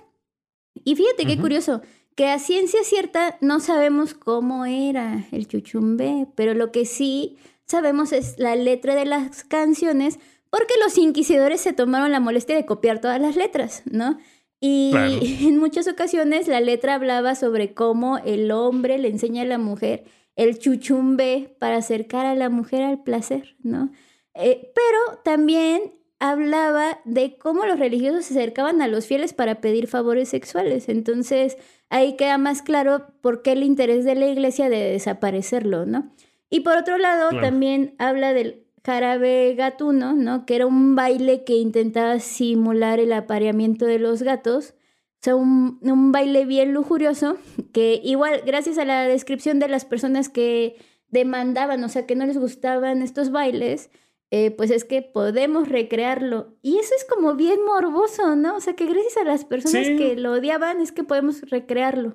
Y 0.83 0.95
fíjate 0.95 1.25
qué 1.25 1.37
curioso, 1.37 1.81
que 2.15 2.27
a 2.27 2.39
ciencia 2.39 2.79
cierta 2.83 3.37
no 3.41 3.59
sabemos 3.59 4.13
cómo 4.13 4.65
era 4.65 5.25
el 5.31 5.47
chuchumbe, 5.47 6.27
pero 6.35 6.53
lo 6.53 6.71
que 6.71 6.85
sí 6.85 7.37
sabemos 7.65 8.13
es 8.13 8.39
la 8.39 8.55
letra 8.55 8.95
de 8.95 9.05
las 9.05 9.43
canciones, 9.43 10.19
porque 10.49 10.73
los 10.83 10.97
inquisidores 10.97 11.61
se 11.61 11.73
tomaron 11.73 12.11
la 12.11 12.19
molestia 12.19 12.55
de 12.55 12.65
copiar 12.65 13.01
todas 13.01 13.19
las 13.19 13.35
letras, 13.35 13.83
¿no? 13.85 14.17
Y 14.61 14.91
Claro. 14.91 15.13
en 15.21 15.57
muchas 15.57 15.87
ocasiones 15.87 16.47
la 16.47 16.61
letra 16.61 16.95
hablaba 16.95 17.35
sobre 17.35 17.73
cómo 17.73 18.17
el 18.19 18.51
hombre 18.51 18.97
le 18.97 19.09
enseña 19.09 19.41
a 19.41 19.45
la 19.45 19.57
mujer 19.57 20.05
el 20.35 20.59
chuchumbe 20.59 21.55
para 21.59 21.77
acercar 21.77 22.25
a 22.25 22.35
la 22.35 22.49
mujer 22.49 22.83
al 22.83 23.03
placer, 23.03 23.55
¿no? 23.61 23.91
Eh, 24.33 24.71
pero 24.73 25.21
también 25.23 25.93
hablaba 26.29 26.99
de 27.05 27.37
cómo 27.37 27.65
los 27.65 27.79
religiosos 27.79 28.25
se 28.25 28.33
acercaban 28.37 28.81
a 28.81 28.87
los 28.87 29.05
fieles 29.07 29.33
para 29.33 29.61
pedir 29.61 29.87
favores 29.87 30.29
sexuales. 30.29 30.89
Entonces 30.89 31.57
ahí 31.89 32.15
queda 32.15 32.37
más 32.37 32.61
claro 32.61 33.07
por 33.21 33.41
qué 33.41 33.53
el 33.53 33.63
interés 33.63 34.05
de 34.05 34.15
la 34.15 34.27
iglesia 34.27 34.69
de 34.69 34.77
desaparecerlo, 34.91 35.85
¿no? 35.85 36.11
Y 36.49 36.61
por 36.61 36.77
otro 36.77 36.97
lado, 36.97 37.29
Claro. 37.29 37.45
también 37.47 37.95
habla 37.97 38.33
del 38.33 38.65
jarabe 38.83 39.55
gatuno, 39.55 40.13
¿no? 40.13 40.45
Que 40.45 40.55
era 40.55 40.67
un 40.67 40.95
baile 40.95 41.43
que 41.43 41.53
intentaba 41.57 42.19
simular 42.19 42.99
el 42.99 43.13
apareamiento 43.13 43.85
de 43.85 43.97
los 43.99 44.21
gatos. 44.21 44.73
O 45.15 45.17
sea, 45.25 45.35
un, 45.35 45.79
un 45.81 46.11
baile 46.11 46.45
bien 46.45 46.71
lujurioso 46.71 47.37
que 47.73 47.99
igual, 48.03 48.41
gracias 48.45 48.77
a 48.77 48.85
la 48.85 49.03
descripción 49.07 49.57
de 49.59 49.67
las 49.69 49.85
personas 49.85 50.29
que 50.29 50.75
demandaban, 51.09 51.83
o 51.83 51.89
sea, 51.89 52.05
que 52.05 52.15
no 52.15 52.25
les 52.27 52.37
gustaban 52.37 53.01
estos 53.01 53.31
bailes, 53.31 53.89
eh, 54.37 54.51
pues 54.51 54.69
es 54.69 54.83
que 54.83 55.01
podemos 55.01 55.69
recrearlo. 55.69 56.57
Y 56.61 56.77
eso 56.79 56.93
es 56.97 57.05
como 57.05 57.35
bien 57.35 57.59
morboso, 57.65 58.35
¿no? 58.35 58.57
O 58.57 58.59
sea, 58.59 58.75
que 58.75 58.85
gracias 58.85 59.15
a 59.17 59.23
las 59.23 59.45
personas 59.45 59.87
Sí. 59.87 59.95
que 59.97 60.15
lo 60.17 60.33
odiaban 60.33 60.81
es 60.81 60.91
que 60.91 61.03
podemos 61.05 61.41
recrearlo. 61.49 62.13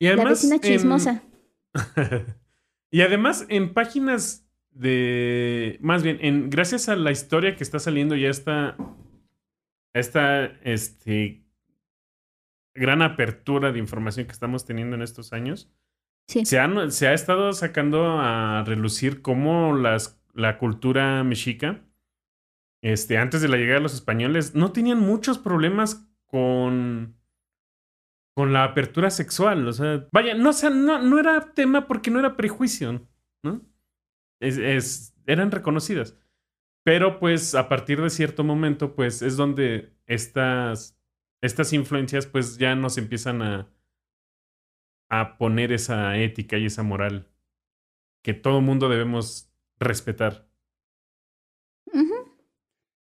Y 0.00 0.06
la 0.06 0.14
además, 0.14 0.30
vecina 0.32 0.54
en- 0.56 0.60
chismosa. 0.60 1.22
y 2.90 3.02
además, 3.02 3.46
en 3.48 3.72
páginas 3.72 4.46
de. 4.70 5.78
Más 5.80 6.02
bien, 6.02 6.18
en, 6.22 6.50
gracias 6.50 6.88
a 6.88 6.96
la 6.96 7.10
historia 7.12 7.54
que 7.56 7.62
está 7.64 7.78
saliendo 7.78 8.16
ya 8.16 8.28
esta. 8.30 8.76
Esta 9.94 10.44
este, 10.62 11.42
gran 12.74 13.02
apertura 13.02 13.72
de 13.72 13.78
información 13.78 14.26
que 14.26 14.32
estamos 14.32 14.64
teniendo 14.64 14.96
en 14.96 15.02
estos 15.02 15.32
años. 15.32 15.70
Sí. 16.28 16.44
Se, 16.44 16.58
han- 16.58 16.92
se 16.92 17.08
ha 17.08 17.14
estado 17.14 17.52
sacando 17.52 18.18
a 18.20 18.62
relucir 18.64 19.22
cómo 19.22 19.74
las, 19.74 20.17
la 20.34 20.58
cultura 20.58 21.22
mexica 21.24 21.84
este, 22.82 23.18
antes 23.18 23.40
de 23.40 23.48
la 23.48 23.56
llegada 23.56 23.78
de 23.78 23.82
los 23.82 23.94
españoles, 23.94 24.54
no 24.54 24.72
tenían 24.72 25.00
muchos 25.00 25.38
problemas 25.38 26.08
con, 26.26 27.16
con 28.34 28.52
la 28.52 28.64
apertura 28.64 29.10
sexual. 29.10 29.66
O 29.66 29.72
sea, 29.72 30.06
vaya, 30.12 30.34
no, 30.34 30.52
sea, 30.52 30.70
no, 30.70 31.02
no 31.02 31.18
era 31.18 31.54
tema 31.54 31.86
porque 31.86 32.10
no 32.10 32.20
era 32.20 32.36
prejuicio, 32.36 33.08
¿no? 33.42 33.62
Es, 34.40 34.58
es, 34.58 35.14
eran 35.26 35.50
reconocidas. 35.50 36.16
Pero 36.84 37.18
pues 37.18 37.54
a 37.54 37.68
partir 37.68 38.00
de 38.00 38.10
cierto 38.10 38.44
momento, 38.44 38.94
pues 38.94 39.22
es 39.22 39.36
donde 39.36 39.92
estas, 40.06 40.96
estas 41.42 41.72
influencias 41.72 42.26
pues 42.26 42.56
ya 42.58 42.74
nos 42.76 42.96
empiezan 42.96 43.42
a, 43.42 43.68
a 45.10 45.36
poner 45.36 45.72
esa 45.72 46.16
ética 46.16 46.56
y 46.58 46.66
esa 46.66 46.82
moral 46.82 47.28
que 48.22 48.34
todo 48.34 48.60
mundo 48.60 48.88
debemos 48.88 49.47
respetar. 49.80 50.46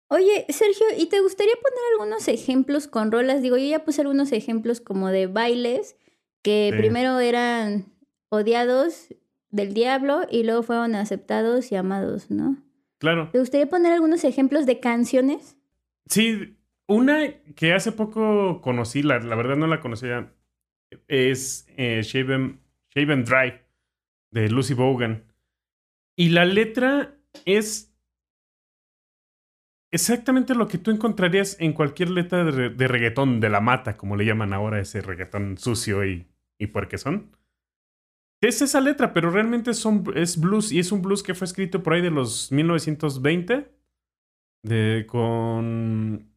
Oye, 0.10 0.46
Sergio, 0.50 0.86
¿y 0.98 1.08
te 1.08 1.20
gustaría 1.20 1.54
poner 1.56 1.80
algunos 1.94 2.28
ejemplos 2.30 2.88
con 2.88 3.12
rolas? 3.12 3.42
Digo, 3.42 3.58
yo 3.58 3.66
ya 3.68 3.84
puse 3.84 4.02
algunos 4.02 4.32
ejemplos 4.32 4.80
como 4.80 5.10
de 5.10 5.28
bailes 5.28 5.98
que 6.44 6.70
Sí. 6.72 6.78
primero 6.78 7.20
eran 7.20 7.86
odiados 8.30 9.14
del 9.50 9.74
diablo 9.74 10.22
y 10.32 10.44
luego 10.44 10.64
fueron 10.64 10.96
aceptados 10.96 11.72
y 11.74 11.76
amados, 11.76 12.32
¿no? 12.32 12.56
Claro. 13.00 13.30
¿Te 13.34 13.40
gustaría 13.40 13.68
poner 13.68 13.92
algunos 13.92 14.24
ejemplos 14.24 14.66
de 14.66 14.80
canciones? 14.80 15.58
Sí, 16.06 16.58
una 16.88 17.34
que 17.56 17.74
hace 17.74 17.92
poco 17.92 18.62
conocí, 18.62 19.04
la, 19.04 19.20
la 19.20 19.36
verdad 19.36 19.58
no 19.58 19.68
la 19.68 19.82
conocía, 19.82 20.34
es 21.10 21.68
eh, 21.76 22.02
Shaven, 22.02 22.62
Shaven 22.96 23.26
Drive 23.26 23.62
de 24.32 24.48
Lucy 24.50 24.74
Bogan. 24.74 25.26
Y 26.18 26.30
la 26.30 26.46
letra 26.46 27.16
es 27.46 27.96
exactamente 29.92 30.56
lo 30.56 30.68
que 30.68 30.78
tú 30.78 30.92
encontrarías 30.92 31.58
en 31.60 31.74
cualquier 31.74 32.10
letra 32.10 32.44
de, 32.44 32.70
de 32.70 32.88
reggaetón 32.88 33.40
de 33.40 33.50
la 33.50 33.62
mata, 33.62 33.98
como 33.98 34.16
le 34.16 34.26
llaman 34.26 34.54
ahora 34.54 34.80
ese 34.80 35.02
reggaetón 35.02 35.58
sucio 35.58 36.06
y, 36.06 36.28
y 36.60 36.68
puerquezón. 36.68 37.32
Es 38.42 38.62
esa 38.62 38.82
letra, 38.82 39.14
pero 39.14 39.32
realmente 39.32 39.72
es 39.72 40.40
blues 40.40 40.72
y 40.72 40.80
es 40.80 40.92
un 40.92 41.02
blues 41.02 41.24
que 41.24 41.34
fue 41.34 41.46
escrito 41.46 41.82
por 41.82 41.94
ahí 41.94 42.02
de 42.02 42.12
los 42.12 42.52
1920 42.52 43.72
de, 44.64 45.06
con 45.08 46.32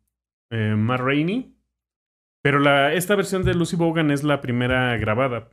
eh, 0.50 0.74
Matt 0.76 1.00
Rainey. 1.00 1.54
Pero 2.42 2.88
esta 2.90 3.16
versión 3.16 3.44
de 3.44 3.54
Lucy 3.54 3.76
Bogan 3.76 4.10
es 4.10 4.24
la 4.24 4.40
primera 4.40 4.96
grabada. 4.96 5.50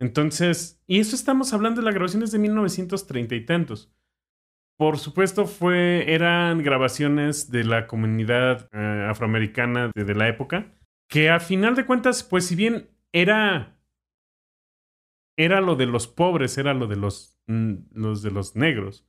Entonces, 0.00 0.82
y 0.86 0.98
eso 0.98 1.14
estamos 1.14 1.52
hablando 1.52 1.82
de 1.82 1.84
las 1.84 1.94
grabaciones 1.94 2.32
de 2.32 2.38
1930 2.38 3.34
y 3.34 3.44
tantos. 3.44 3.92
Por 4.78 4.98
supuesto, 4.98 5.46
fue, 5.46 6.10
eran 6.14 6.62
grabaciones 6.62 7.50
de 7.50 7.64
la 7.64 7.86
comunidad 7.86 8.70
eh, 8.72 9.06
afroamericana 9.10 9.90
de, 9.94 10.14
la 10.14 10.26
época, 10.26 10.72
que 11.06 11.28
a 11.28 11.38
final 11.38 11.74
de 11.74 11.84
cuentas, 11.84 12.22
pues 12.22 12.46
si 12.46 12.56
bien 12.56 12.88
era, 13.12 13.78
era 15.36 15.60
lo 15.60 15.76
de 15.76 15.84
los 15.84 16.08
pobres, 16.08 16.56
era 16.56 16.72
lo 16.72 16.86
de 16.86 16.96
los, 16.96 17.38
mm, 17.46 17.74
los 17.92 18.22
de 18.22 18.30
los 18.30 18.56
negros, 18.56 19.06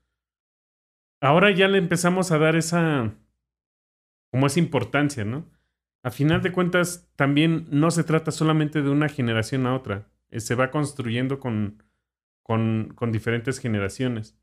ahora 1.21 1.51
ya 1.51 1.69
le 1.69 1.77
empezamos 1.77 2.33
a 2.33 2.37
dar 2.37 2.57
esa, 2.57 3.15
como 4.29 4.47
esa 4.47 4.59
importancia, 4.59 5.23
¿no? 5.23 5.49
A 6.03 6.11
final 6.11 6.41
de 6.41 6.51
cuentas, 6.51 7.09
también 7.15 7.67
no 7.69 7.91
se 7.91 8.03
trata 8.03 8.31
solamente 8.31 8.81
de 8.81 8.89
una 8.89 9.07
generación 9.07 9.67
a 9.67 9.75
otra, 9.75 10.10
se 10.37 10.55
va 10.55 10.71
construyendo 10.71 11.39
con, 11.39 11.83
con, 12.43 12.93
con 12.95 13.11
diferentes 13.11 13.59
generaciones. 13.59 14.37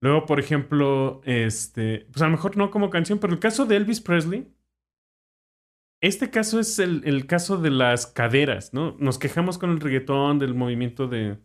Luego, 0.00 0.26
por 0.26 0.40
ejemplo, 0.40 1.20
este, 1.24 2.06
pues 2.10 2.22
a 2.22 2.26
lo 2.26 2.32
mejor 2.32 2.56
no 2.56 2.70
como 2.70 2.90
canción, 2.90 3.18
pero 3.18 3.32
el 3.32 3.38
caso 3.38 3.66
de 3.66 3.76
Elvis 3.76 4.00
Presley, 4.00 4.52
este 6.00 6.30
caso 6.30 6.58
es 6.58 6.80
el, 6.80 7.02
el 7.04 7.26
caso 7.26 7.58
de 7.58 7.70
las 7.70 8.08
caderas, 8.08 8.74
¿no? 8.74 8.96
Nos 8.98 9.18
quejamos 9.20 9.58
con 9.58 9.70
el 9.70 9.80
reggaetón, 9.80 10.40
del 10.40 10.54
movimiento 10.54 11.06
de... 11.06 11.38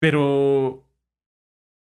Pero 0.00 0.88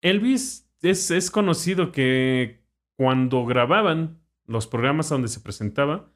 Elvis 0.01 0.73
es, 0.81 1.11
es 1.11 1.31
conocido 1.31 1.93
que 1.93 2.65
cuando 2.97 3.45
grababan 3.45 4.23
los 4.47 4.67
programas 4.67 5.11
donde 5.11 5.29
se 5.29 5.41
presentaba, 5.41 6.11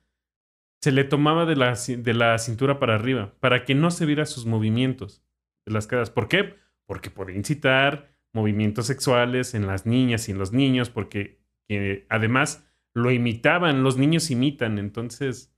se 0.80 0.92
le 0.92 1.04
tomaba 1.04 1.44
de 1.44 1.56
la, 1.56 1.74
de 1.74 2.14
la 2.14 2.38
cintura 2.38 2.78
para 2.78 2.94
arriba, 2.94 3.34
para 3.40 3.64
que 3.64 3.74
no 3.74 3.90
se 3.90 4.06
viera 4.06 4.24
sus 4.26 4.46
movimientos 4.46 5.22
de 5.66 5.72
las 5.72 5.86
caderas. 5.86 6.10
¿Por 6.10 6.28
qué? 6.28 6.56
Porque 6.86 7.10
podía 7.10 7.36
incitar 7.36 8.14
movimientos 8.32 8.86
sexuales 8.86 9.54
en 9.54 9.66
las 9.66 9.86
niñas 9.86 10.28
y 10.28 10.32
en 10.32 10.38
los 10.38 10.52
niños, 10.52 10.88
porque 10.88 11.40
además 12.08 12.66
lo 12.94 13.10
imitaban, 13.10 13.82
los 13.82 13.98
niños 13.98 14.30
imitan, 14.30 14.78
entonces 14.78 15.54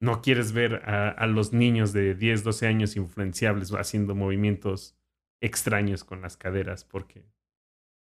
no 0.00 0.20
quieres 0.22 0.52
ver 0.52 0.82
a, 0.84 1.08
a 1.08 1.26
los 1.26 1.52
niños 1.52 1.92
de 1.92 2.14
10, 2.14 2.44
12 2.44 2.66
años 2.66 2.96
influenciables 2.96 3.70
haciendo 3.72 4.14
movimientos 4.14 4.96
extraños 5.40 6.04
con 6.04 6.20
las 6.20 6.36
caderas 6.36 6.84
porque 6.84 7.24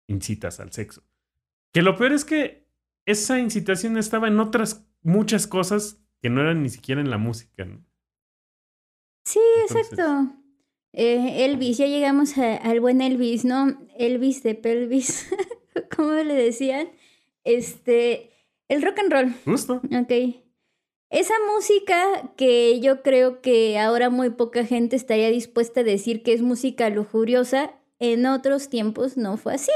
incitas 0.09 0.61
al 0.61 0.73
sexo. 0.73 1.05
Que 1.73 1.83
lo 1.83 1.97
peor 1.97 2.13
es 2.13 2.25
que 2.25 2.69
esa 3.07 3.39
incitación 3.39 3.97
estaba 3.97 4.29
en 4.29 4.39
otras 4.39 4.87
muchas 5.03 5.47
cosas 5.47 6.02
que 6.23 6.31
no 6.31 6.41
eran 6.41 6.63
ni 6.63 6.69
siquiera 6.71 7.01
en 7.01 7.11
la 7.11 7.19
música, 7.19 7.65
¿no? 7.65 7.85
Sí, 9.27 9.41
Entonces- 9.63 9.93
exacto. 9.93 10.35
Eh, 10.95 11.45
Elvis, 11.47 11.79
ya 11.79 11.87
llegamos 11.87 12.37
a- 12.37 12.57
al 12.57 12.81
buen 12.81 13.01
Elvis, 13.01 13.45
¿no? 13.47 13.79
Elvis 13.97 14.43
de 14.43 14.55
pelvis, 14.55 15.27
¿cómo 15.97 16.13
le 16.13 16.35
decían? 16.35 16.89
Este, 17.45 18.31
el 18.69 18.83
rock 18.83 18.99
and 18.99 19.13
roll, 19.13 19.35
Justo. 19.45 19.77
ok. 19.77 20.37
Esa 21.11 21.35
música 21.55 22.33
que 22.37 22.81
yo 22.81 23.03
creo 23.03 23.41
que 23.43 23.79
ahora 23.79 24.11
muy 24.11 24.31
poca 24.31 24.65
gente 24.65 24.97
estaría 24.97 25.29
dispuesta 25.31 25.81
a 25.81 25.85
decir 25.85 26.23
que 26.23 26.33
es 26.35 26.43
música 26.43 26.89
lujuriosa, 26.91 27.75
en 27.99 28.27
otros 28.27 28.69
tiempos 28.69 29.17
no 29.17 29.37
fue 29.37 29.55
así, 29.55 29.73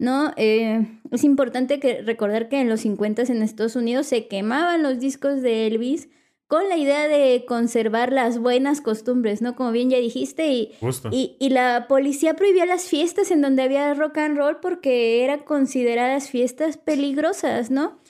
¿no? 0.00 0.32
Eh, 0.36 0.98
es 1.10 1.24
importante 1.24 1.78
que, 1.78 2.00
recordar 2.00 2.48
que 2.48 2.58
en 2.58 2.70
los 2.70 2.80
50 2.80 3.22
en 3.24 3.42
Estados 3.42 3.76
Unidos 3.76 4.06
se 4.06 4.28
quemaban 4.28 4.82
los 4.82 4.98
discos 4.98 5.42
de 5.42 5.66
Elvis 5.66 6.08
con 6.46 6.70
la 6.70 6.78
idea 6.78 7.06
de 7.06 7.44
conservar 7.46 8.10
las 8.10 8.38
buenas 8.38 8.80
costumbres, 8.80 9.42
¿no? 9.42 9.54
Como 9.54 9.72
bien 9.72 9.90
ya 9.90 9.98
dijiste, 9.98 10.48
y, 10.48 10.72
y, 11.12 11.36
y 11.38 11.50
la 11.50 11.86
policía 11.86 12.34
prohibía 12.34 12.64
las 12.64 12.88
fiestas 12.88 13.30
en 13.30 13.42
donde 13.42 13.62
había 13.62 13.92
rock 13.92 14.18
and 14.18 14.38
roll 14.38 14.58
porque 14.60 15.22
eran 15.22 15.40
consideradas 15.40 16.30
fiestas 16.30 16.78
peligrosas, 16.78 17.70
¿no? 17.70 18.00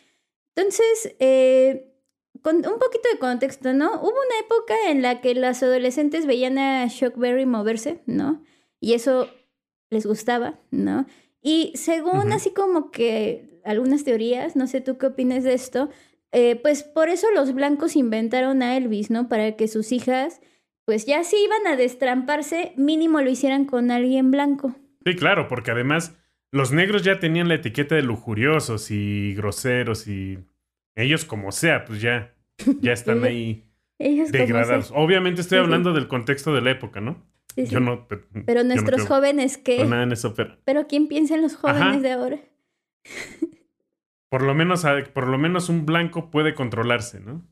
Entonces, 0.55 1.17
eh, 1.19 1.93
con 2.41 2.57
un 2.57 2.79
poquito 2.79 3.09
de 3.13 3.19
contexto, 3.19 3.73
¿no? 3.73 3.95
Hubo 3.95 4.11
una 4.11 4.39
época 4.47 4.75
en 4.89 5.03
la 5.03 5.21
que 5.21 5.35
las 5.35 5.63
adolescentes 5.65 6.25
veían 6.25 6.57
a 6.57 6.89
Chuck 6.89 7.17
Berry 7.17 7.47
moverse, 7.47 8.01
¿no? 8.07 8.45
Y 8.79 8.95
eso 8.95 9.29
les 9.91 10.07
gustaba, 10.07 10.61
¿no? 10.71 11.05
Y 11.43 11.73
según 11.75 12.33
así 12.33 12.53
como 12.53 12.91
que 12.91 13.61
algunas 13.65 14.05
teorías, 14.05 14.57
no 14.57 14.67
sé 14.67 14.81
tú 14.81 14.99
qué 14.99 15.07
opinas 15.07 15.45
de 15.45 15.55
esto, 15.55 15.91
eh, 16.33 16.57
pues 16.57 16.83
por 16.83 17.09
eso 17.09 17.27
los 17.35 17.55
blancos 17.55 17.97
inventaron 17.97 18.63
a 18.63 18.77
Elvis, 18.77 19.11
¿no? 19.11 19.29
Para 19.29 19.57
que 19.57 19.69
sus 19.69 19.91
hijas, 19.93 20.41
pues 20.85 21.07
ya 21.07 21.25
si 21.25 21.37
iban 21.37 21.67
a 21.67 21.77
destramparse, 21.77 22.73
mínimo 22.77 23.21
lo 23.21 23.31
hicieran 23.31 23.65
con 23.65 23.91
alguien 23.91 24.31
blanco. 24.31 24.75
Sí, 25.05 25.17
claro, 25.17 25.49
porque 25.49 25.71
además 25.71 26.15
los 26.53 26.73
negros 26.73 27.03
ya 27.03 27.19
tenían 27.19 27.49
la 27.49 27.55
etiqueta 27.55 27.95
de 27.95 28.03
lujuriosos 28.03 28.91
y 28.91 29.35
groseros 29.35 30.07
y 30.07 30.39
ellos 30.95 31.25
como 31.25 31.53
sea, 31.53 31.85
pues 31.85 32.01
ya, 32.01 32.35
ya 32.81 32.93
están 32.93 33.25
ahí 33.25 33.65
degradados. 33.99 34.93
Obviamente 34.95 35.41
estoy 35.41 35.59
hablando 35.59 35.93
del 35.93 36.09
contexto 36.09 36.55
de 36.55 36.61
la 36.61 36.71
época, 36.71 37.01
¿no? 37.01 37.23
Sí, 37.61 37.67
sí. 37.67 37.73
Yo 37.75 37.81
no. 37.81 38.07
Pero, 38.09 38.23
Pero 38.47 38.61
yo 38.61 38.65
no 38.69 38.75
nuestros 38.75 39.07
jóvenes, 39.07 39.59
¿qué? 39.59 39.85
nada 39.85 40.03
en 40.03 40.13
eso, 40.13 40.35
pero 40.35 40.57
Pero 40.65 40.87
¿quién 40.87 41.09
piensa 41.09 41.35
en 41.35 41.43
los 41.43 41.57
jóvenes 41.57 41.83
Ajá. 41.83 41.99
de 42.01 42.13
ahora? 42.13 42.39
por 44.29 44.43
lo 44.43 44.55
menos, 44.55 44.85
a- 44.85 45.03
por 45.13 45.27
lo 45.27 45.39
menos 45.39 45.69
un 45.69 45.87
blanco 45.87 46.31
puede 46.31 46.55
controlarse, 46.55 47.21
¿no? 47.21 47.43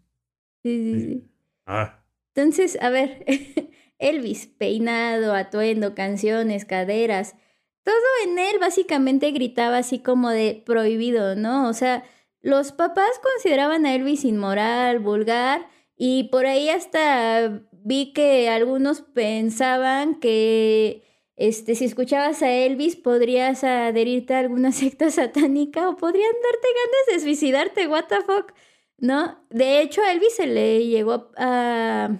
Sí, 0.62 0.82
sí, 0.82 1.00
Sí. 1.00 1.06
sí. 1.06 1.30
Ah, 1.66 2.04
Entonces, 2.34 2.78
a 2.80 2.90
ver, 2.90 3.24
Elvis, 3.98 4.46
peinado, 4.46 5.34
atuendo, 5.34 5.94
canciones, 5.94 6.64
caderas, 6.64 7.34
todo 7.82 7.94
en 8.26 8.38
él 8.38 8.58
básicamente 8.60 9.30
gritaba 9.32 9.78
así 9.78 9.98
como 10.00 10.30
de 10.30 10.62
prohibido, 10.64 11.34
¿no? 11.36 11.68
O 11.68 11.72
sea, 11.72 12.04
los 12.40 12.70
papás 12.72 13.10
consideraban 13.22 13.86
a 13.86 13.94
Elvis 13.94 14.24
inmoral, 14.24 14.98
vulgar, 15.00 15.68
y 15.96 16.24
por 16.30 16.46
ahí 16.46 16.68
hasta 16.68 17.62
vi 17.88 18.12
que 18.12 18.48
algunos 18.50 19.02
pensaban 19.02 20.20
que 20.20 21.02
este, 21.36 21.74
si 21.74 21.86
escuchabas 21.86 22.42
a 22.42 22.52
Elvis 22.52 22.96
podrías 22.96 23.64
adherirte 23.64 24.34
a 24.34 24.40
alguna 24.40 24.72
secta 24.82 25.10
satánica 25.10 25.88
o 25.88 25.96
podrían 25.96 26.32
darte 26.32 26.68
ganas 26.68 27.06
de 27.12 27.20
suicidarte, 27.20 27.88
what 27.88 28.06
the 28.08 28.20
fuck, 28.22 28.52
¿no? 28.98 29.44
De 29.50 29.80
hecho, 29.80 30.02
a 30.02 30.12
Elvis 30.12 30.36
se 30.36 30.46
le 30.46 30.86
llegó 30.86 31.30
a 31.36 32.10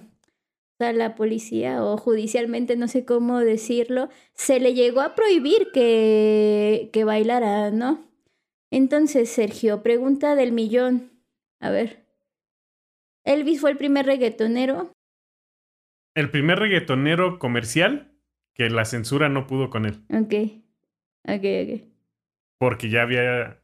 a 0.80 0.92
la 0.92 1.14
policía 1.14 1.84
o 1.84 1.96
judicialmente, 1.96 2.76
no 2.76 2.88
sé 2.88 3.04
cómo 3.04 3.40
decirlo, 3.40 4.08
se 4.34 4.60
le 4.60 4.74
llegó 4.74 5.00
a 5.00 5.14
prohibir 5.14 5.70
que, 5.72 6.90
que 6.92 7.04
bailara, 7.04 7.70
¿no? 7.70 8.08
Entonces, 8.70 9.28
Sergio, 9.30 9.82
pregunta 9.82 10.34
del 10.34 10.52
millón. 10.52 11.10
A 11.60 11.70
ver. 11.70 12.06
Elvis 13.24 13.60
fue 13.60 13.70
el 13.70 13.76
primer 13.76 14.06
reggaetonero. 14.06 14.92
El 16.18 16.30
primer 16.30 16.58
reggaetonero 16.58 17.38
comercial 17.38 18.10
que 18.54 18.68
la 18.70 18.84
censura 18.84 19.28
no 19.28 19.46
pudo 19.46 19.70
con 19.70 19.86
él. 19.86 20.02
Ok. 20.10 20.34
Ok, 21.28 21.44
ok. 21.62 21.82
Porque 22.58 22.90
ya 22.90 23.02
había, 23.02 23.62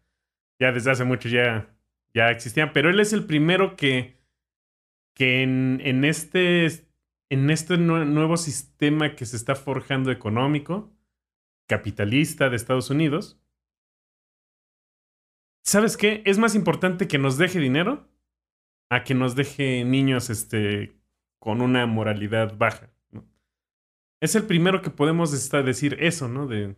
ya 0.61 0.71
desde 0.71 0.93
hace 0.93 1.03
mucho 1.05 1.29
ya, 1.29 1.75
ya 2.15 2.31
existían. 2.31 2.73
Pero 2.73 2.91
él 2.91 3.01
es 3.01 3.13
el 3.13 3.27
primero 3.27 3.75
que, 3.75 4.21
que 5.17 5.43
en, 5.43 5.81
en 5.83 6.05
este, 6.05 6.67
en 7.29 7.51
este 7.51 7.75
nue- 7.75 8.07
nuevo 8.07 8.37
sistema 8.37 9.17
que 9.17 9.27
se 9.27 9.37
está 9.37 9.57
forjando 9.57 10.13
económico, 10.13 10.93
capitalista 11.67 12.51
de 12.51 12.57
Estados 12.57 12.89
Unidos, 12.89 13.41
¿sabes 15.65 15.97
qué? 15.97 16.23
Es 16.25 16.39
más 16.39 16.55
importante 16.55 17.09
que 17.09 17.19
nos 17.19 17.37
deje 17.37 17.59
dinero 17.59 18.09
a 18.91 19.03
que 19.03 19.15
nos 19.15 19.35
deje 19.35 19.85
niños 19.85 20.31
este, 20.31 20.95
con 21.45 21.61
una 21.61 21.85
moralidad 21.87 22.57
baja. 22.57 22.91
¿no? 23.13 23.23
Es 24.21 24.35
el 24.35 24.45
primero 24.47 24.81
que 24.81 24.89
podemos 24.91 25.31
decir 25.31 25.99
eso, 26.01 26.27
¿no? 26.27 26.47
De, 26.47 26.75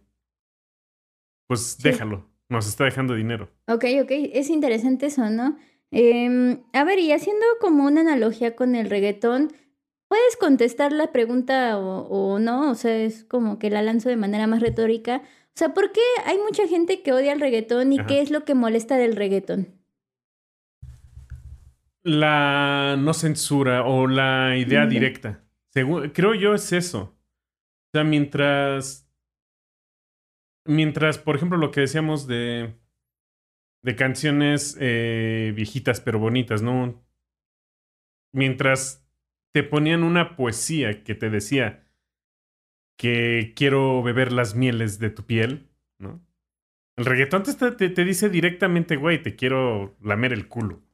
pues 1.46 1.76
Sí. 1.78 1.82
déjalo, 1.84 2.28
nos 2.48 2.66
está 2.66 2.84
dejando 2.84 3.14
dinero. 3.14 3.48
Ok, 3.68 3.84
ok. 4.02 4.10
Es 4.10 4.50
interesante 4.50 5.06
eso, 5.06 5.30
¿no? 5.30 5.56
Em, 5.92 6.62
a 6.72 6.82
ver, 6.84 6.98
y 6.98 7.12
haciendo 7.12 7.46
como 7.60 7.84
una 7.86 8.00
analogía 8.00 8.56
con 8.56 8.74
el 8.74 8.90
reggaetón, 8.90 9.52
puedes 10.08 10.36
contestar 10.36 10.90
la 10.92 11.12
pregunta 11.12 11.78
o, 11.78 12.00
o 12.08 12.38
no, 12.40 12.70
o 12.72 12.74
sea, 12.74 12.96
es 12.96 13.22
como 13.24 13.58
que 13.60 13.70
la 13.70 13.82
lanzo 13.82 14.08
de 14.08 14.16
manera 14.16 14.48
más 14.48 14.60
retórica. 14.60 15.22
O 15.24 15.58
sea, 15.58 15.72
¿por 15.74 15.92
qué 15.92 16.00
hay 16.24 16.38
mucha 16.38 16.66
gente 16.66 17.02
que 17.02 17.12
odia 17.12 17.32
el 17.32 17.40
reggaetón 17.40 17.92
y 17.92 17.98
Ajá. 18.00 18.08
qué 18.08 18.20
es 18.20 18.30
lo 18.32 18.44
que 18.44 18.54
molesta 18.56 18.96
del 18.96 19.14
reggaetón? 19.14 19.68
La 22.08 22.94
no 22.96 23.12
censura 23.14 23.82
o 23.84 24.06
la 24.06 24.56
idea 24.56 24.86
directa. 24.86 25.44
Según- 25.74 26.10
creo 26.10 26.34
yo 26.34 26.54
es 26.54 26.72
eso. 26.72 27.00
O 27.18 27.90
sea, 27.92 28.04
mientras. 28.04 29.10
Mientras, 30.64 31.18
por 31.18 31.34
ejemplo, 31.34 31.58
lo 31.58 31.72
que 31.72 31.80
decíamos 31.80 32.28
de. 32.28 32.74
de 33.82 33.96
canciones 33.96 34.76
eh, 34.80 35.52
viejitas 35.56 36.00
pero 36.00 36.20
bonitas, 36.20 36.62
¿no? 36.62 37.04
Mientras 38.32 39.04
te 39.52 39.64
ponían 39.64 40.04
una 40.04 40.36
poesía 40.36 41.02
que 41.02 41.14
te 41.16 41.28
decía 41.28 41.88
que 42.98 43.52
quiero 43.56 44.02
beber 44.04 44.30
las 44.32 44.54
mieles 44.54 45.00
de 45.00 45.10
tu 45.10 45.24
piel, 45.26 45.68
¿no? 45.98 46.24
El 46.96 47.04
reggaetón 47.04 47.42
te, 47.42 47.52
te, 47.72 47.88
te 47.90 48.04
dice 48.04 48.30
directamente, 48.30 48.94
güey, 48.96 49.20
te 49.22 49.34
quiero 49.34 49.96
lamer 50.00 50.32
el 50.32 50.46
culo. 50.48 50.85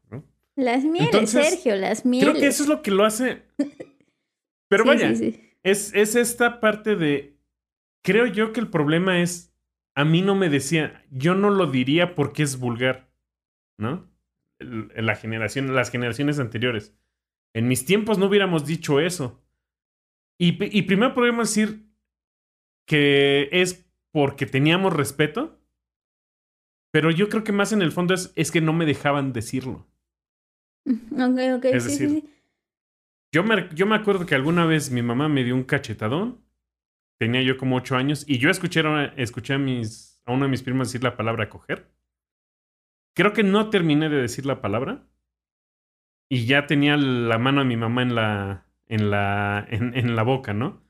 Las 0.56 0.84
mieles, 0.84 1.12
Entonces, 1.12 1.48
Sergio, 1.48 1.76
las 1.76 2.04
mieles. 2.04 2.30
Creo 2.30 2.40
que 2.40 2.46
eso 2.46 2.62
es 2.64 2.68
lo 2.68 2.82
que 2.82 2.90
lo 2.90 3.04
hace. 3.04 3.42
Pero 4.68 4.84
Sí, 4.84 4.88
vaya, 4.88 5.14
sí, 5.14 5.32
sí. 5.32 5.50
Es, 5.62 5.94
es 5.94 6.16
esta 6.16 6.60
parte 6.60 6.96
de. 6.96 7.38
Creo 8.02 8.26
yo 8.26 8.52
que 8.52 8.60
el 8.60 8.68
problema 8.68 9.20
es. 9.20 9.54
A 9.94 10.04
mí 10.04 10.22
no 10.22 10.34
me 10.34 10.48
decía. 10.48 11.04
Yo 11.10 11.34
no 11.34 11.50
lo 11.50 11.66
diría 11.66 12.14
porque 12.14 12.42
es 12.42 12.58
vulgar. 12.58 13.10
¿No? 13.78 14.10
La 14.58 15.16
generación, 15.16 15.74
las 15.74 15.90
generaciones 15.90 16.38
anteriores. 16.38 16.94
En 17.54 17.68
mis 17.68 17.84
tiempos 17.84 18.18
no 18.18 18.26
hubiéramos 18.26 18.66
dicho 18.66 19.00
eso. 19.00 19.42
Y, 20.38 20.78
y 20.78 20.82
primero 20.82 21.14
podríamos 21.14 21.48
decir 21.54 21.86
que 22.86 23.48
es 23.52 23.86
porque 24.12 24.46
teníamos 24.46 24.92
respeto. 24.92 25.58
Pero 26.92 27.10
yo 27.10 27.28
creo 27.28 27.42
que 27.42 27.52
más 27.52 27.72
en 27.72 27.82
el 27.82 27.92
fondo 27.92 28.14
es, 28.14 28.32
es 28.36 28.50
que 28.50 28.60
no 28.60 28.72
me 28.72 28.86
dejaban 28.86 29.32
decirlo. 29.32 29.86
Ok, 30.86 31.38
ok, 31.56 31.64
Es 31.70 31.84
sí, 31.84 31.90
decir, 31.90 32.08
sí. 32.08 32.28
Yo 33.32 33.42
me, 33.44 33.68
yo 33.74 33.86
me 33.86 33.96
acuerdo 33.96 34.26
que 34.26 34.34
alguna 34.34 34.66
vez 34.66 34.90
mi 34.90 35.02
mamá 35.02 35.28
me 35.28 35.42
dio 35.44 35.54
un 35.54 35.64
cachetadón. 35.64 36.44
Tenía 37.18 37.42
yo 37.42 37.56
como 37.58 37.76
ocho 37.76 37.96
años 37.96 38.24
y 38.28 38.38
yo 38.38 38.50
escuché, 38.50 38.80
a- 38.80 39.06
escuché 39.16 39.54
a, 39.54 39.58
mis, 39.58 40.20
a 40.26 40.32
uno 40.32 40.44
de 40.46 40.50
mis 40.50 40.62
primos 40.62 40.88
decir 40.88 41.02
la 41.04 41.16
palabra 41.16 41.48
coger. 41.48 41.90
Creo 43.14 43.32
que 43.32 43.42
no 43.42 43.70
terminé 43.70 44.10
de 44.10 44.16
decir 44.20 44.44
la 44.44 44.60
palabra. 44.60 45.06
Y 46.28 46.46
ya 46.46 46.66
tenía 46.66 46.96
la 46.96 47.38
mano 47.38 47.60
de 47.60 47.66
mi 47.66 47.76
mamá 47.76 48.02
en 48.02 48.14
la, 48.14 48.66
en 48.86 49.10
la, 49.10 49.66
en, 49.68 49.94
en 49.96 50.16
la 50.16 50.22
boca, 50.22 50.54
¿no? 50.54 50.82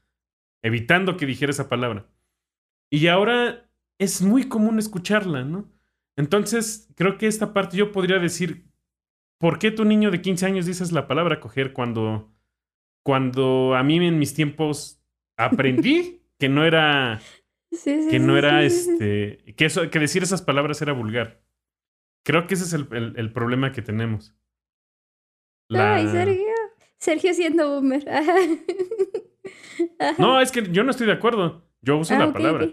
Evitando 0.63 1.17
que 1.17 1.27
dijera 1.27 1.51
esa 1.51 1.69
palabra. 1.69 2.07
Y 2.91 3.09
ahora 3.09 3.71
es 3.99 4.23
muy 4.23 4.49
común 4.49 4.79
escucharla, 4.79 5.45
¿no? 5.45 5.73
Entonces, 6.17 6.93
creo 6.97 7.19
que 7.19 7.29
esta 7.29 7.55
parte 7.55 7.77
yo 7.77 7.93
podría 7.93 8.19
decir, 8.21 8.72
¿por 9.43 9.59
qué 9.59 9.73
tu 9.73 9.85
niño 9.85 10.11
de 10.13 10.23
15 10.23 10.47
años 10.47 10.65
dices 10.67 10.93
la 10.93 11.07
palabra 11.09 11.41
coger 11.41 11.73
cuando, 11.75 12.33
cuando 13.05 13.75
a 13.75 13.83
mí 13.83 13.97
en 13.99 14.19
mis 14.19 14.35
tiempos 14.35 15.03
aprendí 15.37 16.23
que 16.39 16.49
no 16.49 16.65
era, 16.65 17.21
Sí, 17.73 18.03
sí, 18.05 18.09
que 18.11 18.19
no 18.21 18.39
era 18.39 18.63
este, 18.63 19.55
que, 19.57 19.65
eso, 19.67 19.91
que 19.91 19.99
decir 19.99 20.23
esas 20.23 20.43
palabras 20.43 20.81
era 20.81 20.93
vulgar? 20.93 21.43
Creo 22.25 22.47
que 22.47 22.55
ese 22.55 22.65
es 22.65 22.73
el, 22.73 22.87
el- 22.93 23.15
el 23.19 23.33
problema 23.33 23.73
que 23.73 23.83
tenemos. 23.83 24.35
La- 25.69 25.95
Ay, 25.97 26.07
Sergio. 26.09 26.47
Sergio 26.99 27.35
siendo 27.35 27.69
boomer. 27.75 28.09
Ajá. 28.09 28.35
Ajá. 29.99 30.15
No, 30.19 30.41
es 30.41 30.53
que 30.53 30.71
yo 30.71 30.85
no 30.85 30.91
estoy 30.93 31.07
de 31.09 31.15
acuerdo. 31.15 31.69
Yo 31.81 31.99
uso 31.99 32.15
Ah, 32.15 32.19
la 32.21 32.33
palabra. 32.33 32.69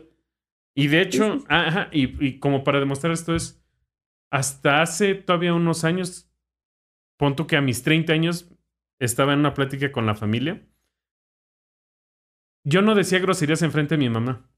Y 0.76 0.88
de 0.88 1.02
hecho, 1.02 1.24
Sí, 1.26 1.32
sí, 1.34 1.40
sí. 1.40 1.46
ajá, 1.50 1.90
y, 1.92 2.26
y 2.28 2.40
como 2.40 2.64
para 2.64 2.80
demostrar 2.80 3.12
esto 3.12 3.36
es, 3.36 3.64
hasta 4.32 4.82
hace 4.84 5.16
todavía 5.16 5.54
unos 5.56 5.84
años, 5.84 6.29
pon 7.20 7.36
que 7.36 7.58
a 7.58 7.62
mis 7.62 7.84
30 7.84 8.14
años 8.14 8.50
estaba 9.00 9.34
en 9.34 9.40
una 9.40 9.54
plática 9.54 9.92
con 9.92 10.06
la 10.06 10.16
familia. 10.16 10.66
Yo 12.66 12.82
no 12.82 12.96
decía 12.96 13.20
groserías 13.20 13.62
enfrente 13.62 13.96
de 13.96 14.00
mi 14.00 14.10
mamá. 14.10 14.50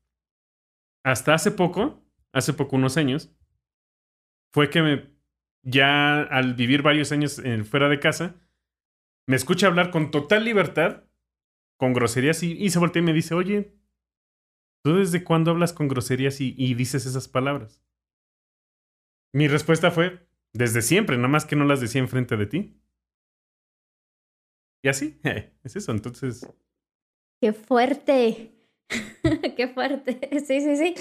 Hasta 1.04 1.34
hace 1.34 1.52
poco, 1.52 2.06
hace 2.32 2.54
poco 2.54 2.76
unos 2.76 2.98
años, 2.98 3.36
fue 4.54 4.70
que 4.70 4.82
me, 4.82 5.12
ya 5.64 6.22
al 6.22 6.54
vivir 6.54 6.84
varios 6.84 7.12
años 7.12 7.42
fuera 7.68 7.90
de 7.90 8.00
casa, 8.00 8.36
me 9.28 9.36
escucha 9.36 9.66
hablar 9.68 9.90
con 9.90 10.12
total 10.12 10.46
libertad, 10.46 11.04
con 11.78 11.94
groserías 11.94 12.44
y, 12.44 12.54
y 12.54 12.70
se 12.70 12.78
voltea 12.78 13.02
y 13.02 13.06
me 13.06 13.14
dice, 13.14 13.34
oye, 13.34 13.82
¿Tú 14.84 14.96
desde 14.96 15.24
cuándo 15.24 15.52
hablas 15.52 15.74
con 15.74 15.88
groserías 15.88 16.42
y 16.42 16.74
dices 16.74 17.06
esas 17.06 17.28
palabras? 17.28 17.84
Mi 19.32 19.48
respuesta 19.48 19.92
fue, 19.92 20.28
desde 20.54 20.82
siempre, 20.82 21.16
nada 21.18 21.30
más 21.30 21.46
que 21.46 21.56
no 21.56 21.66
las 21.66 21.82
decía 21.82 22.02
enfrente 22.02 22.38
de 22.38 22.46
ti. 22.46 22.78
Y 24.84 24.90
así, 24.90 25.20
es 25.64 25.76
eso, 25.76 25.92
entonces... 25.92 26.48
Qué 27.40 27.54
fuerte. 27.54 28.52
Qué 29.58 29.68
fuerte. 29.74 30.20
Sí, 30.46 30.62
sí, 30.62 30.76
sí. 30.76 30.96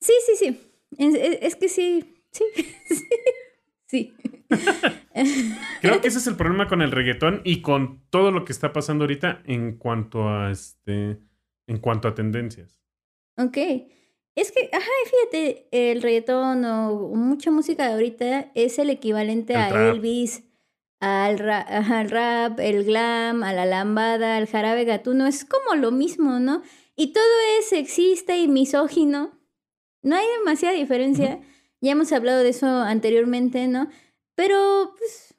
Sí, 0.00 0.12
sí, 0.26 0.36
sí. 0.36 0.60
Es, 0.98 1.14
es- 1.14 1.38
es 1.42 1.56
que 1.56 1.68
sí. 1.68 2.22
Sí. 2.30 2.44
Sí. 3.86 4.14
sí. 4.48 5.54
Creo 5.80 6.00
que 6.00 6.08
ese 6.08 6.18
es 6.18 6.26
el 6.26 6.36
problema 6.36 6.68
con 6.68 6.82
el 6.82 6.90
reggaetón 6.90 7.40
y 7.44 7.62
con 7.62 8.02
todo 8.10 8.30
lo 8.30 8.44
que 8.44 8.52
está 8.52 8.72
pasando 8.72 9.04
ahorita 9.04 9.42
en 9.46 9.76
cuanto 9.78 10.28
a 10.28 10.50
este... 10.50 11.18
En 11.66 11.78
cuanto 11.78 12.08
a 12.08 12.14
tendencias. 12.14 12.78
Ok. 13.38 13.56
Es 14.36 14.50
que, 14.50 14.68
ajá, 14.72 14.90
fíjate, 15.06 15.68
el 15.70 16.02
reggaetón 16.02 16.64
o 16.64 17.08
mucha 17.14 17.50
música 17.50 17.86
de 17.86 17.92
ahorita 17.94 18.50
es 18.54 18.78
el 18.78 18.90
equivalente 18.90 19.54
El 19.54 19.60
a 19.60 19.68
trap. 19.68 19.94
Elvis, 19.94 20.42
al, 21.00 21.38
ra- 21.38 21.64
ajá, 21.68 22.00
al 22.00 22.10
rap, 22.10 22.58
el 22.60 22.84
glam, 22.84 23.42
a 23.44 23.52
la 23.52 23.64
lambada, 23.64 24.36
al 24.36 24.46
jarabe 24.48 24.84
gatuno. 24.84 25.26
Es 25.26 25.44
como 25.44 25.76
lo 25.80 25.92
mismo, 25.92 26.40
¿no? 26.40 26.62
Y 26.96 27.12
todo 27.12 27.24
es 27.58 27.68
sexista 27.68 28.36
y 28.36 28.48
misógino. 28.48 29.38
No 30.02 30.16
hay 30.16 30.26
demasiada 30.38 30.74
diferencia. 30.74 31.40
Ya 31.80 31.92
hemos 31.92 32.12
hablado 32.12 32.42
de 32.42 32.48
eso 32.48 32.66
anteriormente, 32.66 33.68
¿no? 33.68 33.88
Pero, 34.34 34.94
pues, 34.98 35.34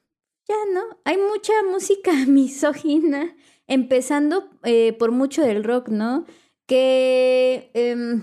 ya, 0.48 0.54
¿no? 0.72 0.80
Hay 1.04 1.18
mucha 1.18 1.52
música 1.70 2.12
misógina, 2.26 3.36
empezando 3.66 4.48
eh, 4.62 4.94
por 4.98 5.10
mucho 5.10 5.42
del 5.42 5.64
rock, 5.64 5.88
¿no? 5.88 6.24
Que, 6.66 7.70
em, 7.74 8.22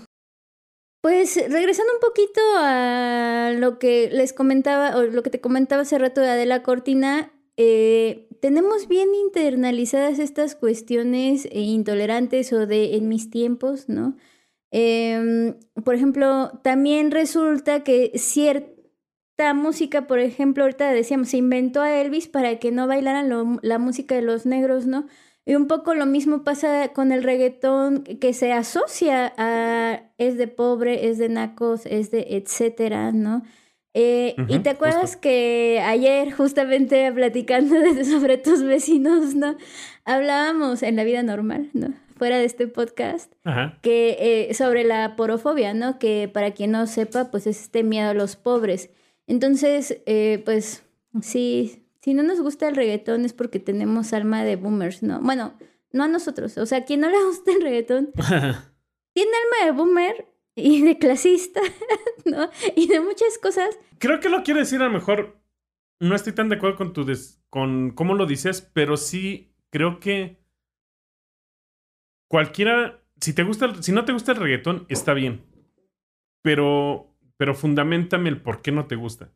pues, 1.04 1.36
regresando 1.36 1.92
un 1.92 2.00
poquito 2.00 2.40
a 2.56 3.52
lo 3.54 3.78
que 3.78 4.08
les 4.10 4.32
comentaba, 4.32 4.96
o 4.96 5.02
lo 5.02 5.22
que 5.22 5.28
te 5.28 5.38
comentaba 5.38 5.82
hace 5.82 5.98
rato 5.98 6.22
de 6.22 6.30
Adela 6.30 6.62
Cortina, 6.62 7.30
eh, 7.58 8.26
tenemos 8.40 8.88
bien 8.88 9.14
internalizadas 9.14 10.18
estas 10.18 10.54
cuestiones 10.54 11.44
eh, 11.44 11.60
intolerantes 11.60 12.54
o 12.54 12.66
de 12.66 12.96
en 12.96 13.10
mis 13.10 13.28
tiempos, 13.28 13.86
¿no? 13.86 14.16
Em, 14.70 15.58
por 15.84 15.94
ejemplo, 15.94 16.58
también 16.62 17.10
resulta 17.10 17.84
que 17.84 18.12
cierta 18.14 19.52
música, 19.52 20.06
por 20.06 20.20
ejemplo, 20.20 20.64
ahorita 20.64 20.90
decíamos, 20.90 21.28
se 21.28 21.36
inventó 21.36 21.82
a 21.82 22.00
Elvis 22.00 22.28
para 22.28 22.58
que 22.58 22.72
no 22.72 22.86
bailaran 22.86 23.58
la 23.60 23.78
música 23.78 24.14
de 24.14 24.22
los 24.22 24.46
negros, 24.46 24.86
¿no? 24.86 25.06
Y 25.46 25.54
un 25.56 25.66
poco 25.66 25.94
lo 25.94 26.06
mismo 26.06 26.42
pasa 26.42 26.88
con 26.94 27.12
el 27.12 27.22
reggaetón 27.22 28.04
que 28.04 28.32
se 28.32 28.52
asocia 28.52 29.32
a 29.36 30.10
es 30.16 30.38
de 30.38 30.48
pobre, 30.48 31.08
es 31.08 31.18
de 31.18 31.28
nacos, 31.28 31.84
es 31.86 32.10
de 32.10 32.26
etcétera, 32.30 33.12
¿no? 33.12 33.42
Eh, 33.92 34.42
y 34.48 34.54
Ujú, 34.54 34.62
te 34.62 34.70
acuerdas 34.70 35.02
justo. 35.02 35.20
que 35.20 35.80
ayer, 35.84 36.32
justamente 36.32 37.12
platicando 37.12 37.76
sobre 38.04 38.38
tus 38.38 38.62
vecinos, 38.64 39.34
¿no? 39.34 39.56
Hablábamos 40.04 40.82
en 40.82 40.96
la 40.96 41.04
vida 41.04 41.22
normal, 41.22 41.70
¿no? 41.74 41.94
Fuera 42.16 42.38
de 42.38 42.44
este 42.44 42.66
podcast, 42.66 43.32
Ajá. 43.44 43.78
que 43.82 44.48
eh, 44.50 44.54
sobre 44.54 44.84
la 44.84 45.14
porofobia, 45.16 45.74
¿no? 45.74 45.98
Que 45.98 46.28
para 46.32 46.52
quien 46.52 46.70
no 46.72 46.86
sepa, 46.86 47.30
pues 47.30 47.46
es 47.46 47.60
este 47.60 47.82
miedo 47.82 48.10
a 48.10 48.14
los 48.14 48.36
pobres. 48.36 48.90
Entonces, 49.26 50.00
eh, 50.06 50.42
pues 50.44 50.82
sí, 51.22 51.83
si 52.04 52.12
no 52.14 52.22
nos 52.22 52.40
gusta 52.40 52.68
el 52.68 52.76
reggaetón 52.76 53.24
es 53.24 53.32
porque 53.32 53.58
tenemos 53.58 54.12
alma 54.12 54.44
de 54.44 54.56
boomers, 54.56 55.02
¿no? 55.02 55.20
Bueno, 55.20 55.56
no 55.90 56.04
a 56.04 56.08
nosotros, 56.08 56.58
o 56.58 56.66
sea, 56.66 56.78
a 56.78 56.84
quien 56.84 57.00
no 57.00 57.08
le 57.10 57.24
gusta 57.24 57.50
el 57.52 57.62
reggaetón 57.62 58.12
tiene 59.14 59.30
alma 59.44 59.64
de 59.64 59.72
boomer 59.72 60.28
y 60.54 60.82
de 60.82 60.98
clasista, 60.98 61.60
¿no? 62.26 62.50
Y 62.76 62.86
de 62.88 63.00
muchas 63.00 63.38
cosas. 63.38 63.76
Creo 63.98 64.20
que 64.20 64.28
lo 64.28 64.42
quiero 64.42 64.60
decir 64.60 64.80
a 64.82 64.86
lo 64.86 64.92
mejor. 64.92 65.40
No 66.00 66.14
estoy 66.14 66.32
tan 66.34 66.48
de 66.48 66.56
acuerdo 66.56 66.76
con 66.76 66.92
tu 66.92 67.04
des- 67.04 67.40
con 67.48 67.92
cómo 67.92 68.14
lo 68.14 68.26
dices, 68.26 68.60
pero 68.74 68.96
sí 68.96 69.54
creo 69.70 69.98
que 70.00 70.44
cualquiera, 72.28 73.02
si 73.20 73.32
te 73.32 73.42
gusta, 73.44 73.66
el- 73.66 73.82
si 73.82 73.92
no 73.92 74.04
te 74.04 74.12
gusta 74.12 74.32
el 74.32 74.38
reggaetón, 74.38 74.86
está 74.88 75.14
bien. 75.14 75.44
Pero, 76.42 77.16
pero 77.36 77.54
fundamentame 77.54 78.28
el 78.28 78.42
por 78.42 78.60
qué 78.60 78.72
no 78.72 78.86
te 78.86 78.96
gusta. 78.96 79.32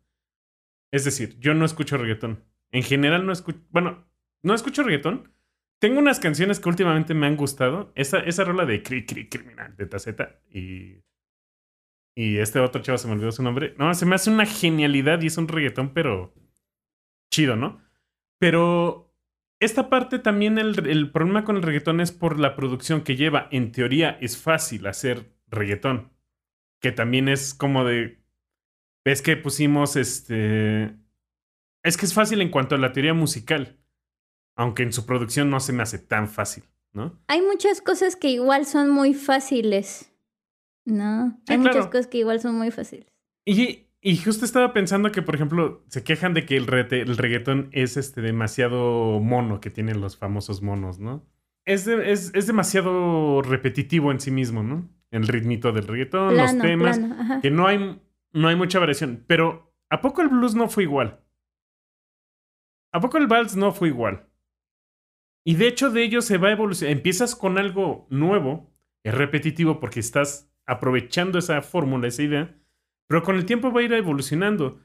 Es 0.92 1.04
decir, 1.04 1.38
yo 1.38 1.54
no 1.54 1.64
escucho 1.64 1.96
reggaetón. 1.96 2.44
En 2.72 2.82
general 2.82 3.26
no 3.26 3.32
escucho, 3.32 3.60
bueno, 3.70 4.06
no 4.42 4.54
escucho 4.54 4.82
reggaetón. 4.82 5.32
Tengo 5.80 6.00
unas 6.00 6.20
canciones 6.20 6.60
que 6.60 6.68
últimamente 6.68 7.14
me 7.14 7.26
han 7.26 7.36
gustado. 7.36 7.92
Esa, 7.94 8.18
esa 8.20 8.44
rola 8.44 8.66
de 8.66 8.82
Cri 8.82 9.06
Cri 9.06 9.28
Criminal 9.28 9.76
de 9.76 9.86
Taceta 9.86 10.40
y 10.50 11.02
y 12.18 12.38
este 12.38 12.58
otro 12.58 12.82
chavo 12.82 12.98
se 12.98 13.06
me 13.06 13.14
olvidó 13.14 13.30
su 13.30 13.44
nombre. 13.44 13.76
No, 13.78 13.94
se 13.94 14.04
me 14.04 14.16
hace 14.16 14.28
una 14.28 14.44
genialidad 14.44 15.22
y 15.22 15.28
es 15.28 15.38
un 15.38 15.46
reggaetón, 15.46 15.94
pero 15.94 16.34
chido, 17.30 17.54
¿no? 17.54 17.80
Pero 18.40 19.14
esta 19.60 19.88
parte 19.88 20.18
también, 20.18 20.58
el, 20.58 20.84
el 20.88 21.12
problema 21.12 21.44
con 21.44 21.54
el 21.54 21.62
reggaetón 21.62 22.00
es 22.00 22.10
por 22.10 22.40
la 22.40 22.56
producción 22.56 23.02
que 23.02 23.14
lleva. 23.14 23.46
En 23.52 23.70
teoría 23.70 24.18
es 24.20 24.36
fácil 24.36 24.88
hacer 24.88 25.32
reggaetón. 25.46 26.12
Que 26.80 26.90
también 26.90 27.28
es 27.28 27.54
como 27.54 27.84
de... 27.84 28.20
Ves 29.04 29.22
que 29.22 29.36
pusimos 29.36 29.94
este... 29.94 30.96
Es 31.82 31.96
que 31.96 32.06
es 32.06 32.14
fácil 32.14 32.40
en 32.42 32.50
cuanto 32.50 32.74
a 32.74 32.78
la 32.78 32.92
teoría 32.92 33.14
musical. 33.14 33.78
Aunque 34.56 34.82
en 34.82 34.92
su 34.92 35.06
producción 35.06 35.50
no 35.50 35.60
se 35.60 35.72
me 35.72 35.82
hace 35.84 35.98
tan 35.98 36.28
fácil, 36.28 36.64
¿no? 36.92 37.16
Hay 37.28 37.40
muchas 37.42 37.80
cosas 37.80 38.16
que 38.16 38.28
igual 38.30 38.66
son 38.66 38.90
muy 38.90 39.14
fáciles, 39.14 40.12
¿no? 40.84 41.30
Sí, 41.46 41.52
Hay 41.52 41.58
muchas 41.58 41.86
cosas 41.86 42.06
que 42.08 42.18
igual 42.18 42.40
son 42.40 42.56
muy 42.56 42.72
fáciles. 42.72 43.06
Y, 43.44 43.86
y 44.00 44.16
justo 44.16 44.44
estaba 44.44 44.72
pensando 44.72 45.12
que, 45.12 45.22
por 45.22 45.36
ejemplo, 45.36 45.84
se 45.88 46.02
quejan 46.02 46.34
de 46.34 46.44
que 46.44 46.56
el, 46.56 46.66
rete- 46.66 47.00
el 47.02 47.16
reggaetón 47.16 47.68
es 47.72 47.96
este, 47.96 48.20
demasiado 48.20 49.20
mono 49.20 49.60
que 49.60 49.70
tienen 49.70 50.00
los 50.00 50.16
famosos 50.16 50.60
monos, 50.60 50.98
¿no? 50.98 51.24
Es, 51.64 51.84
de- 51.84 52.10
es, 52.10 52.32
es 52.34 52.46
demasiado 52.48 53.42
repetitivo 53.42 54.10
en 54.10 54.18
sí 54.18 54.32
mismo, 54.32 54.64
¿no? 54.64 54.88
El 55.12 55.28
ritmito 55.28 55.70
del 55.72 55.86
reggaetón, 55.86 56.36
los 56.36 56.58
temas, 56.58 56.98
plano, 56.98 57.40
que 57.40 57.50
no 57.52 57.68
hay, 57.68 58.02
no 58.32 58.48
hay 58.48 58.56
mucha 58.56 58.80
variación. 58.80 59.24
Pero, 59.28 59.72
¿a 59.88 60.00
poco 60.00 60.20
el 60.20 60.28
blues 60.28 60.56
no 60.56 60.68
fue 60.68 60.82
igual? 60.82 61.20
¿A 62.98 63.00
poco 63.00 63.16
el 63.18 63.28
vals 63.28 63.54
no 63.54 63.70
fue 63.70 63.90
igual? 63.90 64.28
Y 65.46 65.54
de 65.54 65.68
hecho 65.68 65.90
de 65.90 66.02
ello 66.02 66.20
se 66.20 66.36
va 66.36 66.48
a 66.48 66.52
evolucionar. 66.52 66.96
Empiezas 66.96 67.36
con 67.36 67.56
algo 67.56 68.08
nuevo, 68.10 68.74
es 69.04 69.14
repetitivo 69.14 69.78
porque 69.78 70.00
estás 70.00 70.52
aprovechando 70.66 71.38
esa 71.38 71.62
fórmula, 71.62 72.08
esa 72.08 72.24
idea, 72.24 72.58
pero 73.06 73.22
con 73.22 73.36
el 73.36 73.46
tiempo 73.46 73.70
va 73.70 73.82
a 73.82 73.84
ir 73.84 73.92
evolucionando. 73.92 74.80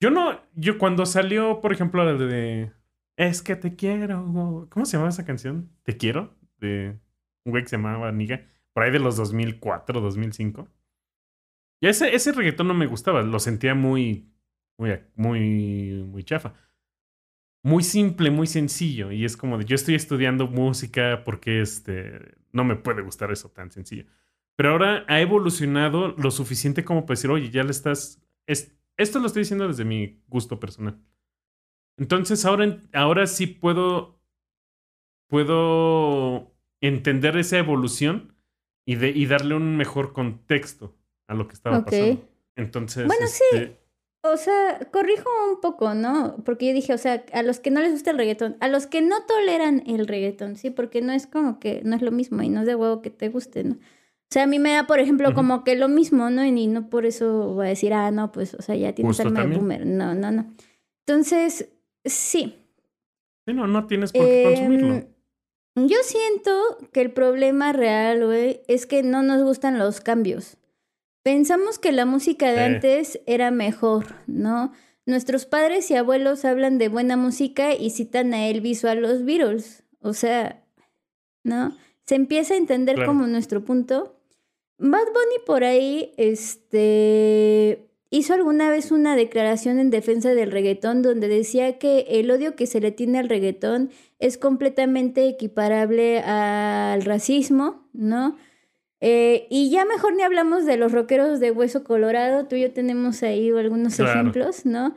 Yo 0.00 0.10
no, 0.10 0.40
yo 0.56 0.78
cuando 0.78 1.06
salió, 1.06 1.60
por 1.60 1.72
ejemplo, 1.72 2.04
la 2.04 2.14
de 2.14 2.72
Es 3.16 3.40
que 3.40 3.54
te 3.54 3.76
quiero, 3.76 4.66
¿cómo 4.68 4.84
se 4.84 4.94
llamaba 4.94 5.10
esa 5.10 5.24
canción? 5.24 5.70
¿Te 5.84 5.96
quiero? 5.96 6.36
De 6.56 6.98
un 7.44 7.52
güey 7.52 7.62
que 7.62 7.68
se 7.68 7.76
llamaba 7.76 8.10
Niga, 8.10 8.48
por 8.72 8.82
ahí 8.82 8.90
de 8.90 8.98
los 8.98 9.16
2004, 9.16 10.00
2005. 10.00 10.68
Y 11.80 11.86
ese, 11.86 12.16
ese 12.16 12.32
reggaetón 12.32 12.66
no 12.66 12.74
me 12.74 12.86
gustaba, 12.86 13.22
lo 13.22 13.38
sentía 13.38 13.76
muy, 13.76 14.28
muy, 14.76 14.98
muy, 15.14 16.02
muy 16.04 16.24
chafa. 16.24 16.52
Muy 17.68 17.82
simple, 17.82 18.30
muy 18.30 18.46
sencillo. 18.46 19.12
Y 19.12 19.24
es 19.24 19.36
como 19.36 19.58
de, 19.58 19.64
yo 19.64 19.74
estoy 19.74 19.94
estudiando 19.94 20.46
música 20.46 21.22
porque 21.24 21.60
este, 21.60 22.36
no 22.52 22.64
me 22.64 22.76
puede 22.76 23.02
gustar 23.02 23.30
eso 23.30 23.50
tan 23.50 23.70
sencillo. 23.70 24.04
Pero 24.56 24.70
ahora 24.70 25.04
ha 25.08 25.20
evolucionado 25.20 26.14
lo 26.16 26.30
suficiente 26.30 26.84
como 26.84 27.02
para 27.04 27.16
decir, 27.16 27.30
oye, 27.30 27.50
ya 27.50 27.62
le 27.64 27.70
estás... 27.70 28.22
es- 28.46 28.74
esto 28.96 29.18
lo 29.20 29.26
estoy 29.26 29.42
diciendo 29.42 29.68
desde 29.68 29.84
mi 29.84 30.22
gusto 30.26 30.58
personal. 30.58 30.98
Entonces 31.96 32.44
ahora, 32.44 32.82
ahora 32.92 33.26
sí 33.26 33.46
puedo... 33.46 34.18
Puedo 35.28 36.54
entender 36.80 37.36
esa 37.36 37.58
evolución 37.58 38.34
y, 38.86 38.94
de, 38.94 39.10
y 39.10 39.26
darle 39.26 39.54
un 39.54 39.76
mejor 39.76 40.12
contexto 40.14 40.96
a 41.26 41.34
lo 41.34 41.46
que 41.48 41.54
estaba 41.54 41.78
Ok. 41.78 41.84
pasando. 41.84 42.28
Entonces, 42.56 43.06
Bueno, 43.06 43.26
sí. 43.26 43.44
O 44.22 44.36
sea, 44.36 44.80
corrijo 44.90 45.28
un 45.48 45.60
poco, 45.60 45.94
¿no? 45.94 46.36
Porque 46.44 46.66
yo 46.66 46.74
dije, 46.74 46.92
o 46.92 46.98
sea, 46.98 47.24
a 47.32 47.42
los 47.42 47.60
que 47.60 47.70
no 47.70 47.80
les 47.80 47.92
gusta 47.92 48.10
el 48.10 48.18
reggaetón, 48.18 48.56
a 48.60 48.68
los 48.68 48.86
que 48.86 49.00
no 49.00 49.24
toleran 49.26 49.84
el 49.86 50.08
reggaetón, 50.08 50.56
¿sí? 50.56 50.70
Porque 50.70 51.02
no 51.02 51.12
es 51.12 51.26
como 51.26 51.60
que 51.60 51.82
no 51.84 51.94
es 51.94 52.02
lo 52.02 52.10
mismo 52.10 52.42
y 52.42 52.48
no 52.48 52.60
es 52.60 52.66
de 52.66 52.74
huevo 52.74 53.00
que 53.00 53.10
te 53.10 53.28
guste, 53.28 53.62
¿no? 53.62 53.74
O 53.74 54.30
sea, 54.30 54.42
a 54.42 54.46
mí 54.46 54.58
me 54.58 54.72
da, 54.72 54.86
por 54.86 54.98
ejemplo, 54.98 55.32
como 55.32 55.64
que 55.64 55.74
lo 55.74 55.88
mismo, 55.88 56.28
¿no? 56.28 56.44
Y 56.44 56.66
no 56.66 56.90
por 56.90 57.06
eso 57.06 57.54
voy 57.54 57.66
a 57.66 57.68
decir, 57.70 57.94
ah, 57.94 58.10
no, 58.10 58.30
pues, 58.30 58.52
o 58.52 58.60
sea, 58.60 58.74
ya 58.74 58.94
tienes 58.94 59.18
alma 59.20 59.46
de 59.46 59.56
boomer. 59.56 59.86
No, 59.86 60.14
no, 60.14 60.30
no. 60.30 60.52
Entonces, 61.06 61.70
sí. 62.04 62.54
sí, 63.46 63.54
no, 63.54 63.66
no 63.66 63.86
tienes 63.86 64.12
por 64.12 64.26
qué 64.26 64.42
consumirlo. 64.44 64.94
Em, 64.96 65.88
yo 65.88 65.96
siento 66.02 66.52
que 66.92 67.00
el 67.00 67.10
problema 67.10 67.72
real, 67.72 68.26
güey, 68.26 68.60
es 68.68 68.84
que 68.84 69.02
no 69.02 69.22
nos 69.22 69.42
gustan 69.42 69.78
los 69.78 70.02
cambios. 70.02 70.57
Pensamos 71.28 71.78
que 71.78 71.92
la 71.92 72.06
música 72.06 72.52
de 72.52 72.56
Sí. 72.56 72.62
antes 72.62 73.20
era 73.26 73.50
mejor, 73.50 74.06
¿no? 74.26 74.72
Nuestros 75.04 75.44
padres 75.44 75.90
y 75.90 75.94
abuelos 75.94 76.46
hablan 76.46 76.78
de 76.78 76.88
buena 76.88 77.18
música 77.18 77.74
y 77.74 77.90
citan 77.90 78.32
a 78.32 78.46
Elvis 78.48 78.82
o 78.84 78.88
a 78.88 78.94
los 78.94 79.26
Beatles. 79.26 79.82
O 80.00 80.14
sea, 80.14 80.64
¿no? 81.44 81.76
Se 82.06 82.14
empieza 82.14 82.54
a 82.54 82.56
entender 82.56 82.94
Claro. 82.94 83.10
como 83.10 83.26
nuestro 83.26 83.62
punto. 83.62 84.16
Bad 84.78 85.04
Bunny 85.08 85.44
por 85.44 85.64
ahí, 85.64 86.12
este, 86.16 87.90
hizo 88.08 88.32
alguna 88.32 88.70
vez 88.70 88.90
una 88.90 89.14
declaración 89.14 89.78
en 89.78 89.90
defensa 89.90 90.32
del 90.32 90.50
reggaetón 90.50 91.02
donde 91.02 91.28
decía 91.28 91.78
que 91.78 92.06
el 92.08 92.30
odio 92.30 92.56
que 92.56 92.66
se 92.66 92.80
le 92.80 92.90
tiene 92.90 93.18
al 93.18 93.28
reggaetón 93.28 93.90
es 94.18 94.38
completamente 94.38 95.28
equiparable 95.28 96.20
al 96.20 97.02
racismo, 97.04 97.86
¿no? 97.92 98.36
Eh, 99.00 99.46
y 99.50 99.70
ya 99.70 99.84
mejor 99.84 100.14
ni 100.14 100.22
hablamos 100.22 100.66
de 100.66 100.76
los 100.76 100.92
rockeros 100.92 101.38
de 101.40 101.50
Hueso 101.52 101.84
Colorado, 101.84 102.46
tú 102.46 102.56
y 102.56 102.62
yo 102.62 102.72
tenemos 102.72 103.22
ahí 103.22 103.50
algunos 103.50 103.94
Claro. 103.96 104.10
ejemplos, 104.12 104.66
¿no? 104.66 104.94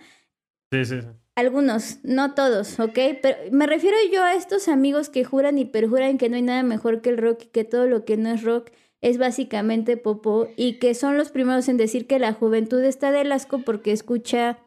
Sí, 0.71 0.85
sí, 0.85 1.01
sí. 1.01 1.07
Algunos, 1.35 1.99
no 2.03 2.33
todos, 2.33 2.79
¿ok? 2.79 2.97
Pero 3.21 3.37
me 3.51 3.65
refiero 3.67 3.95
yo 4.11 4.23
a 4.23 4.33
estos 4.33 4.67
amigos 4.67 5.09
que 5.09 5.23
juran 5.23 5.57
y 5.57 5.65
perjuran 5.65 6.17
que 6.17 6.29
no 6.29 6.35
hay 6.35 6.41
nada 6.41 6.63
mejor 6.63 7.01
que 7.01 7.09
el 7.09 7.17
rock 7.17 7.43
y 7.43 7.45
que 7.47 7.63
todo 7.63 7.87
lo 7.87 8.03
que 8.05 8.17
no 8.17 8.29
es 8.31 8.43
rock 8.43 8.69
es 9.01 9.17
básicamente 9.17 9.97
popó 9.97 10.49
y 10.57 10.77
que 10.79 10.93
son 10.93 11.17
los 11.17 11.29
primeros 11.31 11.67
en 11.69 11.77
decir 11.77 12.05
que 12.05 12.19
la 12.19 12.33
juventud 12.33 12.83
está 12.83 13.11
del 13.11 13.31
asco 13.31 13.59
porque 13.59 13.91
escucha 13.91 14.59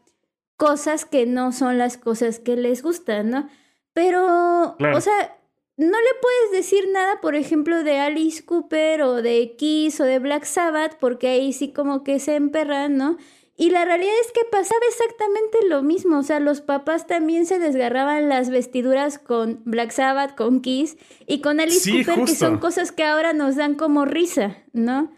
cosas 0.57 1.05
que 1.05 1.27
no 1.27 1.53
son 1.53 1.79
las 1.79 1.99
cosas 1.99 2.39
que 2.39 2.57
les 2.57 2.83
gustan, 2.83 3.31
¿no? 3.31 3.49
Pero, 3.93 4.75
Claro. 4.79 4.97
o 4.97 5.01
sea, 5.01 5.37
no 5.77 5.99
le 6.01 6.11
puedes 6.21 6.65
decir 6.65 6.89
nada, 6.93 7.21
por 7.21 7.35
ejemplo, 7.35 7.83
de 7.83 7.99
Alice 7.99 8.45
Cooper 8.45 9.03
o 9.03 9.23
de 9.23 9.57
Kiss 9.57 10.01
o 10.01 10.05
de 10.05 10.21
Black 10.21 10.45
Sabbath 10.45 10.97
porque 11.01 11.29
ahí 11.29 11.53
sí 11.53 11.73
como 11.73 12.05
que 12.05 12.21
se 12.21 12.37
emperran, 12.37 12.97
¿no? 12.97 13.17
Y 13.57 13.71
la 13.71 13.85
realidad 13.85 14.15
es 14.25 14.33
que 14.33 14.41
pasaba 14.51 14.81
exactamente 14.89 15.59
lo 15.69 15.83
mismo. 15.83 16.19
O 16.19 16.23
sea, 16.23 16.41
los 16.41 16.61
papás 16.61 17.07
también 17.07 17.47
se 17.47 17.61
desgarraban 17.61 18.29
las 18.29 18.51
vestiduras 18.51 19.19
con 19.19 19.63
Black 19.65 19.93
Sabbath, 19.93 20.35
con 20.35 20.61
Kiss 20.61 20.97
y 21.27 21.41
con 21.41 21.61
Alice 21.61 21.81
Sí, 21.81 22.05
Cooper, 22.05 22.25
que 22.25 22.35
son 22.35 22.59
cosas 22.59 22.91
que 22.91 23.05
ahora 23.05 23.33
nos 23.33 23.57
dan 23.57 23.75
como 23.75 24.05
risa, 24.05 24.57
¿no? 24.73 25.13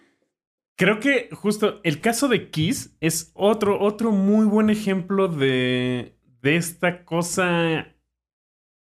Creo 0.76 1.00
que 1.00 1.30
justo 1.32 1.80
el 1.82 2.02
caso 2.02 2.28
de 2.28 2.50
Kiss 2.50 2.94
es 3.00 3.30
otro, 3.34 3.80
otro 3.80 4.12
muy 4.12 4.44
buen 4.44 4.68
ejemplo 4.68 5.28
de, 5.28 6.18
de 6.42 6.56
esta 6.56 7.06
cosa 7.06 7.95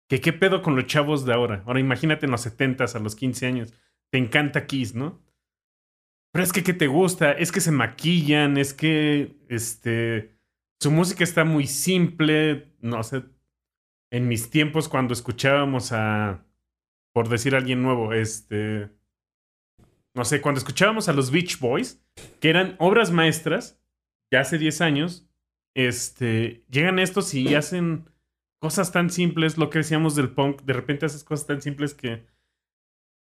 que 0.09 0.19
qué 0.19 0.33
pedo 0.33 0.61
con 0.61 0.75
los 0.75 0.87
chavos 0.87 1.25
de 1.25 1.33
ahora. 1.33 1.63
Ahora 1.65 1.79
imagínate 1.79 2.25
en 2.25 2.31
los 2.31 2.41
70 2.41 2.85
a 2.85 2.99
los 2.99 3.15
15 3.15 3.45
años. 3.45 3.73
Te 4.11 4.17
encanta 4.17 4.65
Kiss, 4.65 4.95
¿no? 4.95 5.21
Pero 6.33 6.43
es 6.43 6.51
que 6.51 6.63
¿qué 6.63 6.73
te 6.73 6.87
gusta? 6.87 7.31
Es 7.31 7.51
que 7.51 7.61
se 7.61 7.71
maquillan, 7.71 8.57
es 8.57 8.73
que 8.73 9.37
este 9.47 10.35
su 10.81 10.91
música 10.91 11.23
está 11.23 11.45
muy 11.45 11.67
simple, 11.67 12.73
no 12.81 13.03
sé. 13.03 13.23
En 14.11 14.27
mis 14.27 14.49
tiempos 14.49 14.89
cuando 14.89 15.13
escuchábamos 15.13 15.91
a 15.91 16.43
por 17.13 17.29
decir 17.29 17.55
alguien 17.55 17.83
nuevo, 17.83 18.13
este 18.13 18.89
no 20.15 20.25
sé, 20.25 20.41
cuando 20.41 20.57
escuchábamos 20.57 21.07
a 21.07 21.13
los 21.13 21.29
Beach 21.31 21.59
Boys, 21.59 22.03
que 22.39 22.49
eran 22.49 22.75
obras 22.79 23.11
maestras, 23.11 23.79
ya 24.31 24.41
hace 24.41 24.57
10 24.57 24.81
años, 24.81 25.29
este, 25.75 26.65
llegan 26.69 26.99
estos 26.99 27.33
y 27.33 27.53
hacen 27.55 28.08
cosas 28.59 28.91
tan 28.91 29.09
simples, 29.09 29.57
lo 29.57 29.69
que 29.69 29.79
decíamos 29.79 30.15
del 30.15 30.29
punk, 30.29 30.61
de 30.61 30.73
repente 30.73 31.05
haces 31.05 31.23
cosas 31.23 31.47
tan 31.47 31.61
simples 31.61 31.93
que 31.93 32.25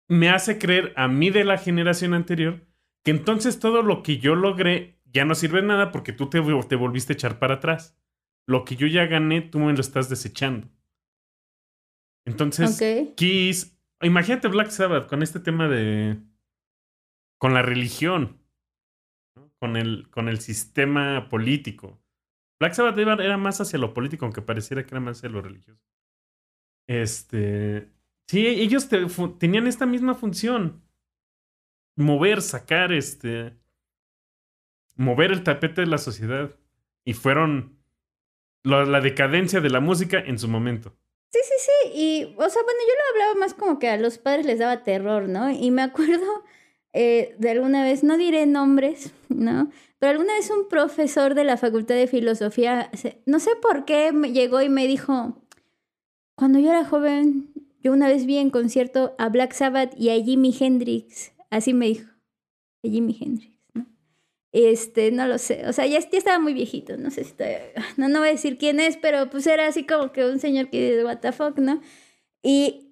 me 0.08 0.28
hace 0.28 0.58
creer 0.58 0.92
a 0.96 1.08
mí 1.08 1.30
de 1.30 1.44
la 1.44 1.56
generación 1.56 2.14
anterior 2.14 2.66
que 3.04 3.12
entonces 3.12 3.60
todo 3.60 3.82
lo 3.82 4.02
que 4.02 4.18
yo 4.18 4.34
logré 4.34 4.98
ya 5.12 5.24
no 5.24 5.34
sirve 5.34 5.60
de 5.60 5.68
nada 5.68 5.92
porque 5.92 6.12
tú 6.12 6.28
te, 6.28 6.40
te 6.68 6.76
volviste 6.76 7.12
a 7.12 7.14
echar 7.14 7.38
para 7.38 7.54
atrás. 7.54 7.96
Lo 8.46 8.64
que 8.64 8.76
yo 8.76 8.86
ya 8.86 9.06
gané, 9.06 9.40
tú 9.40 9.58
me 9.58 9.72
lo 9.72 9.80
estás 9.80 10.08
desechando. 10.08 10.68
Entonces, 12.26 12.80
Ok. 12.80 13.14
Kiss, 13.16 13.78
imagínate 14.02 14.48
Black 14.48 14.70
Sabbath 14.70 15.08
con 15.08 15.22
este 15.22 15.40
tema 15.40 15.68
de, 15.68 16.20
con 17.38 17.54
la 17.54 17.62
religión, 17.62 18.40
¿no? 19.34 19.52
con, 19.58 19.76
el, 19.76 20.08
con 20.10 20.28
el 20.28 20.40
sistema 20.40 21.28
político. 21.28 21.99
Black 22.60 22.74
Sabbath 22.74 22.98
era, 22.98 23.38
más 23.38 23.58
hacia 23.62 23.78
lo 23.78 23.94
político, 23.94 24.26
aunque 24.26 24.42
pareciera 24.42 24.84
que 24.84 24.90
era 24.94 25.00
más 25.00 25.16
hacia 25.16 25.30
lo 25.30 25.40
religioso. 25.40 25.80
Este, 26.86 27.88
sí, 28.26 28.46
ellos 28.46 28.88
tenían 29.38 29.66
esta 29.66 29.86
misma 29.86 30.14
función. 30.14 30.82
Mover, 31.96 32.42
sacar, 32.42 32.92
este, 32.92 33.56
mover 34.94 35.32
el 35.32 35.42
tapete 35.42 35.80
de 35.80 35.86
la 35.86 35.96
sociedad. 35.96 36.54
Y 37.02 37.14
fueron 37.14 37.78
la, 38.62 38.84
la 38.84 39.00
decadencia 39.00 39.62
de 39.62 39.70
la 39.70 39.80
música 39.80 40.18
en 40.18 40.38
su 40.38 40.46
momento. 40.46 40.94
Sí, 41.32 41.40
sí, 41.42 41.54
sí. 41.58 41.90
Y, 41.94 42.24
o 42.36 42.50
sea, 42.50 42.62
bueno, 42.62 42.80
yo 42.80 42.94
lo 42.94 43.10
hablaba 43.12 43.40
más 43.40 43.54
como 43.54 43.78
que 43.78 43.88
a 43.88 43.96
los 43.96 44.18
padres 44.18 44.44
les 44.44 44.58
daba 44.58 44.84
terror, 44.84 45.30
¿no? 45.30 45.50
Y 45.50 45.70
me 45.70 45.82
acuerdo 45.82 46.44
eh, 46.92 47.34
de 47.38 47.50
alguna 47.50 47.84
vez, 47.84 48.02
no 48.02 48.18
diré 48.18 48.46
nombres, 48.46 49.12
¿no? 49.28 49.70
Pero 49.98 50.12
alguna 50.12 50.34
vez 50.34 50.50
un 50.50 50.68
profesor 50.68 51.34
de 51.34 51.44
la 51.44 51.56
Facultad 51.56 51.94
de 51.94 52.06
Filosofía, 52.06 52.90
no 53.26 53.38
sé 53.38 53.50
por 53.60 53.84
qué, 53.84 54.12
me 54.12 54.32
llegó 54.32 54.62
y 54.62 54.68
me 54.68 54.86
dijo, 54.86 55.36
cuando 56.34 56.58
yo 56.58 56.70
era 56.70 56.84
joven, 56.84 57.52
yo 57.82 57.92
una 57.92 58.08
vez 58.08 58.26
vi 58.26 58.38
en 58.38 58.50
concierto 58.50 59.14
a 59.18 59.28
Black 59.28 59.52
Sabbath 59.52 59.94
y 59.98 60.10
a 60.10 60.22
Jimi 60.22 60.56
Hendrix. 60.58 61.32
Así 61.50 61.74
me 61.74 61.86
dijo, 61.86 62.10
a 62.84 62.88
Jimi 62.88 63.16
Hendrix, 63.20 63.52
¿no? 63.74 63.86
Este, 64.52 65.12
no 65.12 65.26
lo 65.28 65.38
sé, 65.38 65.68
o 65.68 65.72
sea, 65.72 65.86
ya, 65.86 66.00
ya 66.00 66.18
estaba 66.18 66.38
muy 66.40 66.54
viejito, 66.54 66.96
no 66.96 67.10
sé 67.10 67.24
si 67.24 67.34
todavía- 67.34 67.72
no, 67.96 68.08
no 68.08 68.18
voy 68.20 68.28
a 68.28 68.32
decir 68.32 68.58
quién 68.58 68.80
es, 68.80 68.96
pero 68.96 69.30
pues 69.30 69.46
era 69.46 69.66
así 69.68 69.84
como 69.84 70.12
que 70.12 70.24
un 70.24 70.40
señor 70.40 70.70
que, 70.70 71.04
what 71.04 71.18
the 71.18 71.30
fuck, 71.32 71.58
¿no? 71.58 71.80
Y, 72.42 72.89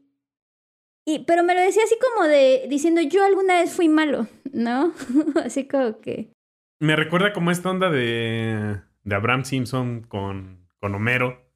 y, 1.08 1.20
pero 1.20 1.42
me 1.42 1.54
lo 1.54 1.62
decía 1.62 1.82
así 1.84 1.96
como 1.98 2.28
de, 2.28 2.66
diciendo, 2.68 3.00
yo 3.00 3.24
alguna 3.24 3.54
vez 3.54 3.72
fui 3.74 3.88
malo, 3.88 4.26
¿no? 4.52 4.92
así 5.42 5.66
como 5.66 6.00
que, 6.00 6.34
Me 6.80 6.96
recuerda 6.96 7.32
como 7.32 7.50
esta 7.50 7.70
onda 7.70 7.88
de, 7.88 8.82
de 9.04 9.14
Abraham 9.14 9.46
Simpson 9.46 10.02
con, 10.02 10.68
con 10.78 10.94
Homero, 10.94 11.50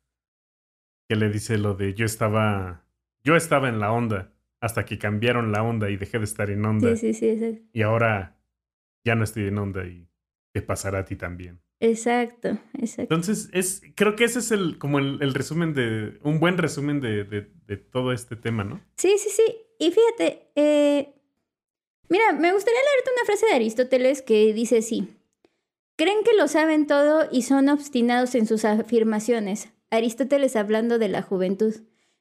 que 1.07 1.17
le 1.17 1.29
dice 1.29 1.59
lo 1.59 1.75
de 1.75 1.93
yo 1.93 2.07
estaba, 2.07 2.87
yo 3.25 3.37
estaba 3.37 3.69
en 3.69 3.79
la 3.79 3.93
onda 3.93 4.33
hasta 4.63 4.87
que 4.87 4.97
cambiaron 4.97 5.53
la 5.53 5.63
onda 5.63 5.91
y 5.91 5.99
dejé 5.99 6.19
de 6.19 6.25
estar 6.25 6.49
en 6.49 6.65
onda. 6.65 6.97
sí, 6.97 7.13
sí, 7.13 7.15
sí, 7.15 7.29
exacto. 7.29 7.69
Y 7.75 7.83
ahora 7.83 8.39
ya 9.05 9.17
no 9.17 9.25
estoy 9.25 9.49
en 9.49 9.59
onda 9.59 9.85
y 9.85 10.09
te 10.53 10.63
pasará 10.63 11.01
a 11.01 11.05
ti 11.05 11.17
también. 11.17 11.61
Exacto, 11.85 12.61
exacto. 12.79 13.13
Entonces, 13.13 13.49
es, 13.53 13.83
creo 13.97 14.15
que 14.15 14.23
ese 14.23 14.39
es 14.39 14.53
el, 14.53 14.79
como 14.79 15.01
el, 15.01 15.19
el 15.21 15.35
resumen 15.35 15.75
de, 15.75 16.17
un 16.23 16.39
buen 16.39 16.57
resumen 16.57 17.01
de, 17.01 17.25
de, 17.25 17.51
de 17.67 17.77
todo 17.77 18.13
este 18.13 18.37
tema, 18.37 18.63
¿no? 18.63 18.81
Sí, 18.97 19.17
sí, 19.19 19.31
sí. 19.31 19.43
Y 19.81 19.91
fíjate, 19.91 20.49
eh, 20.55 21.13
mira, 22.09 22.35
me 22.35 22.53
gustaría 22.53 22.79
leerte 22.79 23.11
una 23.17 23.25
frase 23.27 23.47
de 23.47 23.55
Aristóteles 23.55 24.23
que 24.23 24.55
dice 24.55 24.79
así. 24.79 25.09
Creen 25.97 26.23
que 26.25 26.37
lo 26.37 26.47
saben 26.47 26.87
todo 26.87 27.29
y 27.33 27.43
son 27.43 27.69
obstinados 27.69 28.37
en 28.37 28.47
sus 28.47 28.65
afirmaciones. 28.65 29.69
Aristóteles 29.91 30.55
hablando 30.55 31.01
de 31.01 31.09
la 31.09 31.23
juventud. 31.23 31.75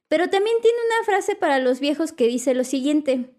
Pero 0.08 0.28
también 0.28 0.56
tiene 0.60 0.76
una 0.88 1.04
frase 1.04 1.36
para 1.36 1.60
los 1.60 1.78
viejos 1.78 2.10
que 2.10 2.26
dice 2.26 2.52
lo 2.54 2.64
siguiente. 2.64 3.30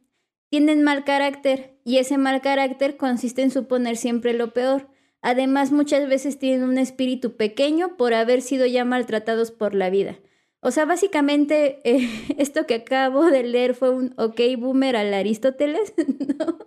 Tienen 0.49 0.83
mal 0.83 1.03
carácter 1.03 1.81
y 1.83 1.97
ese 1.97 2.17
mal 2.17 2.39
carácter 2.41 2.95
consiste 2.95 3.41
en 3.41 3.51
suponer 3.51 3.97
siempre 3.97 4.33
lo 4.33 4.53
peor. 4.53 4.87
Además, 5.23 5.71
muchas 5.71 6.07
veces 6.09 6.37
tienen 6.37 6.63
un 6.63 6.77
espíritu 6.77 7.37
pequeño 7.37 7.95
por 7.95 8.13
haber 8.13 8.41
sido 8.41 8.65
ya 8.65 8.83
maltratados 8.83 9.51
por 9.51 9.73
la 9.73 9.89
vida. 9.89 10.19
O 10.59 10.69
sea, 10.69 10.85
básicamente 10.85 11.79
eh, 11.89 12.09
esto 12.37 12.67
que 12.67 12.75
acabo 12.75 13.25
de 13.25 13.43
leer 13.43 13.73
fue 13.73 13.89
un 13.89 14.13
ok 14.17 14.39
boomer 14.59 14.97
al 14.97 15.13
Aristóteles, 15.13 15.93
¿no? 16.37 16.59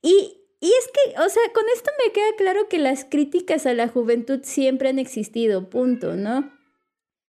Y, 0.00 0.40
y 0.60 0.66
es 0.66 0.88
que, 0.88 1.20
o 1.20 1.28
sea, 1.28 1.42
con 1.52 1.64
esto 1.74 1.90
me 2.04 2.12
queda 2.12 2.36
claro 2.38 2.68
que 2.68 2.78
las 2.78 3.04
críticas 3.04 3.66
a 3.66 3.74
la 3.74 3.88
juventud 3.88 4.40
siempre 4.44 4.88
han 4.88 4.98
existido, 4.98 5.68
punto, 5.68 6.16
¿no? 6.16 6.50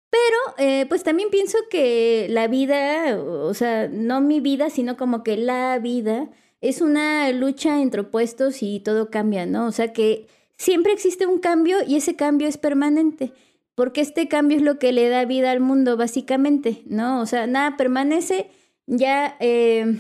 Pero, 0.10 0.38
eh, 0.58 0.86
pues 0.88 1.04
también 1.04 1.30
pienso 1.30 1.58
que 1.70 2.28
la 2.30 2.48
vida, 2.48 3.18
o 3.18 3.54
sea, 3.54 3.90
no 3.90 4.22
mi 4.22 4.40
vida, 4.40 4.70
sino 4.70 4.96
como 4.96 5.24
que 5.24 5.36
la 5.36 5.78
vida, 5.80 6.30
es 6.62 6.82
una 6.82 7.32
lucha 7.32 7.82
entre 7.82 8.02
opuestos 8.02 8.64
y 8.64 8.80
todo 8.80 9.10
cambia, 9.10 9.46
¿no? 9.46 9.68
O 9.68 9.72
sea 9.72 9.92
que 9.92 10.28
siempre 10.58 10.94
existe 10.94 11.26
un 11.26 11.40
cambio 11.40 11.78
y 11.86 11.96
ese 11.98 12.16
cambio 12.16 12.48
es 12.48 12.58
permanente 12.58 13.34
porque 13.76 14.02
este 14.02 14.28
cambio 14.28 14.58
es 14.58 14.64
lo 14.64 14.78
que 14.80 14.92
le 14.92 15.10
da 15.10 15.26
vida 15.26 15.52
al 15.52 15.60
mundo, 15.60 15.98
básicamente, 15.98 16.84
¿no? 16.86 17.22
O 17.22 17.26
sea, 17.26 17.48
nada 17.48 17.78
permanece, 17.78 18.48
ya 18.86 19.38
eh, 19.40 19.98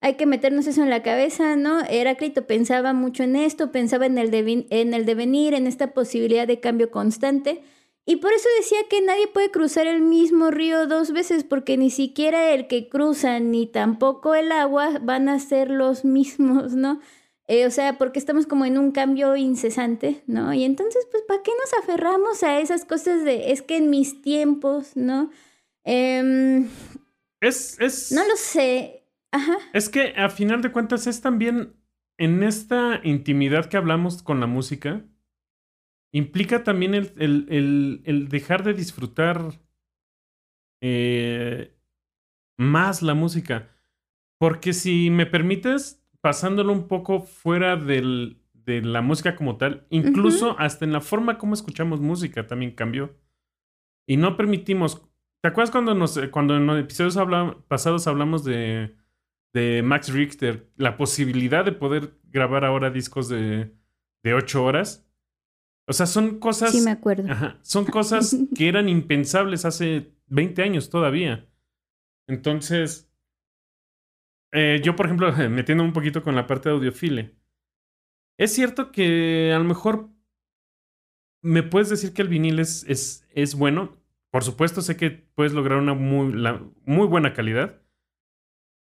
hay 0.00 0.14
que 0.14 0.26
meternos 0.26 0.66
eso 0.66 0.82
en 0.82 0.90
la 0.90 1.02
cabeza, 1.02 1.56
¿no? 1.56 1.80
Heráclito 1.88 2.46
pensaba 2.46 2.92
mucho 2.92 3.22
en 3.22 3.36
esto, 3.36 3.72
pensaba 3.72 4.06
en 4.06 4.18
el, 4.18 4.32
en 4.70 4.94
el 4.94 5.06
devenir, 5.06 5.54
en 5.54 5.66
esta 5.66 5.88
posibilidad 5.88 6.46
de 6.46 6.60
cambio 6.60 6.90
constante, 6.90 7.62
y 8.10 8.16
por 8.16 8.32
eso 8.32 8.48
decía 8.58 8.78
que 8.90 9.00
nadie 9.02 9.28
puede 9.28 9.52
cruzar 9.52 9.86
el 9.86 10.02
mismo 10.02 10.50
río 10.50 10.88
dos 10.88 11.12
veces, 11.12 11.44
porque 11.44 11.76
ni 11.76 11.90
siquiera 11.90 12.50
el 12.50 12.66
que 12.66 12.88
cruza 12.88 13.38
ni 13.38 13.68
tampoco 13.68 14.34
el 14.34 14.50
agua 14.50 14.98
van 15.00 15.28
a 15.28 15.38
ser 15.38 15.70
los 15.70 16.04
mismos, 16.16 16.72
¿no? 16.72 17.00
Eh, 17.46 17.66
o 17.66 17.70
sea, 17.70 17.98
porque 17.98 18.18
estamos 18.18 18.48
como 18.48 18.64
en 18.64 18.78
un 18.78 18.90
cambio 18.90 19.36
incesante, 19.36 20.24
¿no? 20.26 20.52
Y 20.52 20.64
entonces, 20.64 21.06
pues, 21.12 21.22
¿para 21.22 21.44
qué 21.44 21.52
nos 21.60 21.72
aferramos 21.84 22.42
a 22.42 22.58
esas 22.58 22.84
cosas 22.84 23.22
de, 23.22 23.52
es 23.52 23.62
que 23.62 23.76
en 23.76 23.90
mis 23.90 24.22
tiempos, 24.22 24.96
¿no? 24.96 25.30
Em, 25.84 26.68
Es, 27.40 27.78
es, 27.80 28.10
no 28.10 28.26
lo 28.26 28.34
sé. 28.34 29.04
Ajá. 29.30 29.56
es 29.72 29.88
que 29.88 30.14
a 30.16 30.30
final 30.30 30.62
de 30.62 30.72
cuentas 30.72 31.06
es 31.06 31.20
también 31.20 31.76
en 32.18 32.42
esta 32.42 33.00
intimidad 33.04 33.66
que 33.66 33.76
hablamos 33.76 34.24
con 34.24 34.40
la 34.40 34.48
música, 34.48 35.04
implica 36.12 36.64
también 36.64 36.94
el, 36.94 37.12
el- 37.18 37.46
el- 37.50 38.02
el 38.04 38.28
dejar 38.28 38.62
de 38.64 38.74
disfrutar 38.74 39.60
eh, 40.80 41.76
más 42.58 43.02
la 43.02 43.14
música. 43.14 43.68
Porque 44.38 44.72
si 44.72 45.10
me 45.10 45.26
permites, 45.26 46.02
pasándolo 46.20 46.72
un 46.72 46.88
poco 46.88 47.20
fuera 47.20 47.76
del- 47.76 48.38
de 48.54 48.82
la 48.82 49.02
música 49.02 49.36
como 49.36 49.56
tal, 49.56 49.86
incluso 49.90 50.58
hasta 50.58 50.84
en 50.84 50.92
la 50.92 51.00
forma 51.00 51.38
como 51.38 51.54
escuchamos 51.54 52.00
música 52.00 52.46
también 52.46 52.72
cambió. 52.72 53.16
Y 54.06 54.16
no 54.16 54.36
permitimos. 54.36 55.02
¿Te 55.42 55.48
acuerdas 55.48 55.70
cuando, 55.70 55.94
nos, 55.94 56.18
cuando 56.30 56.56
en 56.56 56.66
los 56.66 56.78
episodios 56.78 57.16
pasados 57.68 58.06
hablamos 58.06 58.44
de, 58.44 58.94
de 59.54 59.82
Max 59.82 60.12
Richter? 60.12 60.70
La 60.76 60.96
posibilidad 60.96 61.64
de 61.64 61.72
poder 61.72 62.14
grabar 62.24 62.64
ahora 62.64 62.90
discos 62.90 63.28
de, 63.28 63.72
de 64.22 64.34
8 64.34 64.62
horas. 64.64 65.09
O 65.86 65.92
sea, 65.92 66.06
son 66.06 66.38
cosas. 66.38 66.72
Sí, 66.72 66.80
me 66.82 66.90
acuerdo. 66.92 67.30
Ajá, 67.30 67.58
Son 67.62 67.84
cosas 67.84 68.36
que 68.54 68.68
eran 68.68 68.88
impensables 68.88 69.64
hace 69.64 70.12
20 70.26 70.62
años 70.62 70.88
todavía. 70.90 71.48
Entonces, 72.28 73.10
eh, 74.52 74.80
yo, 74.84 74.94
por 74.96 75.06
ejemplo, 75.06 75.32
metiendo 75.50 75.82
un 75.84 75.92
poquito 75.92 76.22
con 76.22 76.34
la 76.34 76.46
parte 76.46 76.68
de 76.68 76.74
audiofile, 76.76 77.36
es 78.38 78.52
cierto 78.54 78.90
que 78.92 79.52
a 79.54 79.58
lo 79.58 79.64
mejor 79.64 80.08
me 81.42 81.62
puedes 81.62 81.88
decir 81.90 82.12
que 82.12 82.22
el 82.22 82.28
vinil 82.28 82.58
es, 82.58 82.84
es, 82.88 83.26
es 83.34 83.54
bueno. 83.54 83.96
Por 84.30 84.44
supuesto, 84.44 84.80
sé 84.82 84.96
que 84.96 85.10
puedes 85.10 85.52
lograr 85.52 85.78
una 85.78 85.94
muy, 85.94 86.32
la- 86.32 86.62
muy 86.84 87.06
buena 87.06 87.32
calidad. 87.32 87.82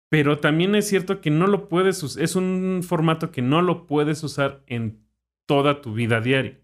Pero 0.09 0.39
también 0.39 0.73
es 0.75 0.87
cierto 0.87 1.21
que 1.21 1.29
no 1.29 1.47
lo 1.47 1.69
puedes 1.69 2.01
usar. 2.03 2.23
Es 2.23 2.35
un 2.35 2.81
formato 2.85 3.31
que 3.31 3.41
no 3.41 3.61
lo 3.61 3.87
puedes 3.87 4.23
usar 4.23 4.63
en 4.67 5.05
toda 5.47 5.81
tu 5.81 5.93
vida 5.93 6.21
diaria. 6.21 6.59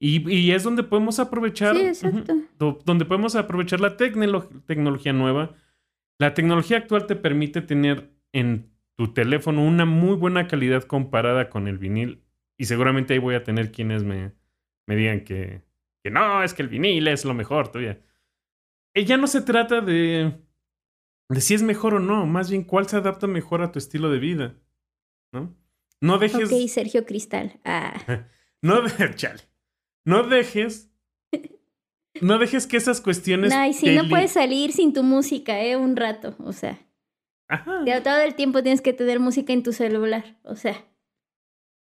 Y, 0.00 0.28
y 0.30 0.50
es 0.52 0.62
donde 0.62 0.82
podemos 0.82 1.18
aprovechar. 1.18 1.74
Sí, 1.76 1.82
exacto. 1.86 2.34
do- 2.58 2.78
donde 2.84 3.04
podemos 3.04 3.36
aprovechar 3.36 3.80
la 3.80 3.96
tecnolo- 3.96 4.48
tecnología 4.66 5.12
nueva. 5.12 5.54
La 6.18 6.34
tecnología 6.34 6.78
actual 6.78 7.06
te 7.06 7.16
permite 7.16 7.60
tener 7.62 8.10
en 8.32 8.70
tu 8.96 9.12
teléfono 9.12 9.64
una 9.64 9.84
muy 9.84 10.16
buena 10.16 10.46
calidad 10.46 10.84
comparada 10.84 11.48
con 11.50 11.68
el 11.68 11.78
vinil. 11.78 12.22
Y 12.56 12.66
seguramente 12.66 13.14
ahí 13.14 13.18
voy 13.18 13.34
a 13.34 13.42
tener 13.44 13.72
quienes 13.72 14.04
me, 14.04 14.32
me 14.86 14.94
digan 14.96 15.24
que, 15.24 15.62
que 16.02 16.10
no, 16.10 16.42
es 16.42 16.54
que 16.54 16.62
el 16.62 16.68
vinil 16.68 17.08
es 17.08 17.24
lo 17.24 17.34
mejor 17.34 17.68
todavía. 17.68 18.00
Y 18.94 19.04
ya 19.04 19.16
no 19.16 19.26
se 19.26 19.40
trata 19.42 19.80
de, 19.80 20.34
de 21.28 21.40
si 21.40 21.54
es 21.54 21.62
mejor 21.62 21.94
o 21.94 21.98
no, 22.00 22.26
más 22.26 22.48
bien 22.50 22.62
cuál 22.62 22.86
se 22.88 22.96
adapta 22.96 23.26
mejor 23.26 23.62
a 23.62 23.72
tu 23.72 23.78
estilo 23.80 24.08
de 24.10 24.18
vida. 24.20 24.54
¿No? 25.32 25.52
No 26.00 26.18
dejes. 26.18 26.52
Ok, 26.52 26.68
Sergio 26.68 27.04
Cristal. 27.06 27.58
Ah, 27.64 27.94
No, 28.62 28.80
de, 28.82 28.90
chale. 29.16 29.42
No 30.04 30.22
dejes. 30.24 30.90
No 32.20 32.38
dejes 32.38 32.68
que 32.68 32.76
esas 32.76 33.00
cuestiones. 33.00 33.52
Ay, 33.52 33.72
sí, 33.72 33.86
te 33.86 33.96
no 33.96 34.08
puedes 34.08 34.30
salir 34.30 34.70
sin 34.70 34.92
tu 34.92 35.02
música, 35.02 35.60
¿eh? 35.60 35.74
Un 35.74 35.96
rato, 35.96 36.36
o 36.38 36.52
sea. 36.52 36.78
Ajá. 37.48 37.82
Todo 38.04 38.20
el 38.20 38.36
tiempo 38.36 38.62
tienes 38.62 38.80
que 38.80 38.92
tener 38.92 39.18
música 39.18 39.52
en 39.52 39.64
tu 39.64 39.72
celular, 39.72 40.38
o 40.44 40.54
sea. 40.54 40.76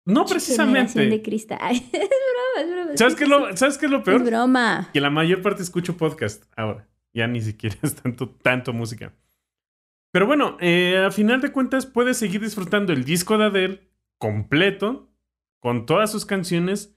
No 0.06 0.26
Generación 0.28 0.74
de 0.74 0.80
precisamente. 0.82 1.22
cristal. 1.22 1.58
Ay, 1.62 1.78
es 1.94 2.10
broma, 2.10 2.62
es 2.62 2.72
broma. 2.72 2.98
¿Sabes 2.98 3.16
qué, 3.16 3.24
es 3.24 3.30
lo, 3.30 3.56
¿Sabes 3.56 3.78
qué 3.78 3.86
es 3.86 3.92
lo 3.92 4.04
peor? 4.04 4.22
Es 4.22 4.28
broma. 4.28 4.90
Que 4.92 5.00
la 5.00 5.10
mayor 5.10 5.42
parte 5.42 5.64
escucho 5.64 5.96
podcast 5.96 6.44
ahora. 6.58 6.90
Ya 7.14 7.26
ni 7.28 7.40
siquiera 7.40 7.78
es 7.82 7.96
tanto, 7.96 8.30
tanto 8.30 8.74
música. 8.74 9.14
Pero 10.12 10.26
bueno, 10.28 10.58
eh, 10.60 11.06
a 11.08 11.12
final 11.12 11.40
de 11.40 11.54
cuentas 11.54 11.86
puedes 11.86 12.18
seguir 12.18 12.42
disfrutando 12.42 12.92
el 12.92 13.06
disco 13.06 13.38
de 13.38 13.46
Adele 13.46 13.90
completo, 14.18 15.10
con 15.62 15.86
todas 15.86 16.12
sus 16.12 16.26
canciones. 16.26 16.97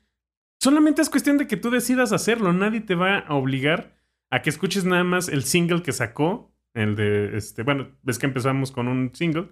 Solamente 0.60 1.00
es 1.02 1.10
cuestión 1.10 1.38
de 1.38 1.46
que 1.46 1.56
tú 1.56 1.70
decidas 1.70 2.12
hacerlo. 2.12 2.52
Nadie 2.52 2.80
te 2.80 2.94
va 2.94 3.18
a 3.18 3.34
obligar 3.34 3.96
a 4.30 4.42
que 4.42 4.50
escuches 4.50 4.84
nada 4.84 5.04
más 5.04 5.28
el 5.28 5.44
single 5.44 5.82
que 5.82 5.92
sacó. 5.92 6.54
El 6.74 6.94
de 6.94 7.36
este. 7.36 7.62
Bueno, 7.62 7.88
ves 8.02 8.18
que 8.18 8.26
empezamos 8.26 8.70
con 8.70 8.86
un 8.86 9.14
single. 9.14 9.48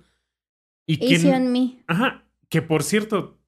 Y 0.86 0.98
que, 0.98 1.14
Easy 1.14 1.30
on 1.30 1.50
me. 1.50 1.82
Ajá, 1.86 2.24
que 2.48 2.62
por 2.62 2.82
cierto, 2.82 3.38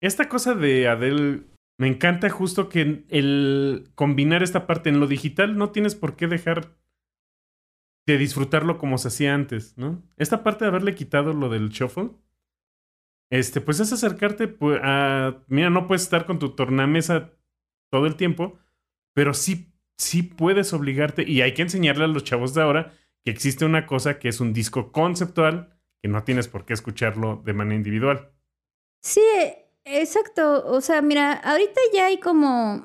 esta 0.00 0.28
cosa 0.28 0.54
de 0.54 0.88
Adele, 0.88 1.44
me 1.78 1.88
encanta 1.88 2.28
justo 2.28 2.68
que 2.68 3.04
el 3.08 3.90
combinar 3.94 4.42
esta 4.42 4.66
parte 4.66 4.90
en 4.90 5.00
lo 5.00 5.06
digital 5.06 5.56
no 5.56 5.70
tienes 5.70 5.94
por 5.94 6.16
qué 6.16 6.26
dejar 6.26 6.76
de 8.06 8.18
disfrutarlo 8.18 8.78
como 8.78 8.98
se 8.98 9.08
hacía 9.08 9.34
antes, 9.34 9.76
¿no? 9.76 10.02
Esta 10.16 10.42
parte 10.42 10.64
de 10.64 10.70
haberle 10.70 10.94
quitado 10.94 11.32
lo 11.32 11.48
del 11.48 11.68
shuffle, 11.68 12.10
este, 13.30 13.60
pues 13.60 13.80
es 13.80 13.92
acercarte 13.92 14.48
pues, 14.48 14.80
a, 14.82 15.44
mira, 15.48 15.70
no 15.70 15.86
puedes 15.86 16.02
estar 16.02 16.26
con 16.26 16.38
tu 16.38 16.54
tornamesa 16.54 17.32
todo 17.90 18.06
el 18.06 18.16
tiempo, 18.16 18.58
pero 19.14 19.34
sí, 19.34 19.72
sí 19.96 20.22
puedes 20.22 20.72
obligarte 20.72 21.24
y 21.26 21.42
hay 21.42 21.54
que 21.54 21.62
enseñarle 21.62 22.04
a 22.04 22.08
los 22.08 22.24
chavos 22.24 22.54
de 22.54 22.62
ahora 22.62 22.92
que 23.24 23.30
existe 23.30 23.64
una 23.64 23.86
cosa 23.86 24.18
que 24.18 24.28
es 24.28 24.40
un 24.40 24.52
disco 24.52 24.92
conceptual 24.92 25.78
que 26.02 26.08
no 26.08 26.22
tienes 26.24 26.48
por 26.48 26.64
qué 26.64 26.74
escucharlo 26.74 27.42
de 27.44 27.52
manera 27.52 27.76
individual. 27.76 28.32
Sí, 29.02 29.22
exacto. 29.84 30.64
O 30.66 30.80
sea, 30.80 31.02
mira, 31.02 31.32
ahorita 31.32 31.80
ya 31.92 32.06
hay 32.06 32.18
como. 32.18 32.82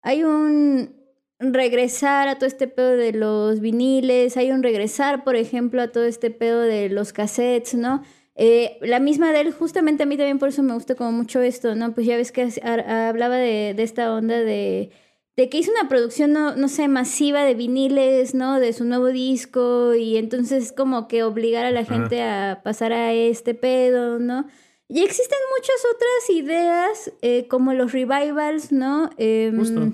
Hay 0.00 0.22
un 0.22 0.96
regresar 1.40 2.28
a 2.28 2.36
todo 2.36 2.46
este 2.46 2.68
pedo 2.68 2.96
de 2.96 3.12
los 3.12 3.60
viniles, 3.60 4.36
hay 4.36 4.52
un 4.52 4.62
regresar, 4.62 5.24
por 5.24 5.36
ejemplo, 5.36 5.82
a 5.82 5.88
todo 5.88 6.04
este 6.04 6.30
pedo 6.30 6.60
de 6.60 6.88
los 6.88 7.12
cassettes, 7.12 7.74
¿no? 7.74 8.02
Eh, 8.40 8.78
la 8.82 9.00
misma 9.00 9.32
de 9.32 9.40
él, 9.40 9.52
justamente 9.52 10.04
a 10.04 10.06
mí 10.06 10.16
también 10.16 10.38
por 10.38 10.50
eso 10.50 10.62
me 10.62 10.72
gusta 10.72 10.94
como 10.94 11.10
mucho 11.10 11.40
esto, 11.40 11.74
¿no? 11.74 11.92
Pues 11.92 12.06
ya 12.06 12.16
ves 12.16 12.30
que 12.30 12.48
hablaba 12.62 13.34
de, 13.34 13.74
de 13.76 13.82
esta 13.82 14.14
onda 14.14 14.38
de, 14.38 14.90
de 15.36 15.48
que 15.48 15.58
hizo 15.58 15.72
una 15.72 15.88
producción, 15.88 16.32
no, 16.32 16.54
no 16.54 16.68
sé, 16.68 16.86
masiva 16.86 17.42
de 17.42 17.54
viniles, 17.54 18.36
¿no? 18.36 18.60
De 18.60 18.72
su 18.72 18.84
nuevo 18.84 19.06
disco 19.06 19.96
y 19.96 20.18
entonces 20.18 20.72
como 20.72 21.08
que 21.08 21.24
obligar 21.24 21.64
a 21.64 21.72
la 21.72 21.84
gente 21.84 22.22
a 22.22 22.60
pasar 22.62 22.92
a 22.92 23.12
este 23.12 23.54
pedo, 23.54 24.20
¿no? 24.20 24.46
Y 24.86 25.02
existen 25.02 25.38
muchas 25.56 25.76
otras 25.92 26.30
ideas, 26.30 27.12
eh, 27.22 27.48
como 27.48 27.72
los 27.74 27.90
revivals, 27.90 28.70
¿no? 28.70 29.10
Em, 29.16 29.58
Justo. 29.58 29.92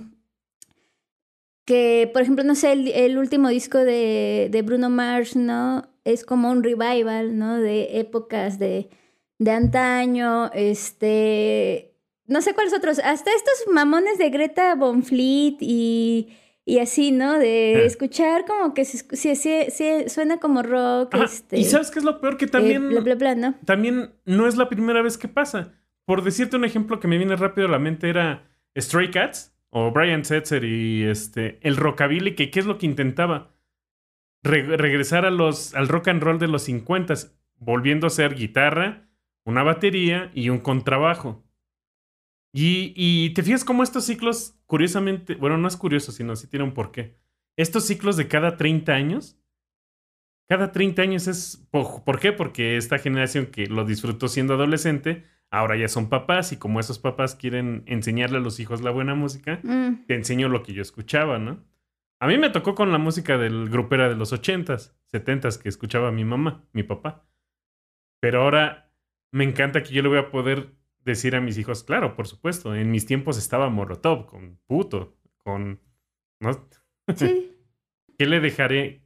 Que, 1.64 2.10
por 2.12 2.20
ejemplo, 2.20 2.44
no 2.44 2.54
sé, 2.54 2.72
el, 2.72 2.88
el 2.88 3.16
último 3.16 3.48
disco 3.48 3.78
de, 3.78 4.48
de 4.50 4.60
Bruno 4.60 4.90
Mars, 4.90 5.34
¿no? 5.34 5.93
Es 6.04 6.24
como 6.24 6.50
un 6.50 6.62
revival, 6.62 7.38
¿no? 7.38 7.58
De 7.60 7.98
épocas 8.00 8.58
de, 8.58 8.88
de 9.38 9.50
antaño, 9.50 10.50
este... 10.52 11.90
No 12.26 12.40
sé 12.40 12.54
cuáles 12.54 12.72
otros, 12.72 12.98
hasta 13.00 13.30
estos 13.34 13.64
mamones 13.72 14.16
de 14.16 14.30
Greta 14.30 14.74
Von 14.76 15.02
Fleet 15.02 15.56
y, 15.60 16.28
y 16.64 16.78
así, 16.78 17.12
¿no? 17.12 17.38
De 17.38 17.74
Ah. 17.76 17.86
escuchar 17.86 18.46
como 18.46 18.72
que 18.72 18.84
se, 18.86 19.34
sí, 19.36 20.08
suena 20.08 20.38
como 20.38 20.62
rock, 20.62 21.14
Ajá, 21.14 21.24
este... 21.24 21.58
Y 21.58 21.64
sabes 21.64 21.90
qué 21.90 21.98
es 21.98 22.04
lo 22.04 22.20
peor 22.22 22.38
que 22.38 22.46
eh, 22.46 22.48
también, 22.48 22.88
bla, 22.88 23.00
bla, 23.00 23.14
bla, 23.14 23.34
¿no? 23.34 23.54
también 23.66 24.14
no 24.24 24.46
es 24.48 24.56
la 24.56 24.68
primera 24.70 25.02
vez 25.02 25.18
que 25.18 25.28
pasa. 25.28 25.72
Por 26.06 26.22
decirte 26.24 26.56
un 26.56 26.64
ejemplo 26.64 26.98
que 27.00 27.08
me 27.08 27.18
viene 27.18 27.36
rápido 27.36 27.66
a 27.66 27.70
la 27.70 27.78
mente 27.78 28.08
era 28.10 28.46
Stray 28.78 29.10
Cats 29.10 29.54
o 29.70 29.90
Brian 29.90 30.24
Setzer 30.24 30.64
y 30.64 31.02
este 31.04 31.58
el 31.62 31.76
rockabilly 31.76 32.34
que 32.34 32.50
qué 32.50 32.60
es 32.60 32.66
lo 32.66 32.76
que 32.78 32.86
intentaba 32.86 33.53
Re- 34.44 34.76
regresar 34.76 35.24
a 35.24 35.30
los 35.30 35.74
al 35.74 35.88
rock 35.88 36.08
and 36.08 36.22
roll 36.22 36.38
de 36.38 36.48
los 36.48 36.62
50 36.64 37.14
volviendo 37.56 38.06
a 38.06 38.10
ser 38.10 38.34
guitarra, 38.34 39.08
una 39.44 39.62
batería 39.62 40.30
y 40.34 40.50
un 40.50 40.58
contrabajo. 40.58 41.42
Y, 42.52 42.92
y 42.94 43.30
te 43.30 43.42
fijas 43.42 43.64
cómo 43.64 43.82
estos 43.82 44.04
ciclos, 44.04 44.56
curiosamente, 44.66 45.34
bueno, 45.34 45.58
no 45.58 45.66
es 45.66 45.76
curioso, 45.76 46.12
sino 46.12 46.36
sí 46.36 46.46
tiene 46.46 46.64
un 46.64 46.72
porqué. 46.74 47.16
Estos 47.56 47.84
ciclos 47.86 48.16
de 48.16 48.28
cada 48.28 48.56
30 48.56 48.92
años, 48.92 49.38
cada 50.48 50.70
30 50.72 51.02
años 51.02 51.26
es... 51.26 51.66
¿Por, 51.70 52.04
por 52.04 52.20
qué? 52.20 52.32
Porque 52.32 52.76
esta 52.76 52.98
generación 52.98 53.46
que 53.46 53.66
lo 53.66 53.84
disfrutó 53.84 54.28
siendo 54.28 54.54
adolescente, 54.54 55.24
ahora 55.50 55.76
ya 55.76 55.88
son 55.88 56.08
papás 56.08 56.52
y 56.52 56.56
como 56.58 56.78
esos 56.80 56.98
papás 56.98 57.34
quieren 57.34 57.82
enseñarle 57.86 58.36
a 58.38 58.40
los 58.42 58.60
hijos 58.60 58.82
la 58.82 58.90
buena 58.90 59.14
música, 59.14 59.60
Mm. 59.64 60.04
te 60.06 60.14
enseño 60.14 60.48
lo 60.48 60.62
que 60.62 60.74
yo 60.74 60.82
escuchaba, 60.82 61.38
¿no? 61.38 61.64
A 62.24 62.26
mí 62.26 62.38
me 62.38 62.48
tocó 62.48 62.74
con 62.74 62.90
la 62.90 62.96
música 62.96 63.36
del 63.36 63.68
grupera 63.68 64.08
de 64.08 64.14
los 64.14 64.32
80s, 64.32 64.94
70s 65.12 65.60
que 65.60 65.68
escuchaba 65.68 66.10
mi 66.10 66.24
mamá, 66.24 66.66
mi 66.72 66.82
papá. 66.82 67.28
Pero 68.18 68.40
ahora 68.40 68.90
me 69.30 69.44
encanta 69.44 69.82
que 69.82 69.92
yo 69.92 70.00
le 70.00 70.08
voy 70.08 70.16
a 70.16 70.30
poder 70.30 70.72
decir 71.00 71.36
a 71.36 71.42
mis 71.42 71.58
hijos, 71.58 71.84
claro, 71.84 72.16
por 72.16 72.26
supuesto, 72.26 72.74
en 72.74 72.90
mis 72.90 73.04
tiempos 73.04 73.36
estaba 73.36 73.68
Molotov, 73.68 74.24
con 74.24 74.58
puto, 74.64 75.18
con... 75.36 75.82
¿no? 76.40 76.66
Sí. 77.14 77.58
¿Qué 78.18 78.24
le 78.24 78.40
dejaré 78.40 79.02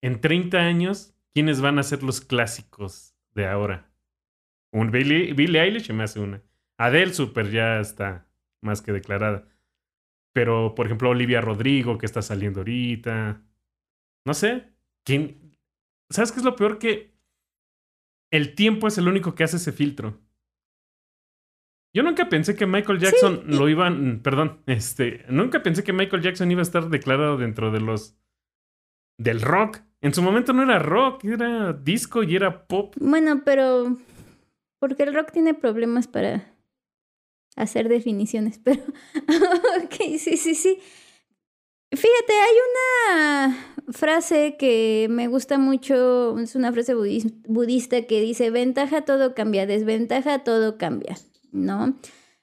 en 0.00 0.20
30 0.20 0.58
años? 0.58 1.12
¿Quiénes 1.34 1.60
van 1.60 1.80
a 1.80 1.82
ser 1.82 2.04
los 2.04 2.20
clásicos 2.20 3.16
de 3.34 3.48
ahora? 3.48 3.90
Un 4.70 4.92
Billie, 4.92 5.32
Billie 5.32 5.60
Eilish 5.60 5.92
me 5.92 6.04
hace 6.04 6.20
una. 6.20 6.40
Adele 6.78 7.14
Super 7.14 7.50
ya 7.50 7.80
está 7.80 8.28
más 8.60 8.80
que 8.80 8.92
declarada. 8.92 9.48
Pero, 10.32 10.74
por 10.74 10.86
ejemplo, 10.86 11.10
Olivia 11.10 11.40
Rodrigo, 11.40 11.98
que 11.98 12.06
está 12.06 12.22
saliendo 12.22 12.60
ahorita. 12.60 13.42
No 14.26 14.34
sé. 14.34 14.68
¿Quién? 15.04 15.56
¿Sabes 16.10 16.30
qué 16.32 16.38
es 16.38 16.44
lo 16.44 16.56
peor? 16.56 16.78
Que 16.78 17.12
el 18.32 18.54
tiempo 18.54 18.86
es 18.86 18.96
el 18.98 19.08
único 19.08 19.34
que 19.34 19.44
hace 19.44 19.56
ese 19.56 19.72
filtro. 19.72 20.20
Yo 21.92 22.04
nunca 22.04 22.28
pensé 22.28 22.54
que 22.54 22.66
Michael 22.66 23.00
Jackson 23.00 23.42
y- 23.48 23.56
lo 23.58 23.68
iban. 23.68 24.20
Perdón, 24.22 24.62
este. 24.66 25.24
Nunca 25.28 25.62
pensé 25.62 25.82
que 25.82 25.92
Michael 25.92 26.22
Jackson 26.22 26.50
iba 26.50 26.60
a 26.60 26.62
estar 26.62 26.88
declarado 26.88 27.36
dentro 27.36 27.72
de 27.72 27.80
los. 27.80 28.16
del 29.18 29.40
rock. 29.42 29.78
En 30.00 30.14
su 30.14 30.22
momento 30.22 30.52
no 30.52 30.62
era 30.62 30.78
rock, 30.78 31.24
era 31.24 31.72
disco 31.74 32.22
y 32.22 32.36
era 32.36 32.66
pop. 32.66 32.94
Bueno, 33.00 33.42
pero 33.44 33.96
porque 34.78 35.02
el 35.02 35.12
rock 35.14 35.32
tiene 35.32 35.52
problemas 35.52 36.06
para 36.06 36.49
hacer 37.56 37.88
definiciones, 37.88 38.58
pero 38.64 38.82
ok, 39.84 39.94
sí, 40.18 40.36
sí, 40.36 40.54
sí. 40.54 40.78
Fíjate, 41.92 42.32
hay 42.32 42.56
una 42.70 43.92
frase 43.92 44.56
que 44.56 45.08
me 45.10 45.26
gusta 45.26 45.58
mucho, 45.58 46.38
es 46.38 46.54
una 46.54 46.72
frase 46.72 46.94
budis- 46.94 47.34
budista 47.48 48.02
que 48.02 48.20
dice, 48.20 48.50
ventaja 48.50 49.00
todo 49.04 49.34
cambia, 49.34 49.66
desventaja 49.66 50.44
todo 50.44 50.78
cambia, 50.78 51.16
¿no? 51.50 51.98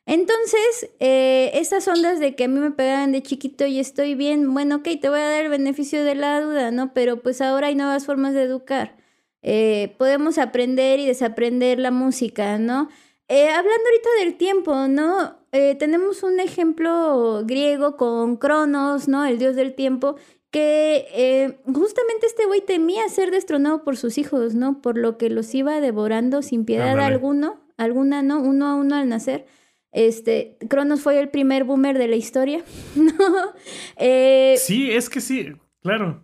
Entonces, 0.06 0.90
eh, 1.00 1.52
estas 1.54 1.88
ondas 1.88 2.20
de 2.20 2.36
que 2.36 2.46
a 2.46 2.48
mí 2.50 2.60
me 2.60 2.72
pegaban 2.72 3.14
de 3.14 3.24
chiquito 3.24 3.66
y 3.66 3.80
estoy 3.80 4.16
bien, 4.16 4.54
bueno, 4.54 4.78
ok, 4.78 4.88
te 5.02 5.10
voy 5.10 5.20
a 5.20 5.30
dar 5.30 5.46
el 5.46 5.50
beneficio 5.50 6.04
de 6.04 6.16
la 6.16 6.42
duda, 6.42 6.72
¿no? 6.72 6.94
Pero 6.94 7.22
pues 7.22 7.40
ahora 7.42 7.68
hay 7.68 7.76
nuevas 7.76 8.06
formas 8.06 8.34
de 8.34 8.44
educar. 8.44 8.98
Eh, 9.44 9.96
podemos 9.98 10.38
aprender 10.38 11.00
y 11.00 11.06
desaprender 11.06 11.80
la 11.80 11.92
música, 11.92 12.58
¿no? 12.58 12.90
Eh, 13.30 13.50
hablando 13.50 13.84
ahorita 13.90 14.10
del 14.20 14.38
tiempo, 14.38 14.88
¿no? 14.88 15.36
Eh, 15.52 15.76
tenemos 15.76 16.24
un 16.24 16.40
ejemplo 16.40 17.42
griego 17.46 17.98
con 17.98 18.38
Cronos, 18.38 19.08
¿no? 19.08 19.26
El 19.26 19.38
dios 19.38 19.56
del 19.56 19.74
tiempo, 19.76 20.16
que 20.50 21.08
eh, 21.14 21.60
justamente 21.66 22.26
este 22.26 22.46
güey 22.46 22.62
temía 22.62 23.08
ser 23.10 23.32
destronado 23.32 23.84
por 23.84 23.98
sus 23.98 24.18
hijos, 24.18 24.56
¿no? 24.56 24.82
Por 24.82 24.98
lo 24.98 25.18
que 25.18 25.30
los 25.30 25.54
iba 25.54 25.82
devorando 25.82 26.42
sin 26.42 26.64
piedad 26.64 26.92
Ándale. 26.92 27.14
alguno, 27.16 27.60
alguna, 27.76 28.22
¿no? 28.22 28.40
Uno 28.40 28.68
a 28.68 28.76
uno 28.76 28.96
al 28.96 29.10
nacer. 29.10 29.46
Este, 29.92 30.58
Cronos 30.70 31.02
fue 31.02 31.20
el 31.20 31.30
primer 31.30 31.64
boomer 31.66 31.98
de 31.98 32.08
la 32.08 32.16
historia, 32.16 32.64
¿no? 32.96 33.14
Eh, 33.98 34.56
Sí, 34.58 34.90
es 34.92 35.10
que 35.10 35.20
sí, 35.22 35.48
claro. 35.82 36.24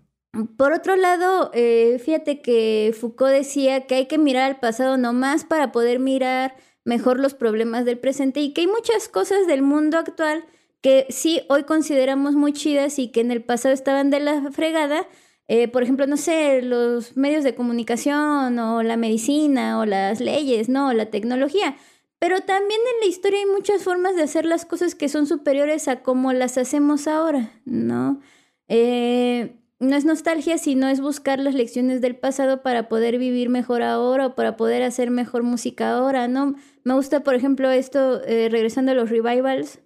por 0.57 0.71
otro 0.73 0.95
lado, 0.95 1.49
eh, 1.53 1.99
fíjate 2.03 2.41
que 2.41 2.93
Foucault 2.97 3.33
decía 3.33 3.87
que 3.87 3.95
hay 3.95 4.05
que 4.07 4.17
mirar 4.17 4.43
al 4.43 4.59
pasado 4.59 4.97
nomás 4.97 5.43
para 5.43 5.71
poder 5.71 5.99
mirar 5.99 6.55
mejor 6.85 7.19
los 7.19 7.33
problemas 7.33 7.85
del 7.85 7.99
presente 7.99 8.41
y 8.41 8.53
que 8.53 8.61
hay 8.61 8.67
muchas 8.67 9.07
cosas 9.07 9.47
del 9.47 9.61
mundo 9.61 9.97
actual 9.97 10.45
que 10.81 11.05
sí 11.09 11.41
hoy 11.47 11.63
consideramos 11.63 12.35
muy 12.35 12.51
chidas 12.51 12.99
y 12.99 13.07
que 13.07 13.21
en 13.21 13.31
el 13.31 13.41
pasado 13.41 13.73
estaban 13.73 14.09
de 14.09 14.19
la 14.19 14.51
fregada. 14.51 15.07
Eh, 15.47 15.69
por 15.69 15.83
ejemplo, 15.83 16.07
no 16.07 16.17
sé, 16.17 16.61
los 16.61 17.15
medios 17.15 17.43
de 17.45 17.55
comunicación 17.55 18.59
o 18.59 18.83
la 18.83 18.97
medicina 18.97 19.79
o 19.79 19.85
las 19.85 20.19
leyes, 20.19 20.67
¿no? 20.67 20.89
O 20.89 20.93
la 20.93 21.05
tecnología. 21.05 21.77
Pero 22.19 22.41
también 22.41 22.79
en 22.79 22.99
la 23.01 23.05
historia 23.05 23.39
hay 23.39 23.45
muchas 23.45 23.83
formas 23.83 24.15
de 24.15 24.23
hacer 24.23 24.45
las 24.45 24.65
cosas 24.65 24.95
que 24.95 25.09
son 25.09 25.25
superiores 25.25 25.87
a 25.87 26.03
como 26.03 26.33
las 26.33 26.57
hacemos 26.57 27.07
ahora, 27.07 27.51
¿no? 27.65 28.21
Eh, 28.67 29.55
no 29.79 29.95
es 29.95 30.05
nostalgia, 30.05 30.57
sino 30.57 30.87
es 30.87 31.01
buscar 31.01 31.39
las 31.39 31.53
lecciones 31.53 32.01
del 32.01 32.15
pasado 32.15 32.61
para 32.61 32.87
poder 32.87 33.17
vivir 33.17 33.49
mejor 33.49 33.83
ahora 33.83 34.27
o 34.27 34.35
para 34.35 34.55
poder 34.55 34.83
hacer 34.83 35.11
mejor 35.11 35.43
música 35.43 35.95
ahora, 35.95 36.27
¿no? 36.27 36.55
Me 36.83 36.93
gusta, 36.93 37.21
por 37.21 37.35
ejemplo, 37.35 37.69
esto, 37.71 38.21
eh, 38.25 38.49
regresando 38.49 38.91
a 38.91 38.95
los 38.95 39.09
revivals, 39.09 39.79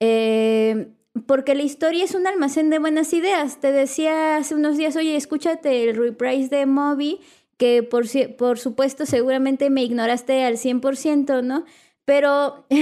eh, 0.00 0.88
porque 1.26 1.54
la 1.54 1.62
historia 1.62 2.04
es 2.04 2.14
un 2.14 2.26
almacén 2.26 2.70
de 2.70 2.78
buenas 2.78 3.12
ideas. 3.12 3.60
Te 3.60 3.72
decía 3.72 4.36
hace 4.36 4.54
unos 4.54 4.76
días, 4.76 4.96
oye, 4.96 5.16
escúchate 5.16 5.88
el 5.88 5.96
reprise 5.96 6.48
de 6.48 6.66
Moby, 6.66 7.20
que 7.56 7.82
por, 7.82 8.06
por 8.36 8.58
supuesto 8.58 9.04
seguramente 9.04 9.68
me 9.68 9.82
ignoraste 9.82 10.44
al 10.44 10.56
100%, 10.56 11.42
¿no? 11.42 11.64
Pero... 12.04 12.66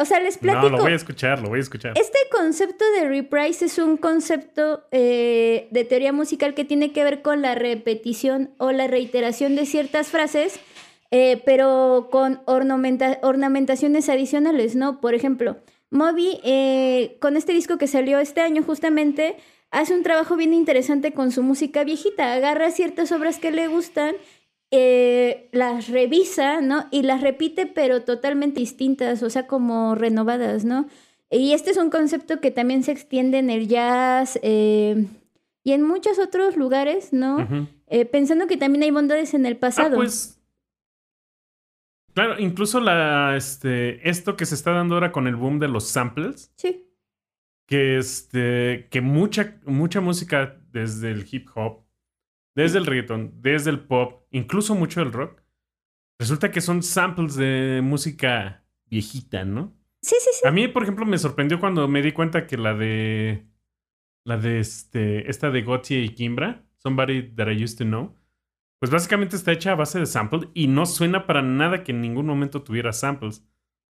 O 0.00 0.04
sea, 0.04 0.20
les 0.20 0.38
platico. 0.38 0.70
No, 0.70 0.76
lo 0.76 0.82
voy 0.84 0.92
a 0.92 0.96
escuchar, 0.96 1.40
lo 1.40 1.48
voy 1.48 1.58
a 1.58 1.62
escuchar. 1.62 1.92
Este 1.96 2.18
concepto 2.30 2.84
de 2.92 3.08
reprise 3.08 3.64
es 3.64 3.78
un 3.78 3.96
concepto 3.96 4.84
eh, 4.92 5.68
de 5.70 5.84
teoría 5.84 6.12
musical 6.12 6.54
que 6.54 6.64
tiene 6.64 6.92
que 6.92 7.04
ver 7.04 7.22
con 7.22 7.42
la 7.42 7.54
repetición 7.54 8.50
o 8.58 8.70
la 8.70 8.86
reiteración 8.86 9.56
de 9.56 9.66
ciertas 9.66 10.08
frases, 10.08 10.60
eh, 11.10 11.42
pero 11.44 12.08
con 12.10 12.40
ornamenta 12.46 13.18
ornamentaciones 13.22 14.08
adicionales, 14.08 14.76
¿no? 14.76 15.00
Por 15.00 15.14
ejemplo, 15.14 15.56
Moby, 15.90 16.38
eh, 16.44 17.16
con 17.20 17.36
este 17.36 17.52
disco 17.52 17.78
que 17.78 17.86
salió 17.86 18.18
este 18.18 18.40
año 18.42 18.62
justamente, 18.62 19.36
hace 19.70 19.94
un 19.94 20.02
trabajo 20.02 20.36
bien 20.36 20.52
interesante 20.54 21.12
con 21.12 21.32
su 21.32 21.42
música 21.42 21.82
viejita. 21.84 22.32
Agarra 22.34 22.70
ciertas 22.70 23.10
obras 23.12 23.38
que 23.38 23.50
le 23.50 23.68
gustan 23.68 24.14
eh, 24.70 25.48
las 25.52 25.88
revisa, 25.88 26.60
¿no? 26.60 26.86
Y 26.90 27.02
las 27.02 27.22
repite, 27.22 27.64
pero 27.66 28.02
totalmente 28.02 28.60
distintas, 28.60 29.22
o 29.22 29.30
sea, 29.30 29.46
como 29.46 29.94
renovadas, 29.94 30.64
¿no? 30.64 30.86
Y 31.30 31.52
este 31.52 31.70
es 31.70 31.76
un 31.78 31.90
concepto 31.90 32.40
que 32.40 32.50
también 32.50 32.82
se 32.82 32.92
extiende 32.92 33.38
en 33.38 33.50
el 33.50 33.66
jazz 33.68 34.38
eh, 34.42 35.06
y 35.64 35.72
en 35.72 35.82
muchos 35.82 36.18
otros 36.18 36.56
lugares, 36.56 37.12
¿no? 37.12 37.46
eh, 37.86 38.04
pensando 38.04 38.46
que 38.46 38.56
también 38.58 38.82
hay 38.82 38.90
bondades 38.90 39.32
en 39.34 39.44
el 39.46 39.54
Ah, 39.54 39.60
pasado. 39.60 39.96
pues. 39.96 40.37
Claro, 42.18 42.40
incluso 42.40 42.80
la, 42.80 43.36
este, 43.36 44.08
esto 44.08 44.36
que 44.36 44.44
se 44.44 44.56
está 44.56 44.72
dando 44.72 44.96
ahora 44.96 45.12
con 45.12 45.28
el 45.28 45.36
boom 45.36 45.60
de 45.60 45.68
los 45.68 45.86
samples, 45.86 46.52
Sí, 46.56 46.84
que, 47.64 47.96
este, 47.96 48.88
que 48.90 49.00
mucha, 49.00 49.60
mucha 49.66 50.00
música 50.00 50.60
desde 50.72 51.12
el 51.12 51.28
hip 51.30 51.48
hop, 51.54 51.84
desde 52.56 52.78
el 52.78 52.86
reggaeton, 52.86 53.40
desde 53.40 53.70
el 53.70 53.78
pop, 53.78 54.24
incluso 54.32 54.74
mucho 54.74 54.98
del 54.98 55.12
rock, 55.12 55.40
resulta 56.18 56.50
que 56.50 56.60
son 56.60 56.82
samples 56.82 57.36
de 57.36 57.82
música 57.84 58.64
viejita, 58.86 59.44
¿no? 59.44 59.72
sí, 60.02 60.16
sí, 60.18 60.30
sí. 60.32 60.48
A 60.48 60.50
mí, 60.50 60.66
por 60.66 60.82
ejemplo, 60.82 61.06
me 61.06 61.18
sorprendió 61.18 61.60
cuando 61.60 61.86
me 61.86 62.02
di 62.02 62.10
cuenta 62.10 62.48
que 62.48 62.56
la 62.56 62.74
de. 62.74 63.46
La 64.24 64.38
de 64.38 64.58
este. 64.58 65.30
Esta 65.30 65.52
de 65.52 65.62
Gautier 65.62 66.02
y 66.02 66.08
Kimbra, 66.08 66.66
Somebody 66.78 67.32
That 67.36 67.46
I 67.46 67.62
Used 67.62 67.78
to 67.78 67.84
Know. 67.84 68.17
Pues 68.80 68.90
básicamente 68.92 69.36
está 69.36 69.52
hecha 69.52 69.72
a 69.72 69.76
base 69.76 69.98
de 69.98 70.06
samples 70.06 70.44
y 70.54 70.68
no 70.68 70.86
suena 70.86 71.26
para 71.26 71.42
nada 71.42 71.82
que 71.82 71.92
en 71.92 72.00
ningún 72.00 72.26
momento 72.26 72.62
tuviera 72.62 72.92
samples. 72.92 73.42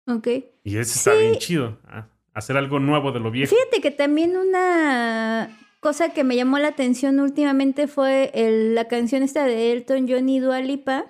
Ok. 0.06 0.28
Y 0.64 0.76
eso 0.76 0.94
está 0.94 1.12
Sí. 1.12 1.18
bien 1.22 1.34
chido. 1.36 1.78
ah, 1.86 2.08
Hacer 2.34 2.56
algo 2.58 2.78
nuevo 2.80 3.12
de 3.12 3.18
lo 3.20 3.30
viejo. 3.30 3.54
Fíjate 3.54 3.80
que 3.80 3.90
también 3.90 4.36
una 4.36 5.58
cosa 5.80 6.12
que 6.12 6.22
me 6.22 6.36
llamó 6.36 6.58
la 6.58 6.68
atención 6.68 7.18
últimamente 7.18 7.88
fue 7.88 8.30
el- 8.34 8.74
la 8.74 8.88
canción 8.88 9.22
esta 9.22 9.44
de 9.46 9.72
Elton 9.72 10.06
John 10.08 10.28
y 10.28 10.38
Dua 10.40 10.60
Lipa, 10.60 11.06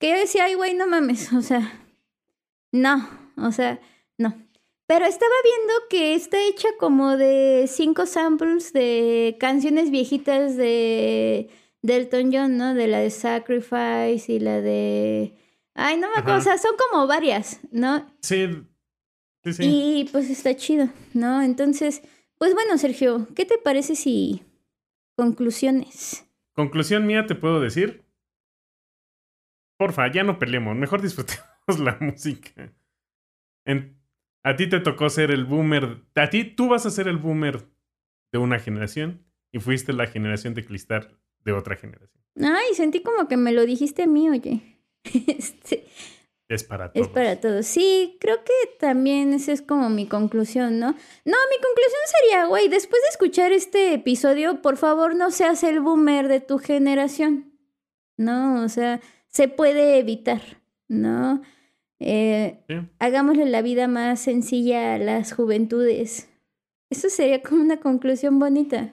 que 0.00 0.10
yo 0.10 0.16
decía, 0.16 0.44
ay, 0.46 0.54
güey, 0.54 0.74
no 0.74 0.86
mames, 0.88 1.32
o 1.32 1.40
sea, 1.42 1.72
no, 2.72 3.08
o 3.36 3.52
sea, 3.52 3.80
no. 4.18 4.34
Pero 4.88 5.04
estaba 5.04 5.32
viendo 5.44 5.72
que 5.88 6.14
está 6.14 6.36
hecha 6.48 6.68
como 6.78 7.16
de 7.16 7.66
cinco 7.68 8.06
samples 8.06 8.72
de 8.72 9.36
canciones 9.40 9.90
viejitas 9.90 10.56
de, 10.56 11.48
de 11.86 11.96
Elton 11.96 12.30
John, 12.32 12.56
¿no? 12.56 12.74
De 12.74 12.86
la 12.86 12.98
de 12.98 13.10
Sacrifice 13.10 14.32
y 14.32 14.40
la 14.40 14.60
de... 14.60 15.34
Ay, 15.74 15.98
no 15.98 16.08
me 16.10 16.16
acuerdo, 16.16 16.38
o 16.38 16.42
sea, 16.42 16.56
son 16.58 16.72
como 16.76 17.06
varias, 17.06 17.60
¿no? 17.70 18.06
Sí. 18.22 18.48
Sí, 19.44 19.52
sí. 19.52 19.62
Y 19.64 20.04
pues 20.10 20.28
está 20.30 20.56
chido, 20.56 20.88
¿no? 21.14 21.42
Entonces, 21.42 22.02
pues 22.38 22.54
bueno, 22.54 22.76
Sergio, 22.78 23.28
¿qué 23.36 23.44
te 23.44 23.58
parece 23.58 23.94
si 23.94 24.42
conclusiones? 25.16 26.26
Conclusión 26.54 27.06
mía, 27.06 27.26
te 27.26 27.34
puedo 27.34 27.60
decir. 27.60 28.04
Porfa, 29.78 30.10
ya 30.10 30.24
no 30.24 30.38
peleemos. 30.38 30.74
Mejor 30.76 31.02
disfrutemos 31.02 31.44
la 31.78 31.96
música. 32.00 32.72
En- 33.64 33.96
a 34.42 34.56
ti 34.56 34.68
te 34.68 34.80
tocó 34.80 35.10
ser 35.10 35.30
el 35.30 35.44
boomer. 35.44 36.02
A 36.14 36.30
ti, 36.30 36.44
tú 36.44 36.68
vas 36.68 36.86
a 36.86 36.90
ser 36.90 37.08
el 37.08 37.18
boomer 37.18 37.68
de 38.32 38.38
una 38.38 38.58
generación 38.58 39.26
y 39.52 39.58
fuiste 39.58 39.92
la 39.92 40.06
generación 40.06 40.54
de 40.54 40.64
cristal 40.64 41.18
de 41.46 41.52
otra 41.52 41.76
generación. 41.76 42.22
Ay, 42.38 42.74
sentí 42.74 43.00
como 43.02 43.28
que 43.28 43.38
me 43.38 43.52
lo 43.52 43.64
dijiste 43.64 44.02
a 44.02 44.06
mí, 44.06 44.28
oye. 44.28 44.60
Este, 45.26 45.86
Es 46.48 46.64
para 46.64 46.92
todos. 46.92 47.06
es 47.06 47.12
para 47.12 47.40
todos. 47.40 47.64
Sí, 47.66 48.18
creo 48.20 48.44
que 48.44 48.52
también 48.78 49.32
esa 49.32 49.52
es 49.52 49.62
como 49.62 49.88
mi 49.88 50.06
conclusión, 50.06 50.78
¿no? 50.78 50.88
No, 50.90 50.94
mi 51.50 51.56
conclusión 51.62 52.02
sería, 52.20 52.46
güey, 52.46 52.68
después 52.68 53.00
de 53.02 53.08
escuchar 53.10 53.52
este 53.52 53.94
episodio, 53.94 54.60
por 54.60 54.76
favor 54.76 55.16
no 55.16 55.30
seas 55.30 55.62
el 55.62 55.80
boomer 55.80 56.28
de 56.28 56.40
tu 56.40 56.58
generación. 56.58 57.52
No, 58.18 58.62
o 58.64 58.68
sea, 58.68 59.00
se 59.28 59.48
puede 59.48 59.98
evitar, 59.98 60.42
¿no? 60.88 61.42
Eh, 62.00 62.58
Sí. 62.68 62.74
hagámosle 62.98 63.46
la 63.46 63.62
vida 63.62 63.88
más 63.88 64.20
sencilla 64.20 64.94
a 64.94 64.98
las 64.98 65.32
juventudes. 65.32 66.28
Eso 66.90 67.08
sería 67.08 67.42
como 67.42 67.62
una 67.62 67.78
conclusión 67.80 68.38
bonita. 68.38 68.92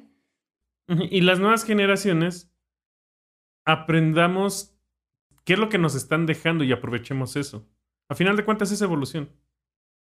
Y 1.12 1.22
las 1.22 1.40
nuevas 1.40 1.64
generaciones 1.64 2.52
aprendamos 3.66 4.76
qué 5.46 5.54
es 5.54 5.60
lo 5.60 5.70
que 5.70 5.78
nos 5.78 5.96
están 5.96 6.26
dejando 6.26 6.64
y 6.64 6.72
aprovechemos 6.72 7.36
eso. 7.36 7.68
A 8.10 8.16
final 8.16 8.36
de 8.36 8.46
cuentas 8.46 8.72
es 8.72 8.82
evolución, 8.82 9.30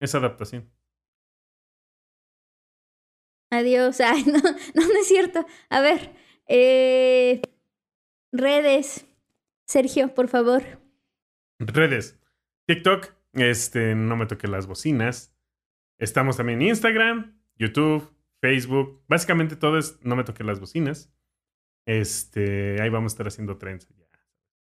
es 0.01 0.15
adaptación. 0.15 0.71
Adiós. 3.51 4.01
Ay, 4.05 4.25
no, 4.25 4.39
no, 4.39 4.53
no 4.75 5.01
es 5.01 5.09
cierto. 5.09 5.45
A 5.71 5.81
ver, 5.81 6.15
eh, 6.47 7.43
redes. 8.33 9.07
Sergio, 9.67 10.15
por 10.15 10.29
favor. 10.29 10.63
Redes. 11.59 12.19
TikTok, 12.67 13.13
este, 13.35 13.95
no 13.95 14.17
me 14.17 14.27
toque 14.27 14.49
las 14.49 14.67
bocinas. 14.67 15.35
Estamos 15.99 16.37
también 16.37 16.63
en 16.63 16.69
Instagram, 16.69 17.39
YouTube, 17.57 18.15
Facebook. 18.41 19.03
Básicamente 19.09 19.57
todo 19.57 19.79
es 19.79 19.99
no 20.03 20.17
me 20.17 20.25
toque 20.25 20.45
las 20.45 20.61
bocinas. 20.61 21.13
Este, 21.87 22.81
ahí 22.83 22.91
vamos 22.91 23.13
a 23.13 23.15
estar 23.15 23.27
haciendo 23.29 23.57
trends. 23.59 23.89
ya. 23.89 24.07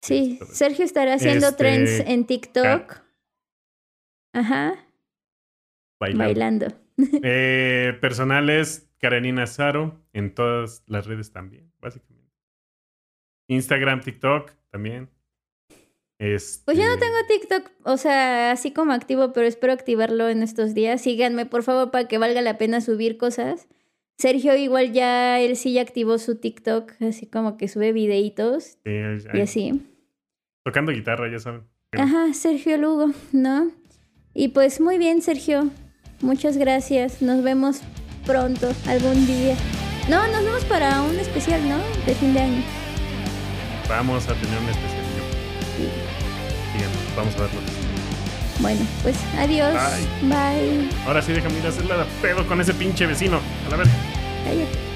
Sí. 0.01 0.39
Sergio 0.51 0.86
estará 0.86 1.15
haciendo 1.15 1.47
Este, 1.47 1.57
trends 1.57 1.99
en 2.07 2.26
TikTok. 2.28 3.01
Ajá, 4.34 4.76
Bailando. 5.99 6.23
bailando. 6.26 6.67
Eh, 7.23 7.97
personales, 7.99 8.89
Karenina 8.99 9.47
Saro, 9.47 10.01
en 10.13 10.34
todas 10.34 10.84
las 10.88 11.07
redes 11.07 11.32
también, 11.32 11.71
básicamente. 11.80 12.32
Instagram, 13.47 14.01
TikTok 14.01 14.51
también. 14.69 15.09
Este, 16.18 16.63
Pues 16.66 16.78
yo 16.78 16.86
no 16.86 16.97
tengo 16.97 17.16
TikTok, 17.28 17.72
o 17.84 17.97
sea, 17.97 18.51
así 18.51 18.72
como 18.72 18.93
activo, 18.93 19.34
pero 19.34 19.47
espero 19.47 19.74
activarlo 19.74 20.30
en 20.30 20.43
estos 20.43 20.74
días. 20.74 21.01
Síganme, 21.01 21.45
por 21.45 21.63
favor, 21.63 21.91
para 21.91 22.07
que 22.07 22.18
valga 22.18 22.41
la 22.41 22.57
pena 22.57 22.82
subir 22.82 23.18
cosas. 23.18 23.68
Sergio 24.18 24.55
igual 24.55 24.93
ya, 24.93 25.39
él 25.41 25.57
sí 25.57 25.74
ya 25.74 25.82
activó 25.82 26.18
su 26.18 26.39
TikTok, 26.39 26.93
así 27.01 27.28
como 27.28 27.57
que 27.57 27.68
sube 27.68 27.91
videitos 27.91 28.78
sí, 28.86 28.91
y 29.34 29.41
así. 29.41 29.82
Tocando 30.63 30.93
guitarra, 30.93 31.30
ya 31.30 31.39
saben. 31.39 31.63
Ajá, 31.91 32.34
Sergio 32.34 32.78
Lugo, 32.78 33.11
¿no? 33.34 33.72
Y 34.34 34.49
pues 34.49 34.80
muy 34.80 34.97
bien, 34.97 35.22
Sergio. 35.22 35.70
Muchas 36.22 36.57
gracias. 36.57 37.22
Nos 37.22 37.43
vemos 37.43 37.82
pronto, 38.26 38.72
algún 38.88 39.28
día. 39.28 39.55
No, 40.09 40.26
nos 40.28 40.43
vemos 40.43 40.66
para 40.66 41.01
un 41.01 41.16
especial, 41.18 41.68
¿no? 41.68 41.78
De 42.05 42.16
fin 42.16 42.34
de 42.34 42.39
año. 42.39 42.63
Vamos 43.89 44.28
a 44.30 44.34
tener 44.34 44.59
un 44.59 44.70
especial. 44.70 46.05
Vamos 47.16 47.36
a 47.36 47.41
verlo. 47.41 47.59
Bueno, 48.59 48.82
pues 49.03 49.18
adiós. 49.38 49.74
Bye. 50.22 50.89
Ahora 51.05 51.22
sí, 51.22 51.34
déjame 51.34 51.59
ir 51.59 51.66
a 51.66 51.70
hacerle 51.70 51.97
de 51.97 52.05
pedo 52.22 52.47
con 52.47 52.61
ese 52.61 52.74
pinche 52.74 53.05
vecino. 53.05 53.39
A 53.68 53.70
la 53.70 53.78
verga. 53.78 53.93
Cállate. 54.45 54.95